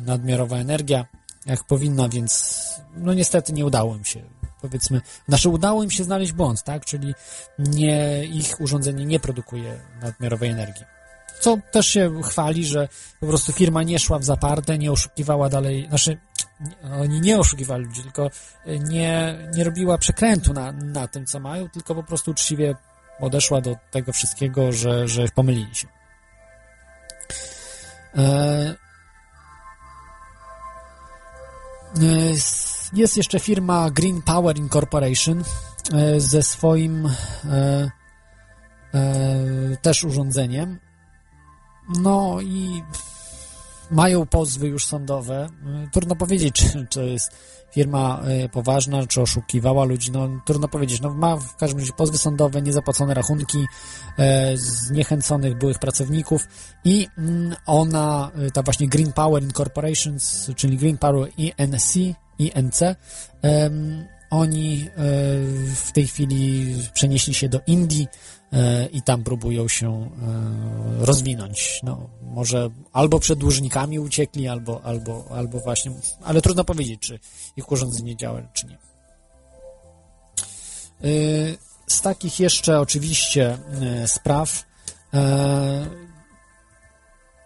[0.06, 1.06] nadmiarowa energia,
[1.46, 2.64] jak powinna, więc
[2.98, 4.22] no niestety nie udało im się
[4.62, 7.14] powiedzmy, znaczy udało im się znaleźć błąd, tak, czyli
[7.60, 10.99] nie, ich urządzenie nie produkuje nadmiarowej energii
[11.40, 12.88] co też się chwali, że
[13.20, 16.18] po prostu firma nie szła w zaparte, nie oszukiwała dalej, znaczy
[17.02, 18.30] oni nie oszukiwali ludzi, tylko
[18.66, 22.76] nie, nie robiła przekrętu na, na tym, co mają, tylko po prostu uczciwie
[23.20, 25.88] odeszła do tego wszystkiego, że, że pomylili się.
[28.18, 28.76] E,
[32.02, 32.34] e
[32.94, 35.44] jest jeszcze firma Green Power Incorporation
[35.94, 37.12] e, ze swoim e,
[38.94, 40.80] e, też urządzeniem
[41.90, 42.84] No i
[43.92, 45.50] mają pozwy już sądowe.
[45.92, 47.32] Trudno powiedzieć, czy, czy jest
[47.72, 51.02] firma y, poważna, czy oszukiwała ludzi, no trudno powiedzieć.
[51.02, 53.66] No, ma w każdym razie pozwy sądowe, niezapłacone rachunki
[54.18, 56.48] e, zniechęconych byłych pracowników
[56.86, 61.96] i mm, ona, y, ta właśnie Green Power Incorporations, czyli Green Power INC,
[62.40, 62.82] INC,
[64.30, 64.94] oni e,
[65.76, 68.12] w tej chwili przenieśli się do Indii e,
[68.92, 70.10] i tam próbują się
[71.02, 71.80] e, rozwinąć.
[71.84, 75.92] No, może albo przed dłużnikami uciekli, albo, albo, albo właśnie,
[76.24, 77.20] ale trudno powiedzieć, czy
[77.58, 78.78] ich urządzenie działa, czy nie.
[81.88, 83.58] Z takich jeszcze oczywiście
[84.06, 84.66] spraw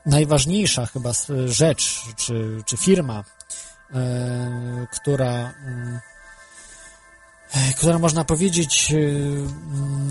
[0.06, 1.12] najważniejsza chyba
[1.46, 3.24] rzecz, czy, czy firma,
[4.92, 6.13] która E,
[7.78, 8.98] która można powiedzieć e,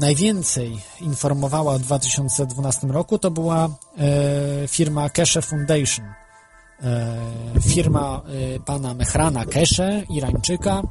[0.01, 6.06] najwięcej informowała w 2012 roku, to była e, firma Keshe Foundation.
[7.60, 8.23] Firma
[8.64, 10.82] pana Mehrana Keshe, Irańczyka.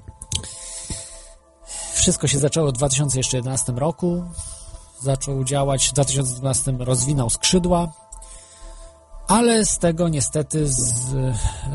[1.93, 4.23] Wszystko się zaczęło w 2011 roku.
[4.99, 7.91] Zaczął działać w 2012, rozwinął skrzydła,
[9.27, 10.75] ale z tego niestety z,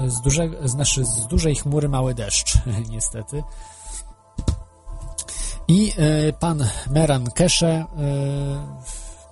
[0.07, 2.59] z, duże, znaczy z dużej chmury mały deszcz,
[2.91, 3.43] niestety.
[5.69, 7.87] I e, pan Meran Kesze e,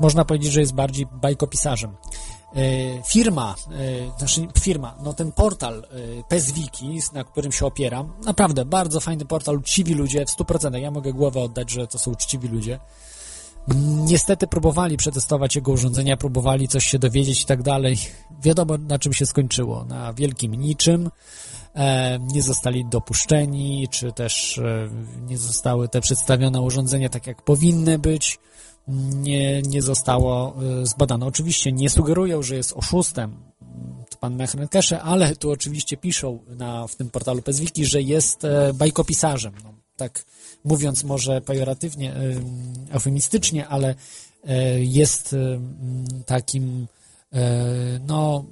[0.01, 1.91] można powiedzieć, że jest bardziej bajkopisarzem.
[1.91, 3.55] E, firma,
[4.19, 5.87] znaczy firma, no ten portal
[6.29, 10.77] PSWiki, na którym się opieram, naprawdę bardzo fajny portal, uczciwi ludzie w 100%.
[10.77, 12.79] Ja mogę głowę oddać, że to są uczciwi ludzie.
[14.07, 17.97] Niestety próbowali przetestować jego urządzenia, próbowali coś się dowiedzieć i tak dalej.
[18.43, 19.85] Wiadomo, na czym się skończyło.
[19.85, 21.11] Na wielkim niczym.
[21.75, 24.89] E, nie zostali dopuszczeni, czy też e,
[25.21, 28.39] nie zostały te przedstawione urządzenia tak, jak powinny być,
[28.89, 31.27] nie, nie zostało e, zbadane.
[31.27, 33.37] Oczywiście nie sugerują, że jest oszustem
[34.21, 38.43] pan Mechrenkesze, ale tu oczywiście piszą na, w tym portalu Pezwiki, że jest
[38.75, 39.53] bajkopisarzem.
[39.65, 40.25] No, tak
[40.65, 42.15] mówiąc może pejoratywnie,
[42.91, 43.95] eufemistycznie, ale
[44.79, 45.37] jest
[46.27, 46.87] takim
[48.07, 48.45] no,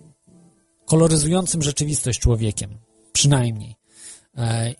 [0.85, 2.71] koloryzującym rzeczywistość człowiekiem
[3.13, 3.77] przynajmniej.
[4.37, 4.75] E,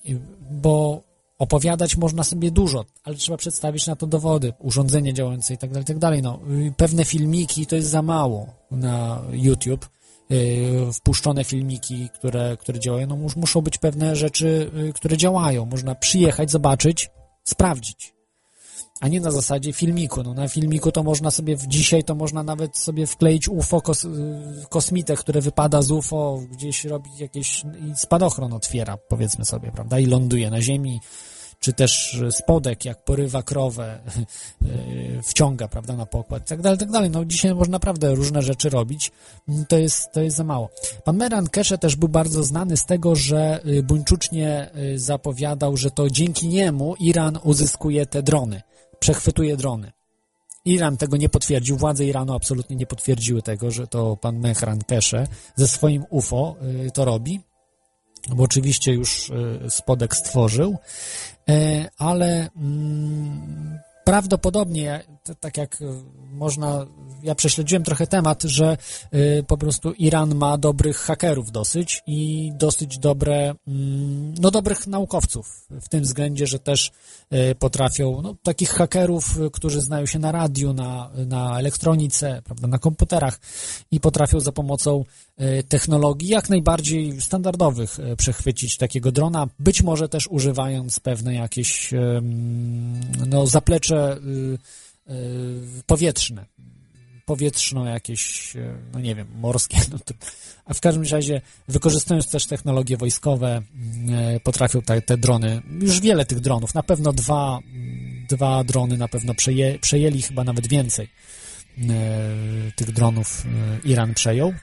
[0.51, 1.03] bo
[1.39, 5.85] opowiadać można sobie dużo, ale trzeba przedstawić na to dowody, urządzenie działające i tak dalej,
[6.01, 6.23] tak.
[6.23, 6.41] No,
[6.77, 9.89] pewne filmiki to jest za mało na YouTube.
[10.31, 15.67] E, wpuszczone filmiki, które, które działają, no muszą być pewne rzeczy, e, które działają.
[15.67, 17.11] Można przyjechać, zobaczyć,
[17.45, 18.15] sprawdzić
[19.03, 20.23] a nie na zasadzie filmiku.
[20.23, 24.09] No, na filmiku to można sobie, dzisiaj to można nawet sobie wkleić UFO, kos, y,
[24.69, 27.63] kosmitę, które wypada z UFO, gdzieś robi jakieś
[27.97, 31.01] spadochron otwiera, powiedzmy sobie, prawda, i ląduje na ziemi,
[31.63, 33.99] czy też spodek, jak porywa krowę,
[34.63, 37.11] y, wciąga, prawda, na pokład, tak dalej, tak dalej.
[37.11, 39.13] No dzisiaj można naprawdę różne rzeczy robić,
[39.69, 40.71] to jest, to jest za mało.
[41.05, 46.11] Pan Meran Kesze też był bardzo znany z tego, że y, buńczucznie zapowiadał, że to
[46.11, 48.63] dzięki niemu Iran uzyskuje te drony
[49.03, 49.93] przechwytuje drony.
[50.65, 55.27] Iran tego nie potwierdził, władze Iranu absolutnie nie potwierdziły tego, że to pan Mehran Kesze
[55.57, 56.57] ze swoim UFO
[56.87, 57.41] y, to robi,
[58.29, 60.79] bo oczywiście już y, spodek stworzył, e,
[61.99, 65.01] ale mm, prawdopodobnie,
[65.41, 65.79] tak jak
[66.33, 66.87] można,
[67.23, 68.77] ja prześledziłem trochę temat, że
[69.15, 75.67] y, po prostu Iran ma dobrych hakerów dosyć i dosyć dobre, mm, no dobrych naukowców,
[75.71, 76.91] w tym względzie, że też
[77.51, 82.79] y, potrafią, no takich hakerów, którzy znają się na radiu, na, na elektronice, prawda, na
[82.79, 83.41] komputerach
[83.91, 85.05] i potrafią za pomocą
[85.69, 91.95] technologii jak najbardziej standardowych przechwycić takiego drona, być może też używając pewne jakieś
[93.27, 94.82] no, zaplecze Y,
[95.87, 96.47] powietrzne,
[97.27, 100.15] powietrzno jakieś, y, no nie wiem, morskie, no to,
[100.65, 103.63] a w każdym razie wykorzystując też technologie wojskowe
[104.37, 107.59] y, potrafią te, te drony, już wiele tych dronów, na pewno dwa,
[108.29, 111.09] dwa drony na pewno przeję, przejęli, chyba nawet więcej
[112.77, 113.47] tych dronów
[113.85, 114.55] Iran przejął.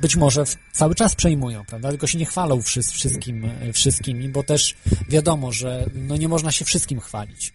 [0.00, 1.88] Być może cały czas przejmują, prawda?
[1.88, 4.74] Tylko się nie chwalą wszystkim, wszystkimi, bo też
[5.08, 7.52] wiadomo, że no nie można się wszystkim chwalić.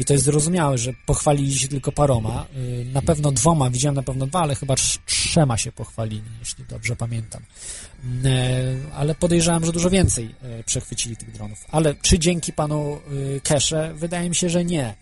[0.00, 2.46] I to jest zrozumiałe, że pochwalili się tylko paroma.
[2.56, 4.74] Y, na pewno dwoma, widziałem na pewno dwa, ale chyba
[5.06, 7.42] trzema się pochwalili, jeśli dobrze pamiętam.
[7.42, 11.64] Y, ale podejrzewam, że dużo więcej y, przechwycili tych dronów.
[11.70, 13.00] Ale czy dzięki panu
[13.42, 13.94] Kesze?
[13.94, 14.94] Wydaje mi się, że nie.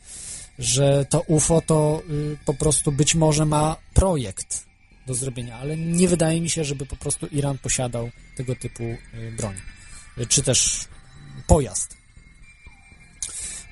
[0.59, 2.03] Że to UFO to
[2.45, 4.67] po prostu być może ma projekt
[5.07, 8.85] do zrobienia, ale nie wydaje mi się, żeby po prostu Iran posiadał tego typu
[9.37, 9.55] broń.
[10.29, 10.81] Czy też
[11.47, 11.98] pojazd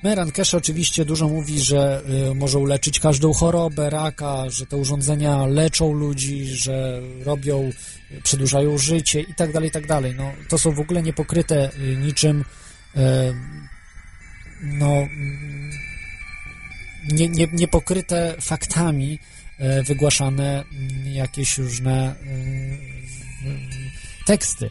[0.03, 2.01] Meran Keshe oczywiście dużo mówi, że
[2.31, 7.71] y, może uleczyć każdą chorobę, raka, że te urządzenia leczą ludzi, że robią,
[8.23, 10.13] przedłużają życie i tak dalej, i tak dalej.
[10.17, 12.45] No, to są w ogóle niepokryte y, niczym
[12.95, 12.99] y,
[14.61, 15.71] no mm,
[17.11, 19.19] nie, nie, niepokryte faktami
[19.87, 22.15] wygłaszane mm, jakieś różne
[24.25, 24.69] teksty.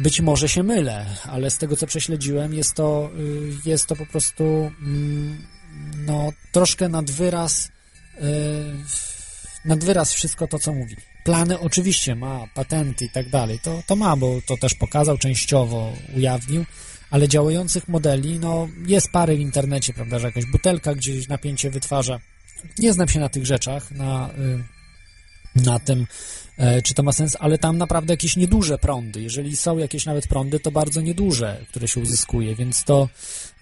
[0.00, 4.06] Być może się mylę, ale z tego co prześledziłem, jest to, y, jest to po
[4.06, 4.44] prostu
[4.82, 5.46] mm,
[6.06, 7.68] no, troszkę nad wyraz,
[8.16, 8.20] y,
[9.64, 10.96] nad wyraz wszystko to, co mówi.
[11.24, 15.92] Plany oczywiście ma, patenty i tak dalej, to, to ma, bo to też pokazał, częściowo
[16.16, 16.64] ujawnił,
[17.10, 22.20] ale działających modeli, no jest parę w internecie, prawda, że jakaś butelka gdzieś napięcie wytwarza.
[22.78, 24.79] Nie znam się na tych rzeczach, na, y,
[25.54, 26.06] na tym,
[26.60, 29.22] E, czy to ma sens, ale tam naprawdę jakieś nieduże prądy.
[29.22, 33.08] Jeżeli są jakieś nawet prądy, to bardzo nieduże, które się uzyskuje, więc to,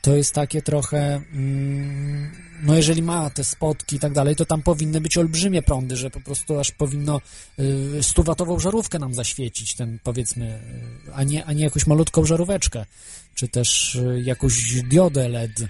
[0.03, 2.33] to jest takie trochę, mm,
[2.63, 6.11] no jeżeli ma te spotki i tak dalej, to tam powinny być olbrzymie prądy, że
[6.11, 7.21] po prostu aż powinno
[7.59, 10.61] y, stuwatową żarówkę nam zaświecić, ten powiedzmy,
[11.09, 12.87] y, a nie, a nie jakąś malutką żaróweczkę,
[13.35, 15.61] czy też y, jakąś diodę LED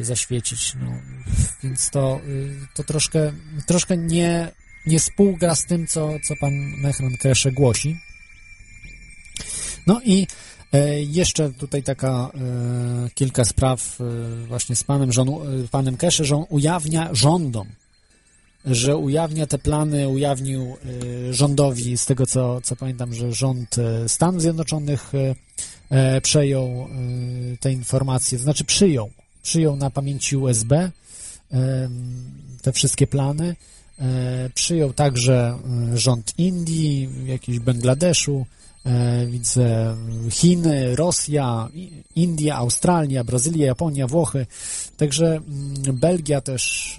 [0.00, 0.92] zaświecić, no,
[1.62, 2.20] więc to,
[2.74, 3.32] to troszkę,
[3.66, 4.52] troszkę nie
[4.86, 7.96] nie współgra z tym, co, co pan Mechran Kresze głosi.
[9.86, 10.26] No i
[10.72, 15.32] e, jeszcze tutaj taka e, kilka spraw e, właśnie z panem, żon, e,
[15.70, 17.68] panem Kesze, że on ujawnia rządom,
[18.64, 24.08] że ujawnia te plany, ujawnił e, rządowi, z tego co, co pamiętam, że rząd e,
[24.08, 25.12] Stanów Zjednoczonych
[26.22, 26.88] przejął
[27.60, 29.10] te informacje, to znaczy przyjął,
[29.42, 30.90] przyjął na pamięci USB
[32.62, 33.56] te wszystkie plany,
[34.54, 35.58] przyjął także
[35.92, 38.46] e, rząd Indii, jakiś Bangladeszu,
[38.84, 39.96] e, widzę
[40.30, 41.68] Chiny, Rosja,
[42.16, 44.46] India, Australia, Brazylia, Japonia, Włochy,
[44.96, 46.94] także mm, Belgia też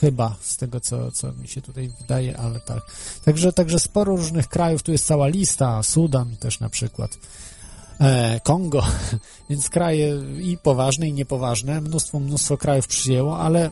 [0.00, 2.82] chyba z tego, co, co mi się tutaj wydaje, ale tak.
[3.24, 7.18] Także, także sporo różnych krajów, tu jest cała lista, Sudan też na przykład,
[8.00, 8.82] e, Kongo,
[9.50, 13.70] więc kraje i poważne, i niepoważne, mnóstwo, mnóstwo krajów przyjęło, ale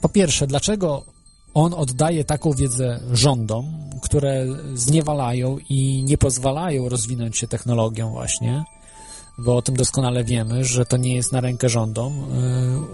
[0.00, 1.04] po pierwsze, dlaczego
[1.54, 8.64] on oddaje taką wiedzę rządom, które zniewalają i nie pozwalają rozwinąć się technologią właśnie,
[9.38, 12.26] bo o tym doskonale wiemy, że to nie jest na rękę rządom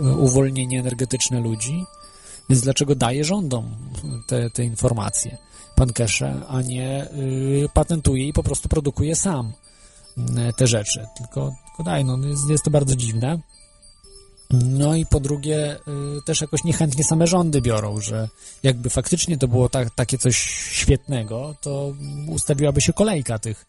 [0.01, 1.85] yy, uwolnienie energetyczne ludzi,
[2.49, 3.77] więc dlaczego daje rządom
[4.27, 5.39] te, te informacje,
[5.75, 9.53] pan Kesze, a nie yy, patentuje i po prostu produkuje sam
[10.17, 13.39] yy, te rzeczy, tylko, tylko daj, no jest, jest to bardzo dziwne.
[14.51, 15.77] No i po drugie,
[16.19, 18.29] y, też jakoś niechętnie same rządy biorą, że
[18.63, 20.37] jakby faktycznie to było tak, takie coś
[20.73, 21.95] świetnego, to
[22.29, 23.67] ustawiłaby się kolejka tych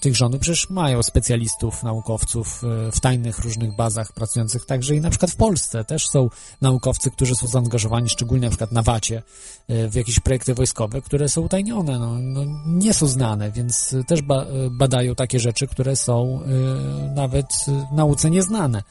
[0.00, 5.10] tych rządów przecież mają specjalistów, naukowców e, w tajnych różnych bazach pracujących także i na
[5.10, 6.30] przykład w Polsce też są
[6.60, 9.22] naukowcy, którzy są zaangażowani szczególnie na przykład na wacie
[9.68, 14.22] e, w jakieś projekty wojskowe, które są utajnione, no, no nie są znane, więc też
[14.22, 16.40] ba badają takie rzeczy, które są
[17.14, 17.46] nawet
[17.92, 18.82] nauce nieznane.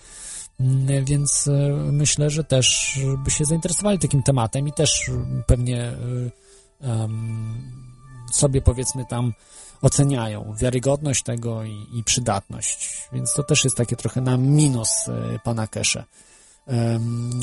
[0.60, 1.50] Mm, więc
[1.92, 5.12] myślę, że też by się zainteresowali takim tematem i też
[5.48, 5.94] pewnie
[6.82, 7.72] um,
[8.32, 9.34] sobie powiedzmy tam
[9.82, 13.08] oceniają wiarygodność tego i, i, przydatność.
[13.14, 16.04] Więc to też jest takie trochę na minus e, pana Kesze.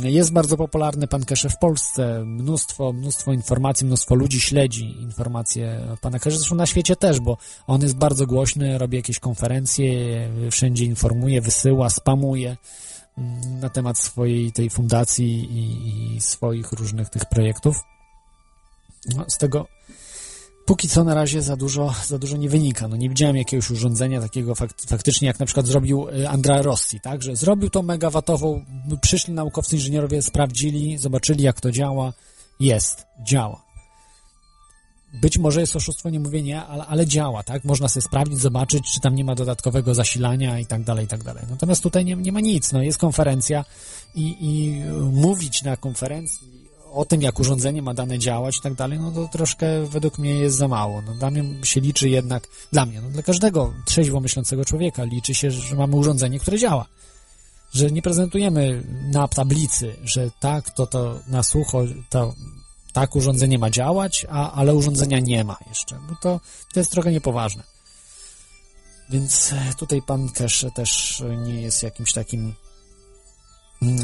[0.03, 2.25] Jest bardzo popularny pan Kesze w Polsce.
[2.25, 6.37] Mnóstwo, mnóstwo informacji, mnóstwo ludzi śledzi informacje pana Kesze.
[6.37, 7.37] Zresztą na świecie też, bo
[7.67, 9.91] on jest bardzo głośny, robi jakieś konferencje,
[10.51, 12.57] wszędzie informuje, wysyła, spamuje
[13.19, 17.77] mm, na temat swojej tej fundacji i, i swoich różnych tych projektów.
[19.17, 19.67] No, z tego
[20.65, 22.89] póki co na razie za dużo, za dużo nie wynika.
[22.89, 27.01] No nie widziałem jakiegoś urządzenia takiego fakt, faktycznie, jak na przykład zrobił y, Andrea Rossi,
[27.01, 28.65] tak, że zrobił tą megawatową,
[29.01, 32.13] przyszli naukowcy, inżynierowie, sprawdzili, zobaczyli jak to działa,
[32.61, 33.65] jest, działa.
[35.23, 37.65] Być może jest oszustwo, nie mówię nie, ale, ale działa, tak?
[37.65, 41.23] Można sobie sprawdzić, zobaczyć, czy tam nie ma dodatkowego zasilania i tak dalej, i tak
[41.23, 41.45] dalej.
[41.51, 43.65] Natomiast tutaj nie, nie ma nic, no jest konferencja
[44.15, 44.83] i, i
[45.13, 46.64] mówić na konferencji
[46.95, 50.35] o tym, jak urządzenie ma dane działać i tak dalej, no to troszkę według mnie
[50.35, 51.03] jest za mało.
[51.03, 55.35] No, dla mnie się liczy jednak, dla mnie, no, dla każdego trzeźwo myślącego człowieka liczy
[55.35, 56.87] się, że mamy urządzenie, które działa.
[57.73, 62.35] Że nie prezentujemy na tablicy, że tak, to to na sucho, to
[62.93, 66.41] tak urządzenie ma działać, a, ale urządzenia nie ma jeszcze, bo to,
[66.73, 67.63] to jest trochę niepoważne.
[69.11, 72.55] Więc tutaj pan też, też nie jest jakimś takim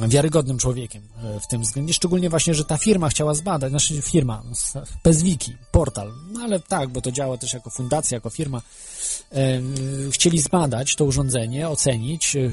[0.08, 4.42] wiarygodnym człowiekiem e, w tym względzie, szczególnie właśnie, że ta firma chciała zbadać, znaczy firma,
[5.04, 8.62] Bezwiki, portal, no ale tak, bo to działa też jako fundacja, jako firma,
[10.10, 12.50] chcieli zbadać to urządzenie, ocenić e,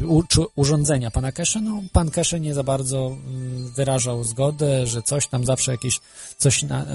[0.56, 5.46] urządzenia pana Kesze, no pan Kesze nie za bardzo mm, wyrażał zgodę, że coś tam
[5.46, 6.00] zawsze jakieś,
[6.38, 6.86] coś, na,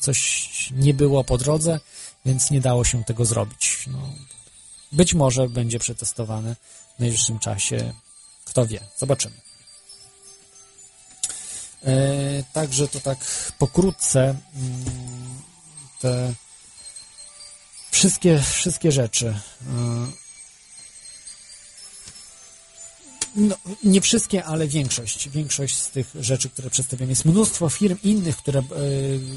[0.00, 1.80] coś nie było po drodze,
[2.24, 3.84] więc nie dało się tego zrobić.
[3.92, 3.98] No,
[4.92, 6.56] być może będzie przetestowane
[6.96, 7.92] w najbliższym czasie.
[8.56, 9.34] Kto wie, zobaczymy.
[11.84, 11.92] E,
[12.52, 13.18] także to tak
[13.58, 15.42] pokrótce mm,
[16.00, 16.34] te
[17.90, 19.26] wszystkie, wszystkie rzeczy.
[19.26, 20.06] E,
[23.36, 25.28] no, nie wszystkie, ale większość.
[25.28, 27.10] Większość z tych rzeczy, które przedstawiam.
[27.10, 28.64] Jest mnóstwo firm innych, które e,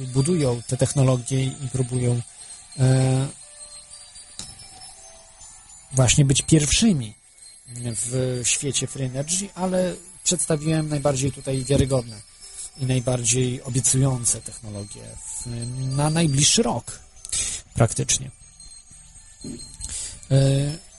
[0.08, 2.22] budują te technologie i próbują
[5.92, 7.19] właśnie być pierwszymi
[7.76, 12.22] w świecie Free Energy, ale przedstawiłem najbardziej tutaj wiarygodne
[12.78, 15.02] i najbardziej obiecujące technologie
[15.96, 17.00] na najbliższy rok
[17.74, 18.32] praktycznie.
[20.32, 20.38] E,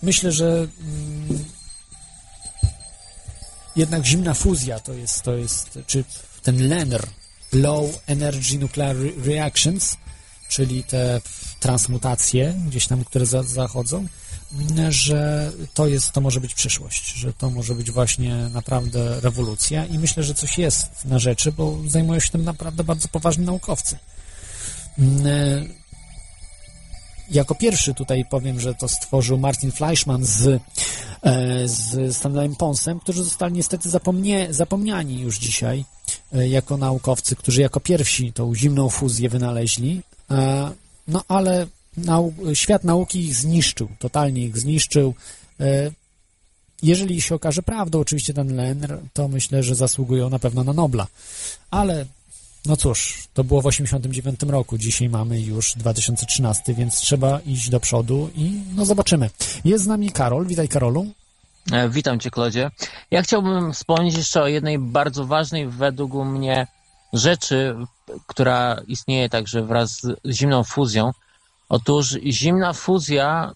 [0.02, 1.44] myślę, że mm,
[3.76, 6.04] jednak zimna fuzja to jest, to jest czy
[6.42, 7.06] ten LENR,
[7.52, 9.96] Low Energy Nuclear Reactions,
[10.48, 11.20] czyli te
[11.60, 14.06] transmutacje gdzieś tam, które za, zachodzą,
[14.88, 19.98] że to jest, to może być przyszłość, że to może być właśnie naprawdę rewolucja i
[19.98, 23.98] myślę, że coś jest na rzeczy, bo zajmują się tym naprawdę bardzo poważni naukowcy.
[24.98, 25.64] Mm, e,
[27.30, 30.46] jako pierwszy tutaj powiem, że to stworzył Martin Fleischmann z,
[31.22, 35.84] e, z Stanleyem Ponsem, którzy zostali niestety zapomnie, zapomniani już dzisiaj
[36.32, 40.02] e, jako naukowcy, którzy jako pierwsi tą zimną fuzję wynaleźli.
[41.08, 45.14] No ale nau świat nauki ich zniszczył, totalnie ich zniszczył.
[45.60, 45.90] E,
[46.82, 51.06] jeżeli się okaże prawdą, oczywiście ten Lenr, to myślę, że zasługują na pewno na Nobla.
[51.70, 52.06] Ale
[52.66, 57.80] no cóż, to było w 89 roku, dzisiaj mamy już 2013, więc trzeba iść do
[57.80, 59.30] przodu i no zobaczymy.
[59.64, 61.06] Jest z nami Karol, witaj Karolu.
[61.72, 62.70] E, witam Cię, Klodzie.
[63.10, 66.66] Ja chciałbym wspomnieć jeszcze o jednej bardzo ważnej według mnie
[67.12, 67.76] rzeczy,
[68.26, 71.12] która istnieje także wraz z zimną fuzją,
[71.70, 73.52] Otóż zimna fuzja,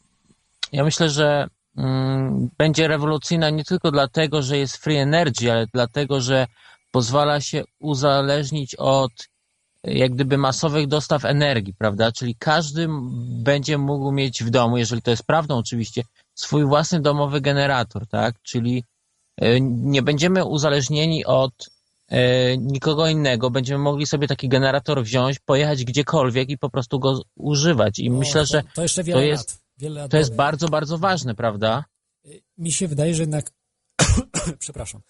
[0.73, 6.21] ja myślę, że mm, będzie rewolucyjna nie tylko dlatego, że jest free energy, ale dlatego,
[6.21, 6.47] że
[6.91, 9.13] pozwala się uzależnić od
[9.85, 12.13] jak gdyby masowych dostaw energii, prawda?
[12.13, 12.89] Czyli każdy
[13.43, 16.03] będzie mógł mieć w domu, jeżeli to jest prawdą oczywiście,
[16.35, 18.35] swój własny domowy generator, tak?
[18.43, 18.85] Czyli
[19.41, 21.53] e, nie będziemy uzależnieni od
[22.59, 27.99] nikogo innego, będziemy mogli sobie taki generator wziąć, pojechać gdziekolwiek i po prostu go używać.
[27.99, 30.35] I o, myślę, to, że to, jeszcze wiele to jest, lat, wiele lat to jest
[30.35, 31.85] bardzo, bardzo ważne, prawda?
[32.59, 33.51] Mi się wydaje, że jednak
[34.59, 35.01] przepraszam,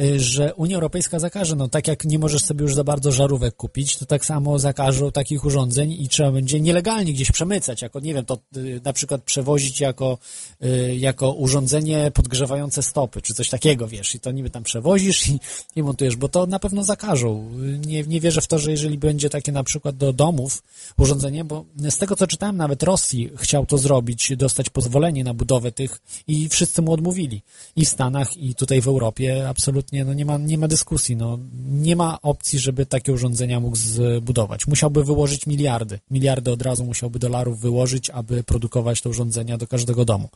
[0.00, 3.56] y, że Unia Europejska zakaże, no tak jak nie możesz sobie już za bardzo żarówek
[3.56, 8.14] kupić, to tak samo zakażą takich urządzeń i trzeba będzie nielegalnie gdzieś przemycać, jako, nie
[8.14, 10.18] wiem, to y, na przykład przewozić jako,
[10.64, 15.40] y, jako urządzenie podgrzewające stopy, czy coś takiego, wiesz, i to niby tam przewozisz i,
[15.76, 17.50] i montujesz, bo to na pewno zakażą.
[17.86, 20.62] Nie, nie wierzę w to, że jeżeli będzie takie na przykład do domów
[20.98, 25.72] urządzenie, bo z tego, co czytałem, nawet Rosji chciał to zrobić, dostać pozwolenie na budowę
[25.72, 27.42] tych i wszyscy mu odmówili.
[27.76, 31.16] I w Stanach, i tutaj w Europie absolutnie no nie, ma, nie ma dyskusji.
[31.16, 31.38] No,
[31.68, 34.66] nie ma opcji, żeby takie urządzenia mógł zbudować.
[34.66, 35.98] Musiałby wyłożyć miliardy.
[36.10, 40.28] Miliardy od razu musiałby dolarów wyłożyć, aby produkować te urządzenia do każdego domu.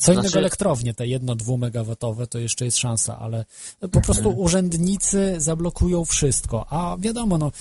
[0.00, 0.38] Co innego znaczy...
[0.38, 3.44] elektrownie, te jedno, dwumegawatowe, to jeszcze jest szansa, ale
[3.92, 6.66] po prostu urzędnicy zablokują wszystko.
[6.70, 7.52] A wiadomo, no,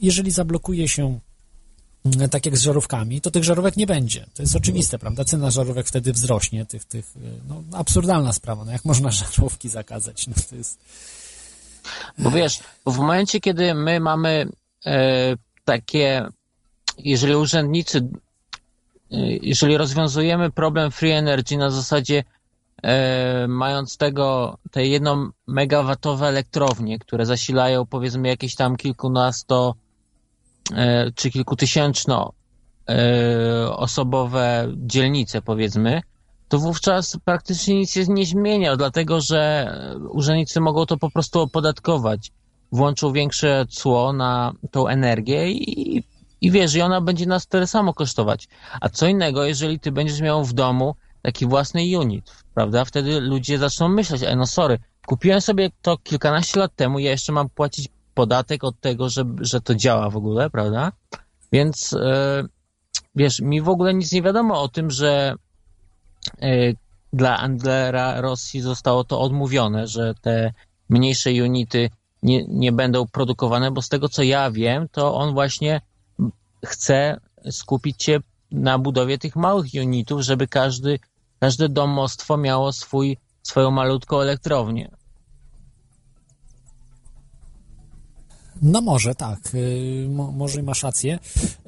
[0.00, 1.18] jeżeli zablokuje się
[2.30, 4.26] tak jak z żarówkami, to tych żarówek nie będzie.
[4.34, 5.24] To jest oczywiste, prawda?
[5.24, 7.14] Cena żarówek wtedy wzrośnie, tych, tych,
[7.48, 8.64] no, absurdalna sprawa.
[8.64, 10.26] No, jak można żarówki zakazać?
[10.26, 10.78] No, to jest...
[12.18, 14.48] Bo wiesz, w momencie, kiedy my mamy
[14.86, 16.28] e, takie,
[16.98, 22.24] jeżeli urzędnicy, e, jeżeli rozwiązujemy problem free energy na zasadzie
[22.82, 29.87] e, mając tego, te jedno megawatowe elektrownie, które zasilają powiedzmy jakieś tam kilkunasto E,
[31.14, 32.32] czy kilkutysięczno
[32.88, 36.00] e, osobowe dzielnice, powiedzmy,
[36.48, 39.72] to wówczas praktycznie nic się nie zmienia, dlatego że
[40.10, 42.32] urzędnicy mogą to po prostu opodatkować.
[42.72, 46.04] Włączą większe cło na tą energię i,
[46.40, 48.48] i wiesz, i ona będzie nas tyle samo kosztować.
[48.80, 52.84] A co innego, jeżeli ty będziesz miał w domu taki własny unit, prawda?
[52.84, 57.32] Wtedy ludzie zaczną myśleć, e no sorry, kupiłem sobie to kilkanaście lat temu, ja jeszcze
[57.32, 57.88] mam płacić
[58.18, 60.92] podatek od tego, że, że to działa w ogóle, prawda?
[61.52, 62.44] Więc e,
[63.14, 65.34] wiesz, mi w ogóle nic nie wiadomo o tym, że
[66.42, 66.72] e,
[67.12, 70.52] dla Andlera Rossi zostało to odmówione, że te
[70.88, 71.90] mniejsze unity
[72.22, 75.80] nie, nie będą produkowane, bo z tego co ja wiem, to on właśnie
[76.66, 77.20] chce
[77.50, 78.20] skupić się
[78.50, 80.98] na budowie tych małych unitów, żeby każdy,
[81.40, 84.97] każde domostwo miało swój, swoją malutką elektrownię.
[88.62, 91.18] No może tak, y, mo, może masz rację,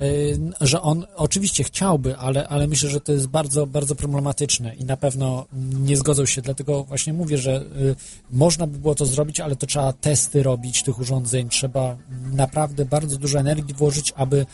[0.03, 4.85] y, że on oczywiście chciałby, ale, ale myślę, że to jest bardzo, bardzo problematyczne i
[4.85, 5.47] na pewno
[5.81, 7.97] nie zgodzą się, dlatego właśnie mówię, że y,
[8.31, 11.97] można by było to zrobić, ale to trzeba testy robić tych urządzeń, trzeba
[12.33, 14.47] naprawdę bardzo dużo energii włożyć, aby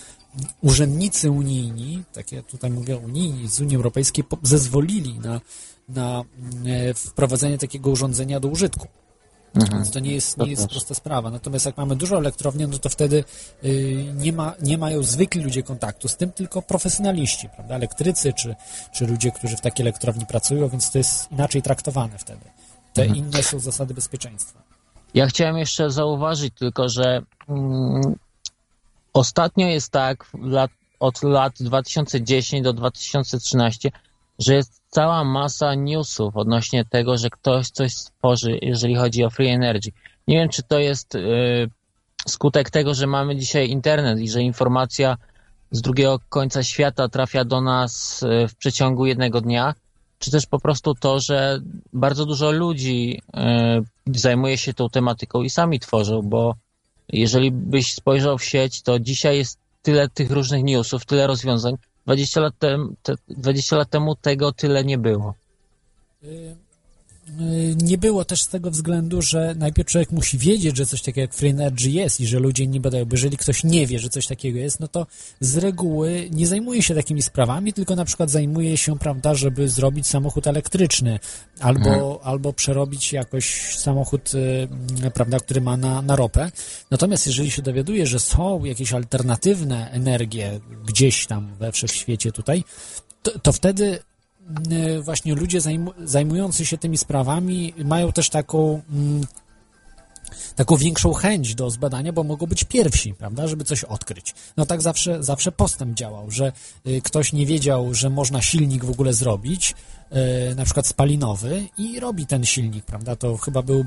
[0.62, 5.40] urzędnicy unijni, takie tutaj mówię unijni z Unii Europejskiej, zezwolili na,
[5.88, 6.24] na
[6.94, 8.86] wprowadzenie takiego urządzenia do użytku.
[9.56, 9.82] Mhm.
[9.82, 11.30] Więc to nie jest, nie jest prosta sprawa.
[11.30, 13.24] Natomiast jak mamy dużo elektrowni, no to wtedy
[13.64, 17.74] y, nie, ma, nie mają zwykli ludzie kontaktu z tym, tylko profesjonaliści, prawda?
[17.74, 18.54] Elektrycy czy,
[18.94, 22.44] czy ludzie, którzy w takiej elektrowni pracują, więc to jest inaczej traktowane wtedy.
[22.92, 23.18] Te mhm.
[23.18, 24.62] inne są zasady bezpieczeństwa.
[25.14, 28.16] Ja chciałem jeszcze zauważyć tylko, że mm,
[29.12, 30.70] ostatnio jest tak, lat,
[31.00, 33.90] od lat 2010 do 2013,
[34.38, 39.48] że jest cała masa newsów odnośnie tego, że ktoś coś stworzy, jeżeli chodzi o free
[39.48, 39.90] energy.
[40.28, 41.20] Nie wiem, czy to jest y,
[42.28, 45.16] skutek tego, że mamy dzisiaj internet i że informacja
[45.70, 49.74] z drugiego końca świata trafia do nas y, w przeciągu jednego dnia,
[50.18, 51.60] czy też po prostu to, że
[51.92, 53.20] bardzo dużo ludzi
[54.16, 56.54] y, zajmuje się tą tematyką i sami tworzą, bo
[57.08, 61.74] jeżeli byś spojrzał w sieć, to dzisiaj jest tyle tych różnych newsów, tyle rozwiązań,
[62.06, 62.78] 20 lat, te,
[63.28, 65.34] 20 lat temu tego tyle nie było.
[67.28, 71.20] Y, nie było też z tego względu, że najpierw człowiek musi wiedzieć, że coś takiego
[71.20, 74.08] jak free energy jest i że ludzie nie badają, bo jeżeli ktoś nie wie, że
[74.08, 75.06] coś takiego jest, no to
[75.40, 80.06] z reguły nie zajmuje się takimi sprawami, tylko na przykład zajmuje się, prawda, żeby zrobić
[80.06, 81.18] samochód elektryczny
[81.60, 82.18] albo, mhm.
[82.22, 86.50] albo przerobić jakoś samochód, y, prawda, który ma na, na ropę.
[86.90, 92.64] Natomiast jeżeli się dowiaduje, że są jakieś alternatywne energie gdzieś tam we wszechświecie tutaj,
[93.22, 93.98] to, to wtedy
[95.02, 95.58] właśnie ludzie
[96.04, 99.26] zajmujący się tymi sprawami mają też taką mm,
[100.56, 104.34] taką większą chęć do zbadania, bo mogą być pierwsi, prawda, żeby coś odkryć.
[104.56, 106.52] No tak zawsze, zawsze postęp działał, że
[106.86, 109.74] y, ktoś nie wiedział, że można silnik w ogóle zrobić,
[110.50, 113.84] y, na przykład spalinowy i robi ten silnik, prawda, to chyba był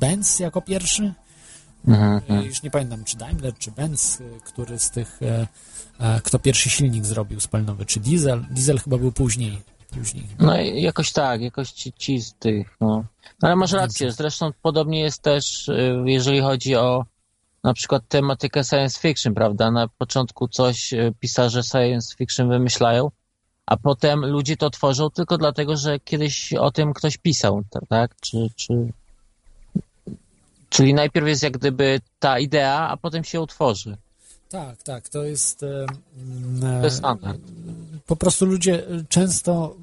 [0.00, 1.14] Benz jako pierwszy,
[1.86, 2.42] mhm, mhm.
[2.42, 5.20] już nie pamiętam, czy Daimler, czy Benz, który z tych
[6.24, 8.44] kto pierwszy silnik zrobił spalinowy, czy diesel?
[8.50, 9.62] Diesel chyba był później.
[9.90, 10.26] później.
[10.38, 12.86] No jakoś tak, jakoś ci, ci z tych, no.
[12.88, 13.04] no.
[13.42, 15.70] Ale masz rację, zresztą podobnie jest też,
[16.04, 17.04] jeżeli chodzi o
[17.64, 19.70] na przykład tematykę science fiction, prawda?
[19.70, 23.10] Na początku coś pisarze science fiction wymyślają,
[23.66, 28.16] a potem ludzie to tworzą tylko dlatego, że kiedyś o tym ktoś pisał, tak?
[28.20, 28.92] Czy, czy...
[30.68, 33.96] Czyli najpierw jest jak gdyby ta idea, a potem się utworzy.
[34.48, 35.60] Tak, tak, to jest.
[36.80, 37.02] To jest
[38.06, 39.76] po prostu ludzie często,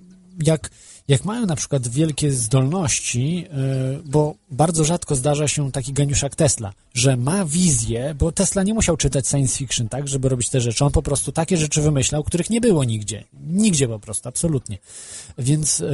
[0.44, 0.70] jak,
[1.08, 6.36] jak mają na przykład wielkie zdolności, e, bo bardzo rzadko zdarza się taki geniusz jak
[6.36, 10.62] Tesla, że ma wizję, bo Tesla nie musiał czytać science fiction, tak, żeby robić te
[10.62, 10.86] rzeczy.
[10.86, 13.24] On po prostu takie rzeczy wymyślał, których nie było nigdzie.
[13.48, 14.78] Nigdzie po prostu, absolutnie.
[15.38, 15.86] Więc e,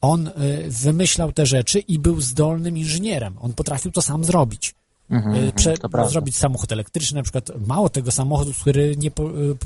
[0.00, 0.30] on
[0.68, 3.34] wymyślał te rzeczy i był zdolnym inżynierem.
[3.40, 4.74] On potrafił to sam zrobić.
[5.12, 5.74] Mhm, y, Prze
[6.08, 9.56] zrobić samochód elektryczny, na przykład mało tego samochodu, który nie po, y,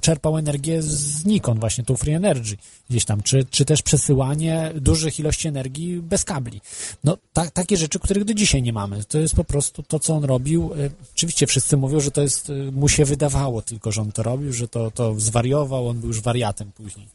[0.00, 2.56] czerpał energię z Nikon, właśnie tą free energy
[2.90, 6.60] gdzieś tam, czy, czy też przesyłanie dużych ilości energii bez kabli.
[7.04, 9.04] No, ta, takie rzeczy, których do dzisiaj nie mamy.
[9.04, 10.70] To jest po prostu to, co on robił.
[10.74, 14.52] Y, oczywiście wszyscy mówią, że to jest, mu się wydawało tylko, że on to robił,
[14.52, 17.06] że to, to zwariował, on był już wariatem później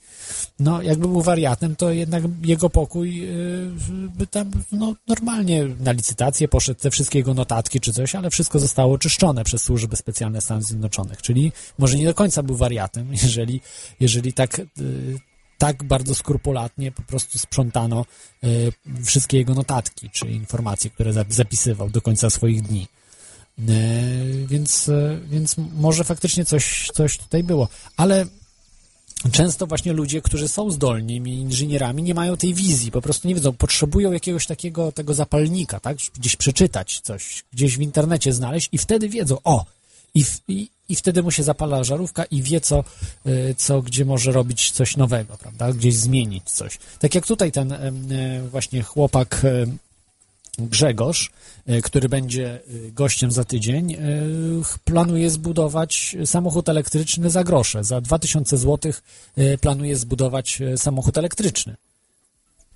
[0.59, 3.71] no jakby był wariatem, to jednak jego pokój y,
[4.17, 8.59] by tam no, normalnie na licytację poszedł, te wszystkie jego notatki czy coś, ale wszystko
[8.59, 13.61] zostało czyszczone przez służby specjalne Stanów Zjednoczonych, czyli może nie do końca był wariatem, jeżeli,
[13.99, 14.65] jeżeli tak y,
[15.57, 18.05] tak bardzo skrupulatnie po prostu sprzątano
[18.43, 22.87] y, wszystkie jego notatki czy informacje, które zapisywał do końca swoich dni.
[24.47, 24.91] Więc,
[25.29, 27.67] więc może faktycznie coś, coś tutaj było.
[27.97, 28.25] Ale
[29.31, 33.53] często właśnie ludzie, którzy są zdolnymi inżynierami, nie mają tej wizji, po prostu nie wiedzą,
[33.53, 35.97] potrzebują jakiegoś takiego tego zapalnika, tak?
[36.15, 39.65] Gdzieś przeczytać coś, gdzieś w internecie znaleźć i wtedy wiedzą, o,
[40.15, 42.83] i, i, i wtedy mu się zapala żarówka i wie, co,
[43.27, 45.73] y, co, gdzie może robić coś nowego, prawda?
[45.73, 46.79] Gdzieś zmienić coś.
[46.99, 47.73] Tak jak tutaj ten
[48.51, 49.41] właśnie chłopak
[50.57, 51.31] Grzegorz,
[51.65, 53.97] e, który będzie e, gościem za tydzień,
[54.85, 57.83] planuje zbudować samochód elektryczny za grosze.
[57.83, 58.91] Za 2000 zł
[59.61, 61.75] planuje zbudować samochód elektryczny.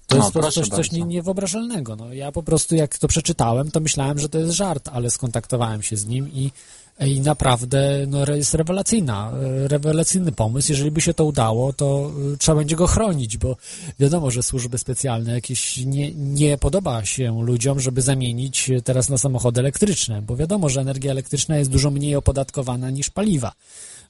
[0.08, 1.96] To no, jest coś, coś niewyobrażalnego.
[1.96, 5.84] No, ja po prostu jak to przeczytałem, to myślałem, że to jest żart, ale skontaktowałem
[5.84, 6.52] się z nim i
[7.00, 9.32] i naprawdę no, jest rewelacyjna,
[9.68, 10.72] rewelacyjny pomysł.
[10.72, 13.58] Jeżeli by się to udało, to y, trzeba będzie go chronić, bo
[14.00, 19.60] wiadomo, że służby specjalne jakieś nie, nie podoba się ludziom, żeby zamienić teraz na samochody
[19.60, 23.52] elektryczne, bo wiadomo, że energia elektryczna jest dużo mniej opodatkowana niż paliwa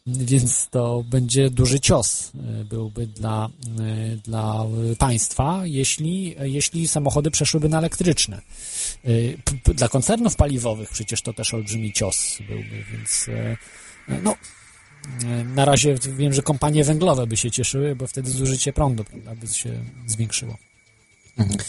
[0.08, 2.32] więc to będzie duży cios
[2.62, 3.50] y, byłby dla,
[4.24, 4.66] dla
[4.98, 8.42] państwa, jeśli, jeśli samochody przeszłyby na elektryczne.
[9.08, 9.38] Y,
[9.74, 13.30] dla koncernów paliwowych przecież to też olbrzymi cios byłby, więc
[14.08, 14.36] no,
[15.56, 19.48] na razie wiem, że kompanie węglowe by się cieszyły, bo wtedy zużycie prądu prawda, by
[19.48, 20.56] się zwiększyło.
[21.38, 21.60] Mhm.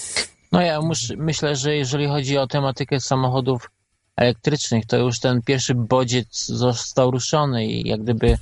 [0.53, 0.81] No ja
[1.17, 3.71] myślę, że jeżeli chodzi o tematykę samochodów
[4.17, 8.39] elektrycznych, to już ten pierwszy bodziec został ruszony i jak gdyby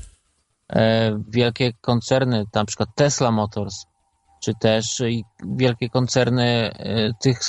[0.72, 3.74] e, wielkie koncerny, na przykład Tesla Motors,
[4.42, 5.02] czy też
[5.56, 7.40] wielkie koncerny e, tych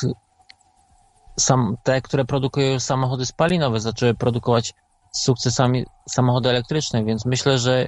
[1.39, 4.73] sam, te, które produkują samochody spalinowe, zaczęły produkować
[5.11, 7.87] z sukcesami samochody elektryczne, więc myślę, że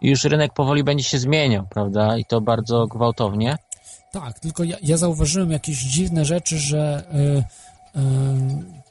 [0.00, 2.16] już rynek powoli będzie się zmieniał, prawda?
[2.18, 3.56] I to bardzo gwałtownie.
[4.12, 7.04] Tak, tylko ja, ja zauważyłem jakieś dziwne rzeczy, że
[7.94, 8.84] y, y,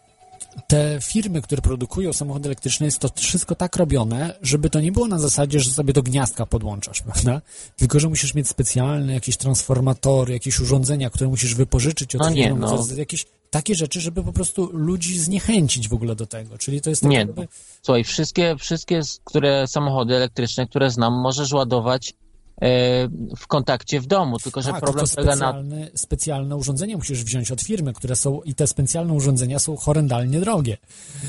[0.67, 5.07] te firmy, które produkują samochody elektryczne, jest to wszystko tak robione, żeby to nie było
[5.07, 7.41] na zasadzie, że sobie do gniazdka podłączasz, prawda?
[7.75, 12.59] Tylko, że musisz mieć specjalne jakieś transformatory, jakieś urządzenia, które musisz wypożyczyć od no firm,
[12.59, 12.85] no.
[12.97, 16.57] jakieś takie rzeczy, żeby po prostu ludzi zniechęcić w ogóle do tego.
[16.57, 17.47] Czyli to jest tak Nie, jakby...
[17.81, 22.13] słuchaj, wszystkie, wszystkie które samochody elektryczne, które znam, możesz ładować
[22.61, 23.07] E,
[23.37, 25.53] w kontakcie w domu, tylko że tak, problem polega na...
[25.95, 30.77] Specjalne urządzenia musisz wziąć od firmy, które są i te specjalne urządzenia są horrendalnie drogie.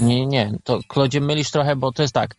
[0.01, 2.37] Nie, nie, to Klodzie mylisz trochę, bo to jest tak,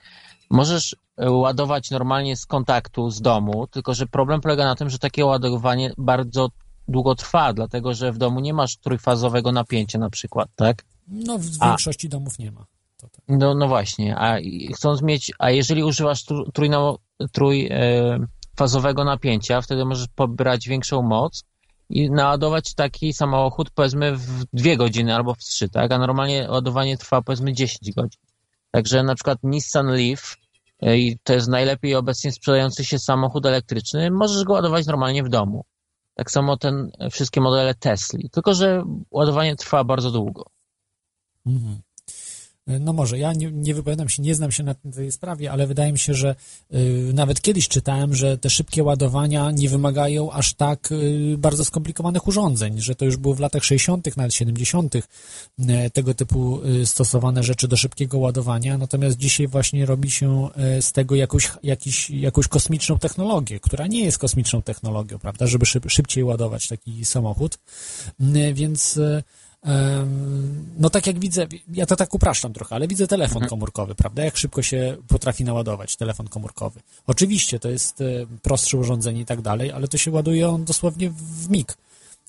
[0.50, 5.00] możesz e, ładować normalnie z kontaktu z domu, tylko że problem polega na tym, że
[5.00, 6.50] takie ładowanie bardzo
[6.88, 10.86] długo trwa, dlatego że w domu nie masz trójfazowego napięcia na przykład, tak?
[11.08, 12.66] No w większości a, domów nie ma.
[12.98, 13.12] Tak.
[13.28, 14.38] No, no właśnie, a
[14.76, 16.70] chcąc mieć, a jeżeli używasz trój,
[17.32, 21.44] trój e, napięcia, wtedy możesz pobrać większą moc
[21.90, 25.92] i naładować taki samochód powiedzmy w dwie godziny albo w trzy, tak?
[25.92, 28.22] A normalnie ładowanie trwa powiedzmy 10 godzin.
[28.72, 30.38] Także na przykład Nissan Leaf
[30.82, 35.30] e, i to jest najlepiej obecnie sprzedający się samochód elektryczny, możesz go ładować normalnie w
[35.30, 35.66] domu.
[36.16, 40.46] Tak samo ten, wszystkie modele Tesli, tylko że ładowanie trwa bardzo długo.
[41.46, 41.82] Mhm.
[42.68, 45.92] No może, ja nie, nie wypowiadam się, nie znam się na tej sprawie, ale wydaje
[45.92, 46.36] mi się, że
[46.74, 52.28] y, nawet kiedyś czytałem, że te szybkie ładowania nie wymagają aż tak y, bardzo skomplikowanych
[52.28, 54.96] urządzeń, że to już było w latach 60., nawet 70.
[54.96, 55.02] Y,
[55.94, 60.92] tego typu y, stosowane rzeczy do szybkiego ładowania, natomiast dzisiaj właśnie robi się y, z
[60.92, 66.24] tego jakąś, jakiś, jakąś kosmiczną technologię, która nie jest kosmiczną technologią, prawda, żeby szyb, szybciej
[66.24, 67.58] ładować taki samochód,
[68.22, 69.00] y, więc
[70.78, 73.50] no tak jak widzę, ja to tak upraszczam trochę, ale widzę telefon mhm.
[73.50, 74.26] komórkowy, prawda?
[74.26, 76.80] Jak szybko się potrafi naładować telefon komórkowy.
[77.08, 78.06] Oczywiście to jest e,
[78.42, 81.78] prostsze urządzenie i tak dalej, ale to się ładuje on dosłownie w mig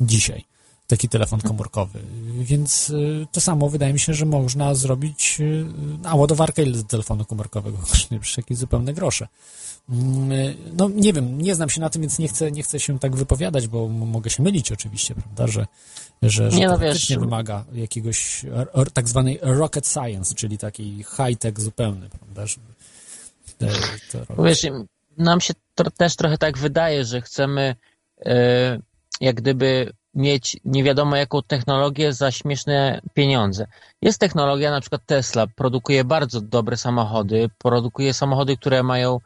[0.01, 0.45] dzisiaj,
[0.87, 1.55] taki telefon mhm.
[1.55, 2.01] komórkowy.
[2.41, 6.85] Więc e, to samo wydaje mi się, że można zrobić, e, a ładowarkę ile do
[6.85, 7.79] telefonu komórkowego?
[7.93, 9.29] Przecież jakieś zupełne grosze.
[9.89, 12.99] Mm, no nie wiem, nie znam się na tym, więc nie chcę, nie chcę się
[12.99, 15.67] tak wypowiadać, bo mogę się mylić oczywiście, prawda, że,
[16.23, 18.45] że, że nie, no, wiesz, wymaga jakiegoś
[18.93, 22.67] tak zwanej rocket science, czyli takiej high-tech zupełny, prawda, żeby
[24.13, 24.67] to Wiesz,
[25.17, 27.75] nam się to też trochę tak wydaje, że chcemy
[28.27, 28.79] e,
[29.21, 33.67] jak gdyby mieć nie wiadomo jaką technologię za śmieszne pieniądze.
[34.03, 39.21] Jest technologia, na przykład Tesla produkuje bardzo dobre samochody, produkuje samochody, które mają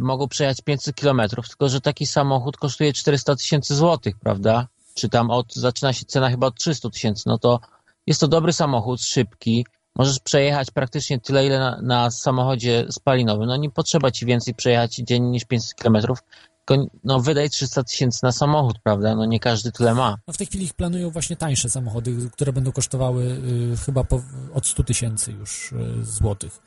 [0.00, 4.68] mogą przejechać 500 kilometrów, tylko że taki samochód kosztuje 400 tysięcy złotych, prawda?
[4.94, 7.60] Czy tam od, zaczyna się cena chyba od 300 tysięcy, no to
[8.06, 9.66] jest to dobry samochód, szybki,
[9.96, 13.46] możesz przejechać praktycznie tyle, ile na, na samochodzie spalinowym.
[13.46, 16.18] No nie potrzeba ci więcej przejechać dziennie niż 500 kilometrów,
[16.64, 19.14] tylko no, wydaj 300 tysięcy na samochód, prawda?
[19.14, 20.18] No nie każdy tyle ma.
[20.28, 23.24] No w tej chwili planują właśnie tańsze samochody, które będą kosztowały
[23.72, 24.22] y, chyba po,
[24.54, 26.60] od 100 tysięcy już y, złotych.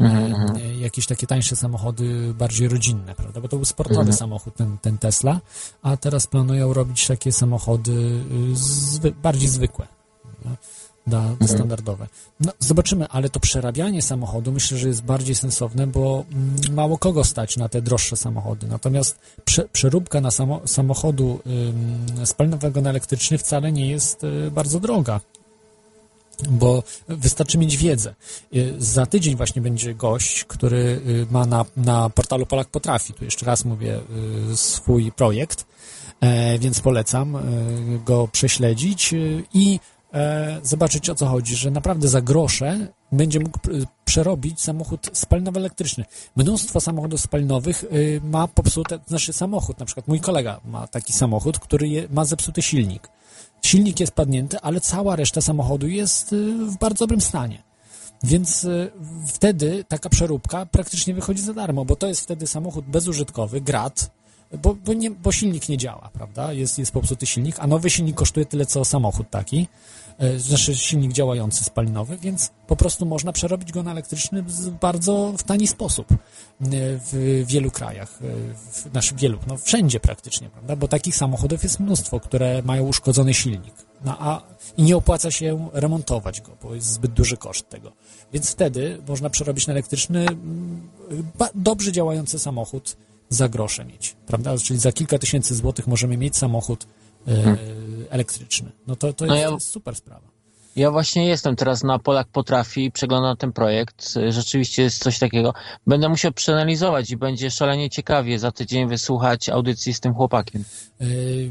[0.00, 0.80] Mm-hmm.
[0.80, 3.40] Jakieś takie tańsze samochody, bardziej rodzinne, prawda?
[3.40, 4.16] Bo to był sportowy mm-hmm.
[4.16, 5.40] samochód, ten, ten Tesla,
[5.82, 7.92] a teraz planują robić takie samochody
[8.52, 9.86] y, zwy, bardziej zwykłe.
[11.06, 11.48] Da, mhm.
[11.48, 12.06] standardowe.
[12.40, 17.24] No, zobaczymy, ale to przerabianie samochodu myślę, że jest bardziej sensowne, bo mm, mało kogo
[17.24, 18.66] stać na te droższe samochody.
[18.66, 21.40] Natomiast prze, przeróbka na samo, samochodu
[22.22, 25.20] y, spalinowego na elektryczny wcale nie jest y, bardzo droga.
[26.48, 28.14] Bo wystarczy mieć wiedzę.
[28.54, 33.24] Y, za tydzień właśnie będzie gość, który y, ma na, na portalu Polak Potrafi, tu
[33.24, 34.00] jeszcze raz mówię,
[34.52, 35.66] y, swój projekt,
[36.20, 37.38] e, więc polecam
[38.04, 39.14] go prześledzić
[39.54, 39.80] i
[40.14, 43.58] e, zobaczyć o co chodzi, że naprawdę za grosze będzie mógł
[44.04, 46.04] przerobić samochód spalinowo-elektryczny.
[46.36, 47.84] Mnóstwo samochodów spalinowych
[48.22, 53.08] ma popsute, znaczy samochód, na przykład mój kolega ma taki samochód, który ma zepsuty silnik
[53.62, 57.62] Silnik jest padnięty, ale cała reszta samochodu jest y, w bardzo dobrym stanie.
[58.22, 58.90] Więc y,
[59.26, 64.10] wtedy taka przeróbka praktycznie wychodzi za darmo, bo to jest wtedy samochód bezużytkowy, grat,
[64.62, 66.52] bo, bo, nie, bo silnik nie działa, prawda?
[66.52, 69.68] Jest, jest popsuty silnik, a nowy silnik kosztuje tyle co samochód taki.
[70.20, 74.44] E, znaczy silnik działający spalinowy, więc po prostu można przerobić go na elektryczny
[74.80, 76.16] bardzo w tani sposób e,
[77.12, 78.26] w wielu krajach, e,
[78.72, 83.34] w, znaczy wielu, no wszędzie praktycznie, prawda, bo takich samochodów jest mnóstwo, które mają uszkodzony
[83.34, 83.74] silnik,
[84.04, 84.42] no, a
[84.76, 87.92] i nie opłaca się remontować go, bo jest zbyt duży koszt tego.
[88.32, 90.26] Więc wtedy można przerobić na elektryczny
[91.54, 92.96] dobrze działający samochód
[93.28, 96.86] za grosze mieć, prawda, czyli za kilka tysięcy złotych możemy mieć samochód.
[98.10, 98.72] Elektryczny.
[98.86, 100.30] No to, to jest, no ja, super sprawa.
[100.76, 104.14] Ja właśnie jestem teraz na Polak Potrafi, przeglądam ten projekt.
[104.28, 105.54] Rzeczywiście jest coś takiego.
[105.86, 110.64] Będę musiał przeanalizować i będzie szalenie ciekawie za tydzień wysłuchać audycji z tym chłopakiem.
[111.00, 111.04] E,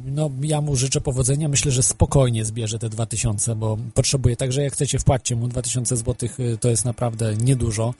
[0.06, 1.50] no, ja mu życzę powodzenia.
[1.50, 4.36] Myślę, że spokojnie zbierze te 2000, bo potrzebuje.
[4.36, 6.30] Także jak chcecie, wpłaccie mu 2000 zł,
[6.60, 7.94] to jest naprawdę niedużo.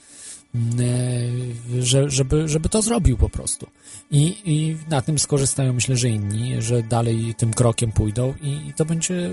[1.80, 3.66] Że, żeby, żeby to zrobił po prostu.
[4.10, 8.74] I, I na tym skorzystają, myślę, że inni, że dalej tym krokiem pójdą i, i
[8.74, 9.30] to będzie,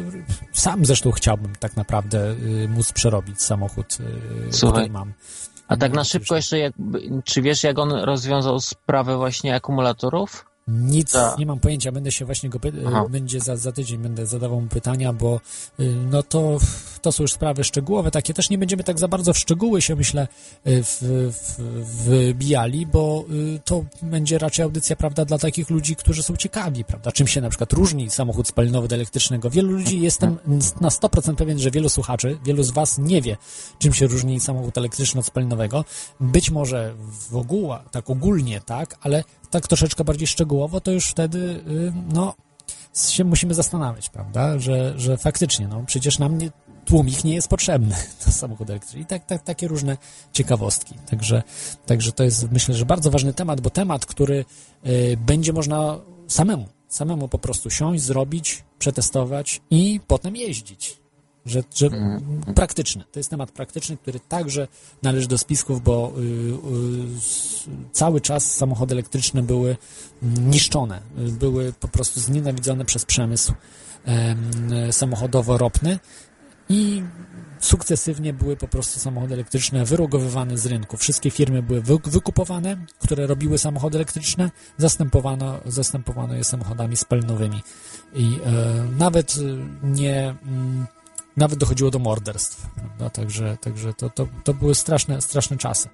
[0.54, 3.98] sam zresztą chciałbym tak naprawdę y, móc przerobić samochód,
[4.50, 4.84] y, Słuchaj.
[4.84, 5.14] który mam.
[5.68, 6.74] A tak na szybko jeszcze, jak,
[7.24, 10.46] czy wiesz, jak on rozwiązał sprawę właśnie akumulatorów?
[10.68, 12.60] Nic, nie mam pojęcia, będę się właśnie go,
[13.10, 15.42] będzie za, za tydzień będę zadawał mu pytania, bo
[15.80, 16.58] y, no to,
[17.02, 18.34] to są już sprawy szczegółowe, takie.
[18.34, 20.28] Też nie będziemy tak za bardzo w szczegóły się, myślę,
[20.68, 21.60] y, w, w,
[22.34, 27.12] wbijali, bo y, to będzie raczej audycja, prawda, dla takich ludzi, którzy są ciekawi, prawda,
[27.12, 29.50] czym się na przykład różni samochód spalinowy od elektrycznego.
[29.50, 30.38] Wielu ludzi, jestem
[30.82, 33.38] na 100% pewien, że wielu słuchaczy, wielu z Was nie wie,
[33.80, 35.86] czym się różni samochód elektryczny od spalinowego.
[36.20, 36.94] Być może
[37.30, 41.38] w ogóle, tak ogólnie, tak, ale tak troszeczkę bardziej szczegółowo, to już wtedy,
[41.68, 42.34] y, no,
[43.10, 46.52] się musimy zastanawiać, prawda, że, że faktycznie, no, przecież nam nie,
[46.86, 47.96] tłumik nie jest potrzebny
[48.26, 49.04] do samochodu elektrycznego.
[49.04, 49.98] I tak, tak, takie różne
[50.34, 50.96] ciekawostki.
[51.10, 51.44] Także,
[51.86, 54.46] także to jest, myślę, że bardzo ważny temat, bo temat, który
[54.88, 61.00] y, będzie można samemu, samemu po prostu siąść, zrobić, przetestować i potem jeździć
[61.48, 62.44] że, że mhm.
[62.56, 63.04] praktyczny.
[63.12, 64.68] To jest temat praktyczny, który także
[65.04, 66.28] należy do spisków, bo y, y,
[67.92, 69.78] cały czas samochody elektryczne były
[70.22, 76.00] niszczone, były po prostu znienawidzone przez przemysł y, samochodowo-ropny
[76.70, 77.04] i
[77.60, 80.98] sukcesywnie były po prostu samochody elektryczne wyrugowywane z rynku.
[80.98, 87.62] Wszystkie firmy były wy, wykupowane, które robiły samochody elektryczne, zastępowano, zastępowano je samochodami spalinowymi.
[88.16, 89.36] I e, nawet
[89.84, 90.36] nie...
[90.46, 90.88] Mm,
[91.38, 93.10] nawet dochodziło do morderstw, prawda?
[93.10, 95.90] Także, także to, to, to były straszne, straszne czasy.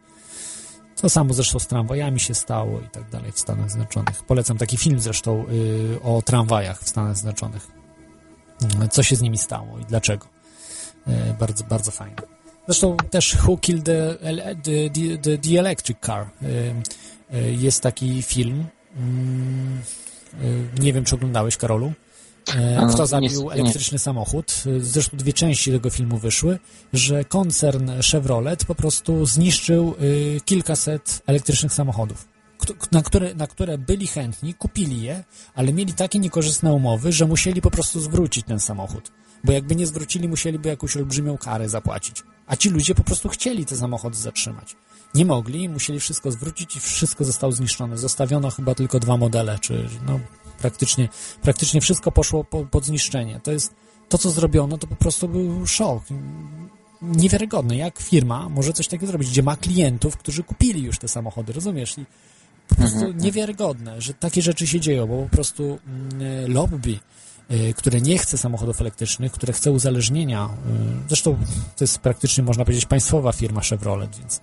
[1.02, 4.24] To samo zresztą z tramwajami się stało i tak dalej w Stanach Zjednoczonych.
[4.24, 7.68] Polecam taki film zresztą y, o tramwajach w Stanach Zjednoczonych.
[8.84, 10.28] Y, co się z nimi stało i dlaczego.
[11.07, 12.15] Y, bardzo, bardzo fajnie.
[12.68, 14.18] Zresztą też Who Killed the,
[14.64, 16.28] the, the, the Electric Car.
[16.41, 18.65] Y, y, jest taki film.
[18.98, 19.82] Mm,
[20.44, 21.94] y, nie wiem, czy oglądałeś, Karolu?
[22.56, 24.64] E, kto zabił elektryczny samochód.
[24.80, 26.60] Zresztą dwie części tego filmu wyszły,
[26.94, 32.28] że koncern Chevrolet po prostu zniszczył y, kilkaset elektrycznych samochodów,
[32.91, 35.24] na które, na które byli chętni, kupili je,
[35.56, 39.11] ale mieli takie niekorzystne umowy, że musieli po prostu zwrócić ten samochód.
[39.44, 42.24] Bo jakby nie zwrócili, musieliby jakąś olbrzymią karę zapłacić.
[42.48, 44.76] A ci ludzie po prostu chcieli te samochody zatrzymać.
[45.15, 47.98] Nie mogli, musieli wszystko zwrócić i wszystko zostało zniszczone.
[47.98, 50.20] Zostawiono chyba tylko dwa modele, czy no,
[50.64, 51.10] praktycznie,
[51.41, 53.40] praktycznie wszystko poszło po, pod zniszczenie.
[53.44, 53.73] To jest,
[54.10, 56.03] to co zrobiono, to po prostu był szok.
[57.02, 61.53] Niewiarygodny, jak firma może coś takiego zrobić, gdzie ma klientów, którzy kupili już te samochody,
[61.53, 61.98] rozumiesz?
[61.98, 62.06] I
[62.68, 63.18] po prostu mhm.
[63.18, 66.99] niewiarygodne, że takie rzeczy się dzieją, bo po prostu mm, lobby,
[67.52, 71.38] y, które nie chce samochodów elektrycznych, które chce uzależnienia, y, zresztą
[71.76, 74.41] to jest praktycznie, można powiedzieć, państwowa firma Chevrolet, więc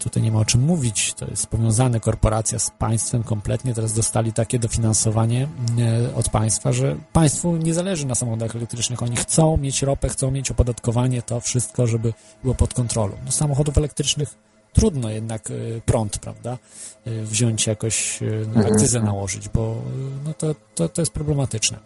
[0.00, 4.32] tutaj nie ma o czym mówić, to jest powiązane korporacja z państwem kompletnie, teraz dostali
[4.32, 5.48] takie dofinansowanie
[5.78, 10.30] e, od państwa, że państwu nie zależy na samochodach elektrycznych, oni chcą mieć ropę, chcą
[10.30, 12.12] mieć opodatkowanie, to wszystko, żeby
[12.42, 13.16] było pod kontrolą.
[13.24, 14.34] Do samochodów elektrycznych
[14.72, 16.58] trudno jednak e, prąd, prawda,
[17.06, 18.20] wziąć jakoś,
[18.54, 19.82] no, akcyzę nałożyć, bo
[20.24, 21.78] no to, to, to jest problematyczne.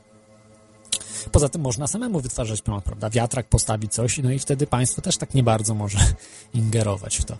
[1.32, 3.10] Poza tym można samemu wytwarzać prąd, prawda?
[3.10, 5.98] Wiatrak postawi coś, no i wtedy państwo też tak nie bardzo może
[6.54, 7.36] ingerować w to.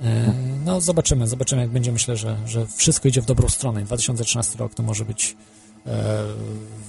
[0.00, 0.32] E,
[0.64, 1.92] no, zobaczymy, zobaczymy, jak będzie.
[1.92, 3.82] Myślę, że, że wszystko idzie w dobrą stronę.
[3.82, 5.36] 2013 rok to może być
[5.86, 6.24] e,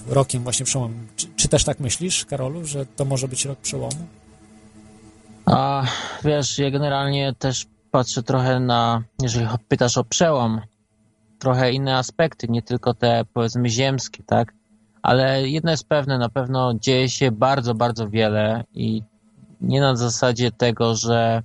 [0.08, 0.94] rokiem właśnie przełomu.
[1.16, 4.06] Czy, czy, też tak myślisz, Karolu, że to może być rok przełomu?
[5.46, 5.84] A
[6.24, 10.60] wiesz, ja generalnie też patrzę trochę na, jeżeli pytasz o przełom,
[11.38, 14.54] trochę inne aspekty, nie tylko te powiedzmy ziemskie, tak?
[15.02, 19.02] Ale jedno jest pewne, na pewno dzieje się bardzo, bardzo wiele i
[19.60, 21.42] nie na zasadzie tego, że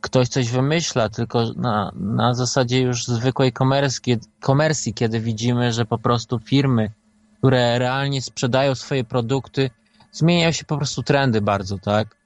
[0.00, 5.98] ktoś coś wymyśla, tylko na, na zasadzie już zwykłej komersji, komersji, kiedy widzimy, że po
[5.98, 6.92] prostu firmy,
[7.38, 9.70] które realnie sprzedają swoje produkty,
[10.12, 12.16] zmieniają się po prostu trendy bardzo, tak?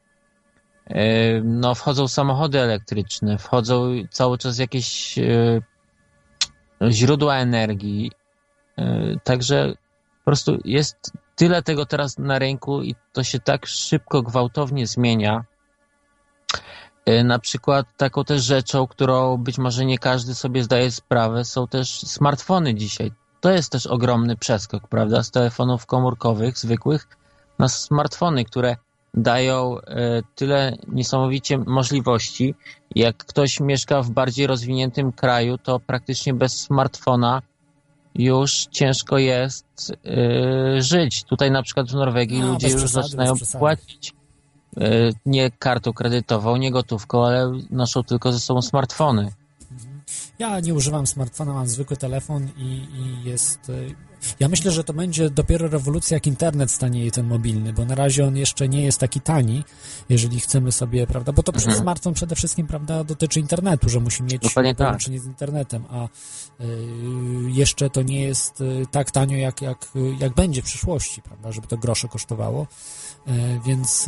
[1.44, 5.18] No, wchodzą samochody elektryczne, wchodzą cały czas jakieś
[6.90, 8.10] źródła energii.
[9.24, 9.72] Także
[10.18, 15.44] po prostu jest tyle tego teraz na rynku i to się tak szybko, gwałtownie zmienia,
[17.24, 22.01] na przykład taką też rzeczą, którą być może nie każdy sobie zdaje sprawę, są też
[22.01, 23.12] smartfony dzisiaj.
[23.41, 25.23] To jest też ogromny przeskok, prawda?
[25.23, 27.09] Z telefonów komórkowych, zwykłych,
[27.59, 28.77] na smartfony, które
[29.15, 29.83] dają y,
[30.35, 32.55] tyle niesamowicie możliwości.
[32.95, 37.43] Jak ktoś mieszka w bardziej rozwiniętym kraju, to praktycznie bez smartfona
[38.15, 41.24] już ciężko jest yy, żyć.
[41.24, 44.22] Tutaj na przykład w Norwegii no, ludzie już przesady, zaczynają płacić E,
[45.27, 49.32] nie kartą kredytową, nie gotówką, ale noszą tylko ze sobą smartfony.
[50.39, 53.73] Ja nie używam smartfona, mam zwykły telefon i, i jest e,
[54.40, 58.27] ja myślę, że to będzie dopiero rewolucja, jak internet stanieje ten mobilny, bo na razie
[58.27, 59.65] on jeszcze nie jest taki tani,
[60.09, 61.77] jeżeli chcemy sobie, prawda, bo to mhm.
[61.77, 64.77] smartfon przede wszystkim, prawda, dotyczy internetu, że musi mieć tak.
[64.77, 65.24] połączenie tak.
[65.24, 66.09] z internetem, a y,
[67.47, 69.89] jeszcze to nie jest tak tanio, jak, jak,
[70.20, 72.66] jak będzie w przyszłości, prawda, żeby to grosze kosztowało.
[73.28, 74.07] Y, więc,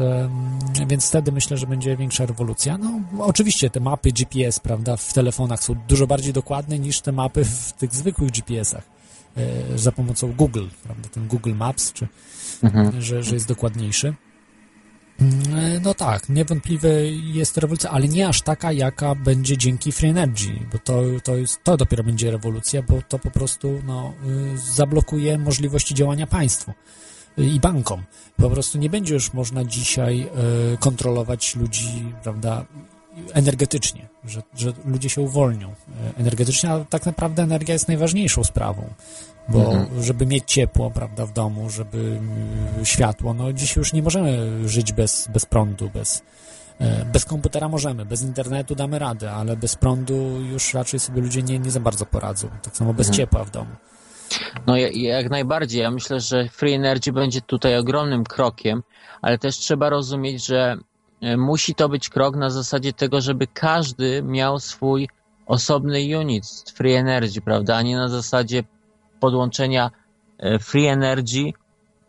[0.86, 2.78] więc wtedy myślę, że będzie większa rewolucja.
[2.78, 7.44] No, oczywiście te mapy GPS, prawda, w telefonach są dużo bardziej dokładne niż te mapy
[7.44, 8.84] w tych zwykłych GPS-ach.
[9.36, 12.08] E, za pomocą Google, prawda, ten Google Maps, czy,
[12.62, 13.02] mhm.
[13.02, 14.14] że, że jest dokładniejszy.
[15.20, 20.52] E, no tak, niewątpliwie jest rewolucja, ale nie aż taka, jaka będzie dzięki Free Energy,
[20.72, 24.12] bo to, to, jest, to dopiero będzie rewolucja, bo to po prostu no,
[24.54, 26.72] y, zablokuje możliwości działania państwu
[27.38, 28.02] i bankom.
[28.36, 30.28] Po prostu nie będzie już można dzisiaj
[30.74, 32.64] y, kontrolować ludzi, prawda,
[33.32, 35.74] energetycznie, że, że ludzie się uwolnią e,
[36.18, 38.90] energetycznie, a tak naprawdę energia jest najważniejszą sprawą,
[39.48, 40.02] bo mhm.
[40.02, 42.20] żeby mieć ciepło, prawda, w domu, żeby
[42.80, 44.38] e, światło, no dziś już nie możemy
[44.68, 46.22] żyć bez, bez prądu, bez,
[46.80, 51.42] e, bez komputera możemy, bez internetu damy radę, ale bez prądu już raczej sobie ludzie
[51.42, 53.16] nie, nie za bardzo poradzą, tak samo bez mhm.
[53.16, 53.70] ciepła w domu.
[54.66, 55.82] No jak najbardziej.
[55.82, 58.82] Ja myślę, że Free Energy będzie tutaj ogromnym krokiem,
[59.22, 60.76] ale też trzeba rozumieć, że
[61.24, 65.08] E, musi to być krok na zasadzie tego, żeby każdy miał swój
[65.46, 66.44] osobny unit
[66.74, 68.64] Free Energy, prawda, a nie na zasadzie
[69.20, 69.90] podłączenia
[70.38, 71.52] e, Free Energy,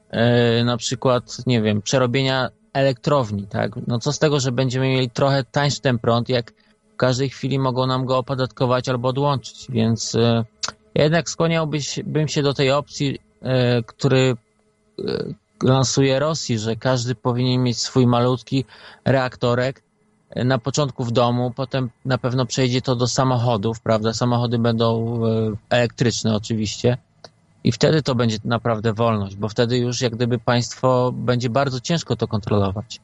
[0.09, 3.71] e, na przykład, nie wiem, przerobienia elektrowni, tak?
[3.87, 6.53] No co z tego, że będziemy mieli trochę tańszy ten prąd, jak
[6.93, 10.17] w każdej chwili mogą nam go opodatkować albo odłączyć, więc
[11.03, 13.19] jednak skłaniałbym się do tej opcji,
[13.85, 14.35] który
[15.63, 18.65] lansuje Rosji, że każdy powinien mieć swój malutki
[19.05, 19.81] reaktorek
[20.29, 24.13] e, na początku w domu, potem na pewno przejdzie to do samochodów, prawda?
[24.13, 26.97] Samochody będą e, elektryczne oczywiście
[27.63, 32.15] i wtedy to będzie naprawdę wolność, bo wtedy już jak gdyby państwo będzie bardzo ciężko
[32.15, 32.99] to kontrolować.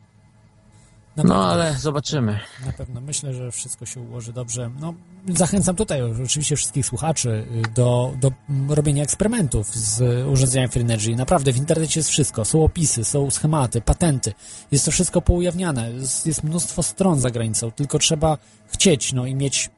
[1.17, 2.39] No, ale zobaczymy.
[2.65, 3.01] Na pewno.
[3.01, 4.71] Myślę, że wszystko się ułoży dobrze.
[4.79, 4.93] No,
[5.29, 8.31] zachęcam tutaj oczywiście wszystkich słuchaczy y, do, do
[8.75, 11.15] robienia eksperymentów z urządzeniem Free Energy.
[11.15, 12.45] Naprawdę w internecie jest wszystko.
[12.45, 14.33] Są opisy, są schematy, patenty.
[14.71, 15.91] Jest to wszystko poujawniane.
[15.91, 17.71] Jest, jest mnóstwo stron za granicą.
[17.71, 19.69] Tylko trzeba chcieć, no i mieć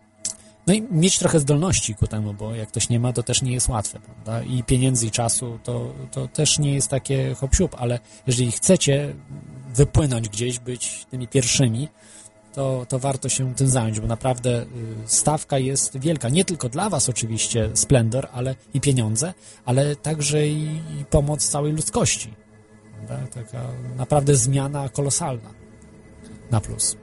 [0.67, 3.53] no i mieć trochę zdolności ku temu, bo jak ktoś nie ma, to też nie
[3.53, 4.43] jest łatwe, prawda?
[4.43, 9.15] I pieniędzy, i czasu, to, to też nie jest takie hop ale jeżeli chcecie
[9.75, 11.87] wypłynąć gdzieś, być tymi pierwszymi,
[12.53, 14.65] to, to warto się tym zająć, bo naprawdę y,
[15.05, 16.29] stawka jest wielka.
[16.29, 19.33] Nie tylko dla Was oczywiście splendor, ale i pieniądze,
[19.65, 20.63] ale także i,
[20.99, 22.33] i pomoc całej ludzkości.
[23.07, 23.27] Prawda?
[23.27, 23.61] Taka
[23.97, 25.49] naprawdę zmiana kolosalna
[26.51, 26.97] na plus.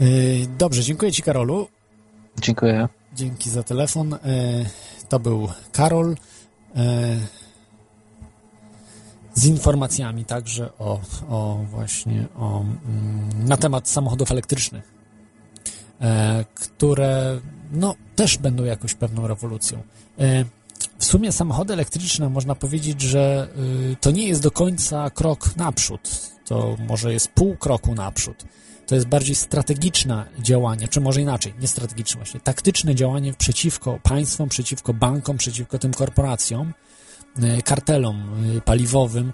[0.00, 1.68] Y, dobrze, dziękuję Ci Karolu.
[2.40, 2.88] Dziękuję.
[3.14, 4.14] Dzięki za telefon.
[4.14, 4.18] Y,
[5.08, 6.16] to był Karol
[9.36, 14.92] z informacjami także o, o właśnie o, mm, na temat samochodów elektrycznych,
[16.00, 17.40] e, które
[17.72, 19.82] no, też będą jakoś pewną rewolucją.
[20.18, 20.44] E,
[20.98, 23.48] w sumie samochody elektryczne można powiedzieć, że
[23.92, 26.30] y, to nie jest do końca krok naprzód.
[26.44, 28.44] To może jest pół kroku naprzód.
[28.86, 34.48] To jest bardziej strategiczne działanie, czy może inaczej, nie strategiczne właśnie, taktyczne działanie przeciwko państwom,
[34.48, 36.72] przeciwko bankom, przeciwko tym korporacjom,
[37.64, 39.32] kartelom y, paliwowym.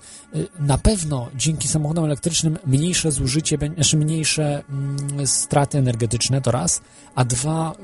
[0.58, 6.80] Na pewno dzięki samochodom elektrycznym mniejsze zużycie, znaczy mniejsze mm, straty energetyczne to raz,
[7.14, 7.74] a dwa,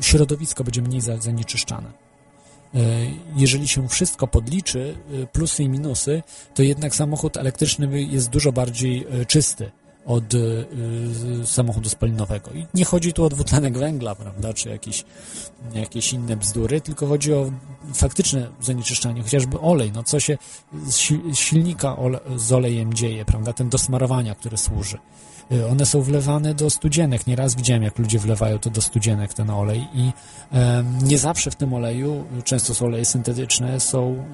[0.00, 1.92] środowisko będzie mniej zanieczyszczane.
[2.74, 2.80] E,
[3.36, 6.22] jeżeli się wszystko podliczy, e, plusy i minusy,
[6.54, 9.70] to jednak samochód elektryczny jest dużo bardziej e, czysty
[10.06, 10.24] od
[11.44, 12.50] samochodu spalinowego.
[12.50, 15.04] I nie chodzi tu o dwutlenek węgla, prawda, czy jakieś,
[15.74, 17.50] jakieś inne bzdury, tylko chodzi o
[17.94, 20.38] faktyczne zanieczyszczanie, chociażby olej, no co się
[20.86, 20.96] z
[21.34, 21.96] silnika
[22.36, 24.98] z olejem dzieje, prawda, ten do smarowania, który służy.
[25.52, 27.26] Y, one są wlewane do studzienek.
[27.26, 30.12] Nieraz widziałem, jak ludzie wlewają to do studzienek, ten olej i
[31.02, 34.24] nie zawsze w tym oleju, często są oleje syntetyczne, są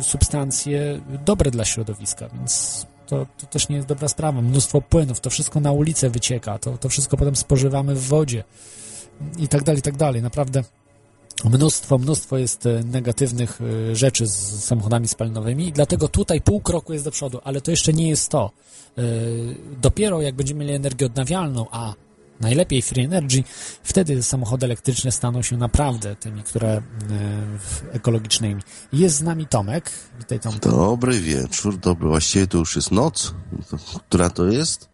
[0.00, 4.42] y, substancje dobre dla środowiska, więc to, to też nie jest dobra sprawa.
[4.42, 8.44] Mnóstwo płynów, to wszystko na ulicę wycieka, to, to wszystko potem spożywamy w wodzie
[9.38, 10.22] i tak dalej, i tak dalej.
[10.22, 10.62] Naprawdę
[11.44, 17.04] mnóstwo, mnóstwo jest e, negatywnych e, rzeczy z samochodami spalinowymi dlatego tutaj pół kroku jest
[17.04, 18.50] do przodu, ale to jeszcze nie jest to.
[18.98, 19.02] E,
[19.80, 21.94] dopiero jak będziemy mieli energię odnawialną, a
[22.40, 23.44] najlepiej free energy,
[23.82, 26.82] wtedy samochody elektryczne staną się naprawdę tymi, które
[27.92, 28.62] ekologicznymi.
[28.92, 29.90] Jest z nami Tomek.
[30.18, 30.60] Witaj Tomek.
[30.60, 33.34] Dobry wieczór, dobry, właściwie to już jest noc.
[34.08, 34.88] Która to jest?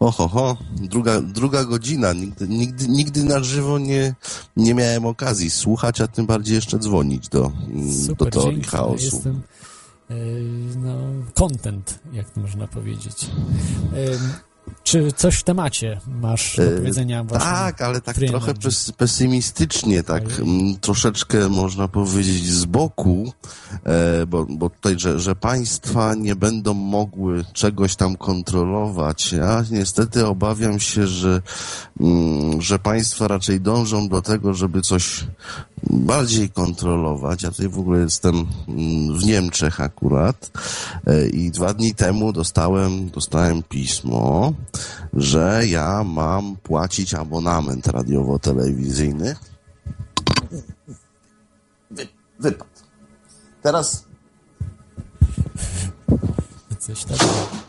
[0.00, 2.12] Oho, ho, druga, druga godzina.
[2.12, 4.14] Nigdy, nigdy, nigdy na żywo nie,
[4.56, 7.52] nie miałem okazji słuchać, a tym bardziej jeszcze dzwonić do,
[8.06, 9.04] Super, do teorii chaosu.
[9.04, 9.42] Jestem,
[10.10, 10.16] yy,
[10.76, 10.98] no,
[11.34, 13.26] content, jak to można powiedzieć.
[14.84, 17.24] Czy coś w temacie masz do e, powiedzenia?
[17.24, 23.32] Właśnie tak, ale tak trochę pes pesymistycznie, tak m, mm, troszeczkę można powiedzieć z boku,
[23.84, 29.32] e, bo, bo tutaj, że, że państwa nie będą mogły czegoś tam kontrolować.
[29.32, 31.42] Ja niestety obawiam się, że,
[32.00, 35.24] m, mm, że państwa raczej dążą do tego, żeby coś
[35.90, 37.42] bardziej kontrolować.
[37.42, 40.50] Ja tutaj w ogóle jestem mm, w Niemczech akurat
[41.06, 44.52] e, i dwa dni temu dostałem, dostałem pismo,
[45.12, 49.36] że ja mam płacić abonament radiowo-telewizyjny.
[51.90, 52.08] Wy,
[52.38, 52.84] wypad.
[53.62, 54.04] Teraz...
[56.78, 57.63] Coś takiego.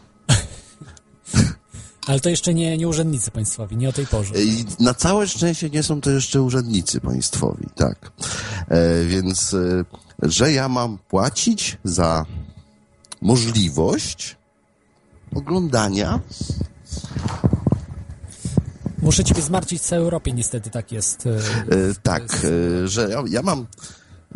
[2.06, 4.44] Ale to jeszcze nie, nie urzędnicy państwowi, nie o tej porze.
[4.44, 8.12] I na całe szczęście nie są to jeszcze urzędnicy państwowi, tak.
[8.68, 9.84] E, więc, e,
[10.24, 12.26] że ja mam płacić za
[13.22, 14.38] możliwość
[15.36, 16.20] oglądania
[19.02, 21.28] Muszę ciebie zmartwić w całej Europie, niestety tak jest.
[21.28, 21.32] E,
[22.04, 22.38] tak,
[22.86, 23.66] że ja, ja mam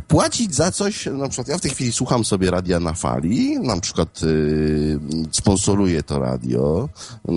[0.07, 3.79] płacić za coś, na przykład ja w tej chwili słucham sobie radia na fali, na
[3.79, 4.99] przykład yy,
[5.31, 6.89] sponsoruję to radio,
[7.27, 7.33] yy,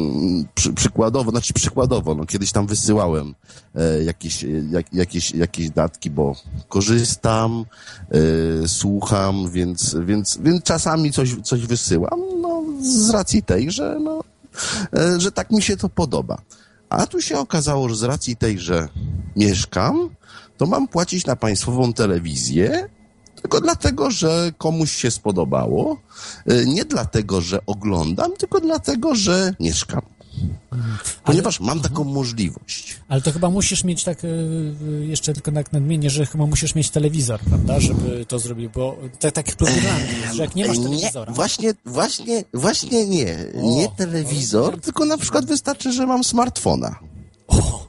[0.55, 3.34] przy, przykładowo, znaczy przykładowo, no kiedyś tam wysyłałem
[3.74, 6.36] yy, jakieś, jak, jakieś, jakieś datki, bo
[6.68, 7.64] korzystam,
[8.10, 14.20] yy, słucham, więc, więc, więc czasami coś, coś wysyłam, no z racji tej, że no,
[15.18, 16.39] że tak mi się to podoba.
[16.89, 18.89] A tu się okazało, że z racji tej, że
[19.36, 20.10] mieszkam,
[20.62, 22.89] to mam płacić na państwową telewizję,
[23.36, 25.97] tylko dlatego, że komuś się spodobało.
[26.51, 30.02] Y, nie dlatego, że oglądam, tylko dlatego, że mieszkam.
[31.24, 32.97] Ponieważ ale, mam taką możliwość.
[33.09, 36.74] Ale to chyba musisz mieć tak, y, y, jeszcze tylko tak nadmienię, że chyba musisz
[36.74, 40.78] mieć telewizor, prawda, żeby to zrobić, bo tak, tak w jest, że jak nie masz
[40.78, 41.32] telewizora...
[41.32, 43.36] Nie, właśnie, właśnie, właśnie nie.
[43.62, 46.98] O, nie telewizor, tylko na przykład wystarczy, że mam smartfona.
[47.48, 47.86] O,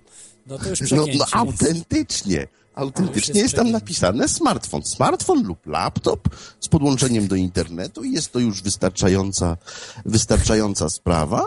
[0.48, 2.48] no to już No, no autentycznie.
[2.76, 4.84] Autentycznie jest tam napisane smartfon.
[4.84, 6.30] Smartfon lub laptop
[6.60, 9.58] z podłączeniem do internetu i jest to już wystarczająca,
[10.06, 11.46] wystarczająca sprawa,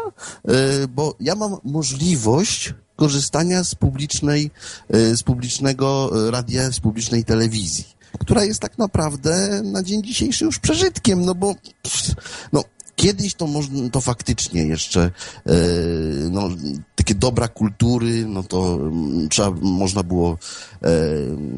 [0.48, 4.50] e, bo ja mam możliwość korzystania z publicznej,
[4.90, 7.84] e, z publicznego radia, z publicznej telewizji,
[8.20, 11.54] która jest tak naprawdę na dzień dzisiejszy już przeżytkiem, no bo
[12.52, 12.64] no,
[12.96, 15.10] Kiedyś to, można, to faktycznie jeszcze
[15.46, 15.52] e,
[16.30, 16.48] no,
[17.06, 20.38] takie dobra kultury, no to mm, trzeba, można było,
[20.82, 20.88] e,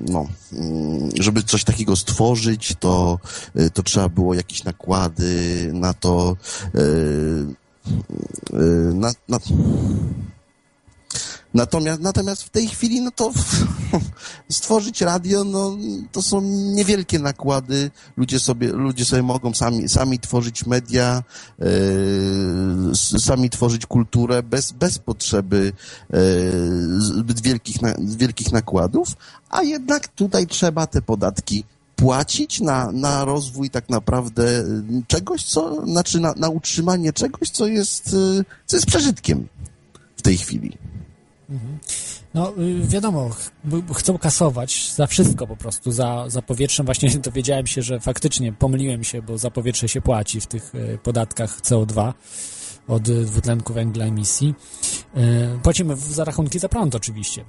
[0.08, 3.18] no, mm, żeby coś takiego stworzyć, to,
[3.54, 6.36] e, to trzeba było jakieś nakłady na to,
[8.94, 9.38] na, na
[11.54, 13.32] Natomiast, natomiast w tej chwili, no to
[14.50, 15.76] stworzyć radio, no
[16.12, 16.40] to są
[16.74, 17.90] niewielkie nakłady.
[18.16, 21.22] Ludzie sobie, ludzie sobie mogą sami, sami tworzyć media,
[21.60, 21.64] e,
[23.20, 25.72] sami tworzyć kulturę bez, bez potrzeby
[26.10, 26.18] e,
[26.98, 29.08] zbyt wielkich, na, wielkich nakładów,
[29.50, 31.64] a jednak tutaj trzeba te podatki
[31.96, 34.64] płacić na, na rozwój tak naprawdę
[35.06, 38.16] czegoś, co, znaczy na, na utrzymanie czegoś, co jest,
[38.66, 39.48] co jest przeżytkiem
[40.16, 40.78] w tej chwili.
[42.34, 43.30] No wiadomo,
[43.94, 46.86] chcą kasować za wszystko po prostu, za, za powietrzem.
[46.86, 50.72] Właśnie dowiedziałem się, że faktycznie pomyliłem się, bo za powietrze się płaci w tych
[51.02, 52.12] podatkach CO2
[52.88, 54.54] od dwutlenku węgla emisji.
[55.62, 57.44] Płacimy za rachunki za prąd oczywiście.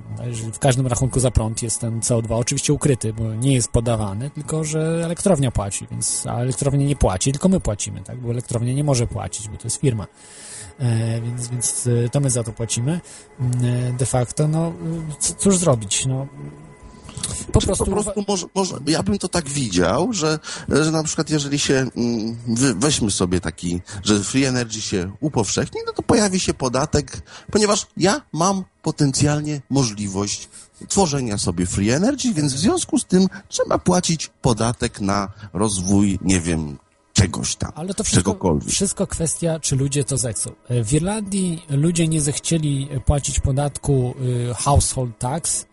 [0.54, 4.64] W każdym rachunku za prąd jest ten CO2 oczywiście ukryty, bo nie jest podawany, tylko
[4.64, 8.18] że elektrownia płaci, więc a elektrownia nie płaci, tylko my płacimy, tak?
[8.18, 10.08] bo elektrownia nie może płacić, bo to jest firma.
[10.80, 13.02] E, więc, więc to my za to płacimy.
[13.98, 14.74] De facto, no
[15.38, 16.28] cóż zrobić, no
[17.52, 20.40] po prostu, po prostu może, może, ja bym to tak widział, że,
[20.70, 21.88] że na przykład jeżeli się
[22.76, 28.22] weźmy sobie taki, że free energy się upowszechni, no to pojawi się podatek, ponieważ ja
[28.34, 30.50] mam potencjalnie możliwość
[30.88, 36.42] tworzenia sobie free energy, więc w związku z tym trzeba płacić podatek na rozwój, nie
[36.42, 36.78] wiem,
[37.22, 38.70] czegoś tam, Ale to wszystko, czegokolwiek.
[38.70, 40.52] wszystko kwestia, czy ludzie to zechcą.
[40.70, 44.16] W Irlandii ludzie nie zechcieli płacić podatku
[44.52, 45.66] y, household tax,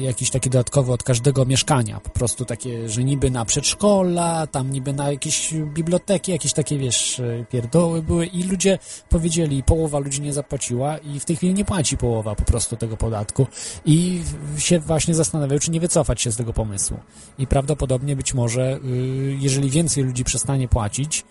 [0.00, 2.00] jakiś taki dodatkowy od każdego mieszkania.
[2.00, 7.18] Po prostu takie, że niby na przedszkola, tam niby na jakieś biblioteki, jakieś takie, wiesz,
[7.18, 8.78] y, pierdoły były i ludzie
[9.08, 12.96] powiedzieli, połowa ludzi nie zapłaciła i w tej chwili nie płaci połowa po prostu tego
[12.96, 13.46] podatku
[13.84, 14.22] i
[14.58, 17.00] się właśnie zastanawiają, czy nie wycofać się z tego pomysłu.
[17.38, 21.24] I prawdopodobnie być może, y, jeżeli więcej ludzi przestanie płacić,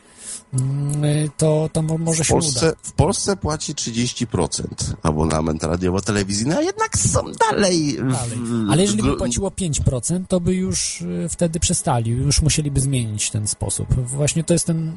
[1.37, 2.77] to, to może się Polsce, uda.
[2.81, 4.65] W Polsce płaci 30%
[5.03, 7.95] abonament radiowo-telewizyjny, a jednak są dalej...
[7.95, 8.39] dalej.
[8.71, 13.47] Ale jeżeli by płaciło 5%, to by już y, wtedy przestali, już musieliby zmienić ten
[13.47, 13.93] sposób.
[13.93, 14.93] Właśnie to jest ten,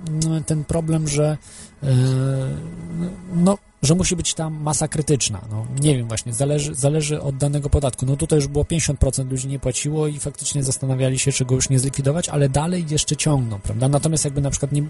[0.47, 1.39] ten problem, że
[1.82, 1.90] yy,
[3.35, 5.40] no, że musi być tam masa krytyczna.
[5.51, 8.07] No, nie wiem właśnie, zależy, zależy od danego podatku.
[8.07, 11.69] No tutaj już było 50% ludzi nie płaciło i faktycznie zastanawiali się, czy go już
[11.69, 13.89] nie zlikwidować, ale dalej jeszcze ciągną, prawda?
[13.89, 14.82] Natomiast jakby na przykład nie,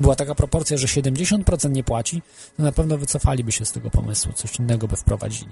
[0.00, 2.22] była taka proporcja, że 70% nie płaci,
[2.56, 5.50] to na pewno wycofaliby się z tego pomysłu, coś innego by wprowadzili.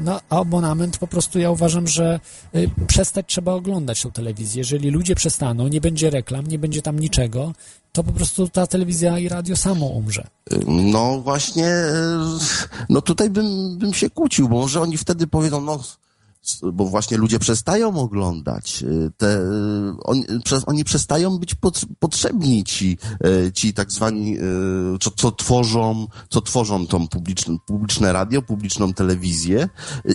[0.00, 2.20] No, a abonament po prostu ja uważam, że
[2.54, 4.58] y, przestać trzeba oglądać tą telewizję.
[4.58, 7.52] Jeżeli ludzie przestaną, nie będzie reklam, nie będzie tam niczego,
[7.92, 10.26] to po prostu ta telewizja i radio samo umrze.
[10.66, 11.68] No właśnie,
[12.88, 15.80] no tutaj bym, bym się kłócił, bo może oni wtedy powiedzą, no
[16.72, 23.52] bo właśnie ludzie przestają oglądać, y, te, y, oni, przestają być pot, potrzebni ci, y,
[23.52, 24.36] ci tak zwani,
[25.00, 29.68] co, co tworzą, co tworzą tą publiczne, publiczne radio, publiczną telewizję,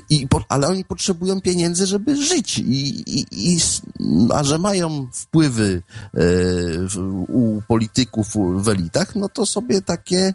[0.10, 3.60] i, ale oni potrzebują pieniędzy, żeby żyć i, i, i
[4.34, 5.84] a że mają wpływy
[7.27, 10.34] u polityków w elitach, no to sobie takie,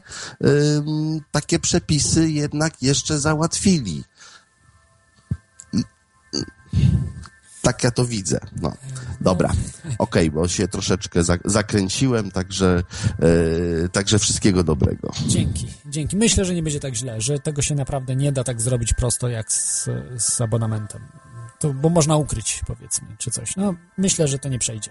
[1.30, 4.04] takie przepisy jednak jeszcze załatwili.
[7.62, 8.40] Tak ja to widzę.
[8.62, 8.72] No,
[9.20, 9.50] dobra,
[9.98, 12.82] okej, okay, bo się troszeczkę za, zakręciłem, także,
[13.18, 15.12] yy, także wszystkiego dobrego.
[15.26, 16.16] Dzięki, dzięki.
[16.16, 19.28] Myślę, że nie będzie tak źle, że tego się naprawdę nie da tak zrobić prosto
[19.28, 21.02] jak z, z abonamentem.
[21.58, 23.56] To, bo można ukryć, powiedzmy, czy coś.
[23.56, 24.90] No, myślę, że to nie przejdzie.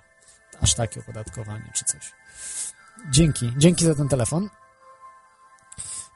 [0.62, 2.14] Aż takie opodatkowanie, czy coś.
[3.12, 4.50] Dzięki, dzięki za ten telefon.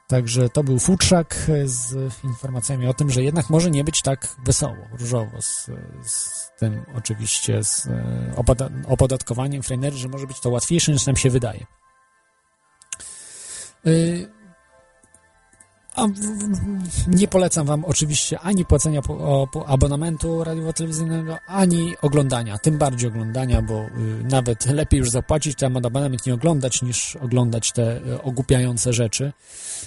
[0.06, 4.76] Także to był futrzak z informacjami o tym, że jednak może nie być tak wesoło,
[4.92, 5.70] różowo z,
[6.02, 8.34] z tym oczywiście z e,
[8.86, 11.66] opodatkowaniem frenery, że może być to łatwiejsze niż nam się wydaje.
[13.86, 14.28] Y,
[15.94, 16.06] a
[17.08, 19.00] nie polecam wam oczywiście ani płacenia
[19.66, 23.88] abonamentu radiowo-telewizyjnego, ani oglądania, tym bardziej oglądania, bo y,
[24.30, 29.32] nawet lepiej już zapłacić ten abonament nie oglądać, niż oglądać te ogłupiające rzeczy.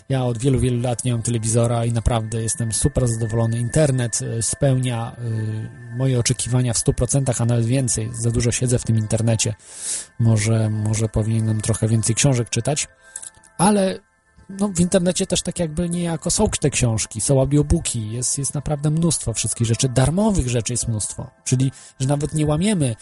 [0.09, 3.59] Ja od wielu, wielu lat nie mam telewizora i naprawdę jestem super zadowolony.
[3.59, 5.15] Internet y, spełnia
[5.91, 8.09] y, moje oczekiwania w 100%, a nawet więcej.
[8.13, 9.55] Za dużo siedzę w tym internecie.
[10.19, 12.87] Może, może powinienem trochę więcej książek czytać,
[13.57, 13.99] ale
[14.49, 18.89] no, w internecie też tak jakby niejako są te książki, są audiobooki, jest, jest naprawdę
[18.89, 22.95] mnóstwo wszystkich rzeczy, darmowych rzeczy jest mnóstwo, czyli, że nawet nie łamiemy,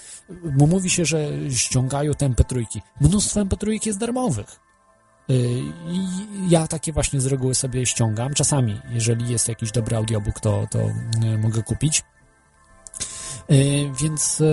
[0.57, 2.65] bo mówi się, że ściągają te mp3.
[3.01, 4.64] Mnóstwo mp3 jest darmowych.
[5.29, 5.33] Y,
[5.87, 6.07] I
[6.49, 8.33] ja takie właśnie z reguły sobie ściągam.
[8.33, 12.03] Czasami, jeżeli jest jakiś dobry audiobook, to, to y, mogę kupić.
[13.51, 14.43] Y, więc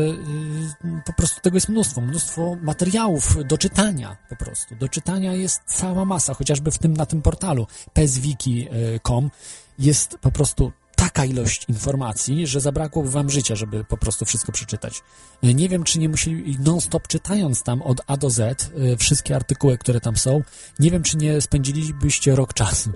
[1.07, 4.77] po prostu tego jest mnóstwo, mnóstwo materiałów do czytania po prostu.
[4.77, 9.31] Do czytania jest cała masa, chociażby w tym, na tym portalu peswiki.com
[9.79, 15.03] jest po prostu taka ilość informacji, że zabrakłoby wam życia, żeby po prostu wszystko przeczytać.
[15.43, 19.79] Nie wiem, czy nie musieli non-stop czytając tam od A do Z e, wszystkie artykuły,
[19.79, 20.43] które tam są,
[20.79, 22.91] nie wiem, czy nie spędzilibyście rok czasu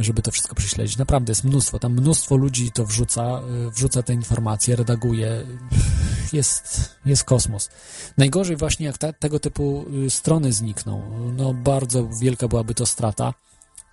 [0.00, 0.96] żeby to wszystko prześledzić.
[0.96, 5.46] Naprawdę jest mnóstwo, tam mnóstwo ludzi to wrzuca, e, wrzuca te informacje, redaguje.
[6.32, 7.68] jest, jest kosmos.
[8.18, 11.02] Najgorzej właśnie jak tego typu y, strony znikną.
[11.36, 13.34] No bardzo wielka byłaby to strata.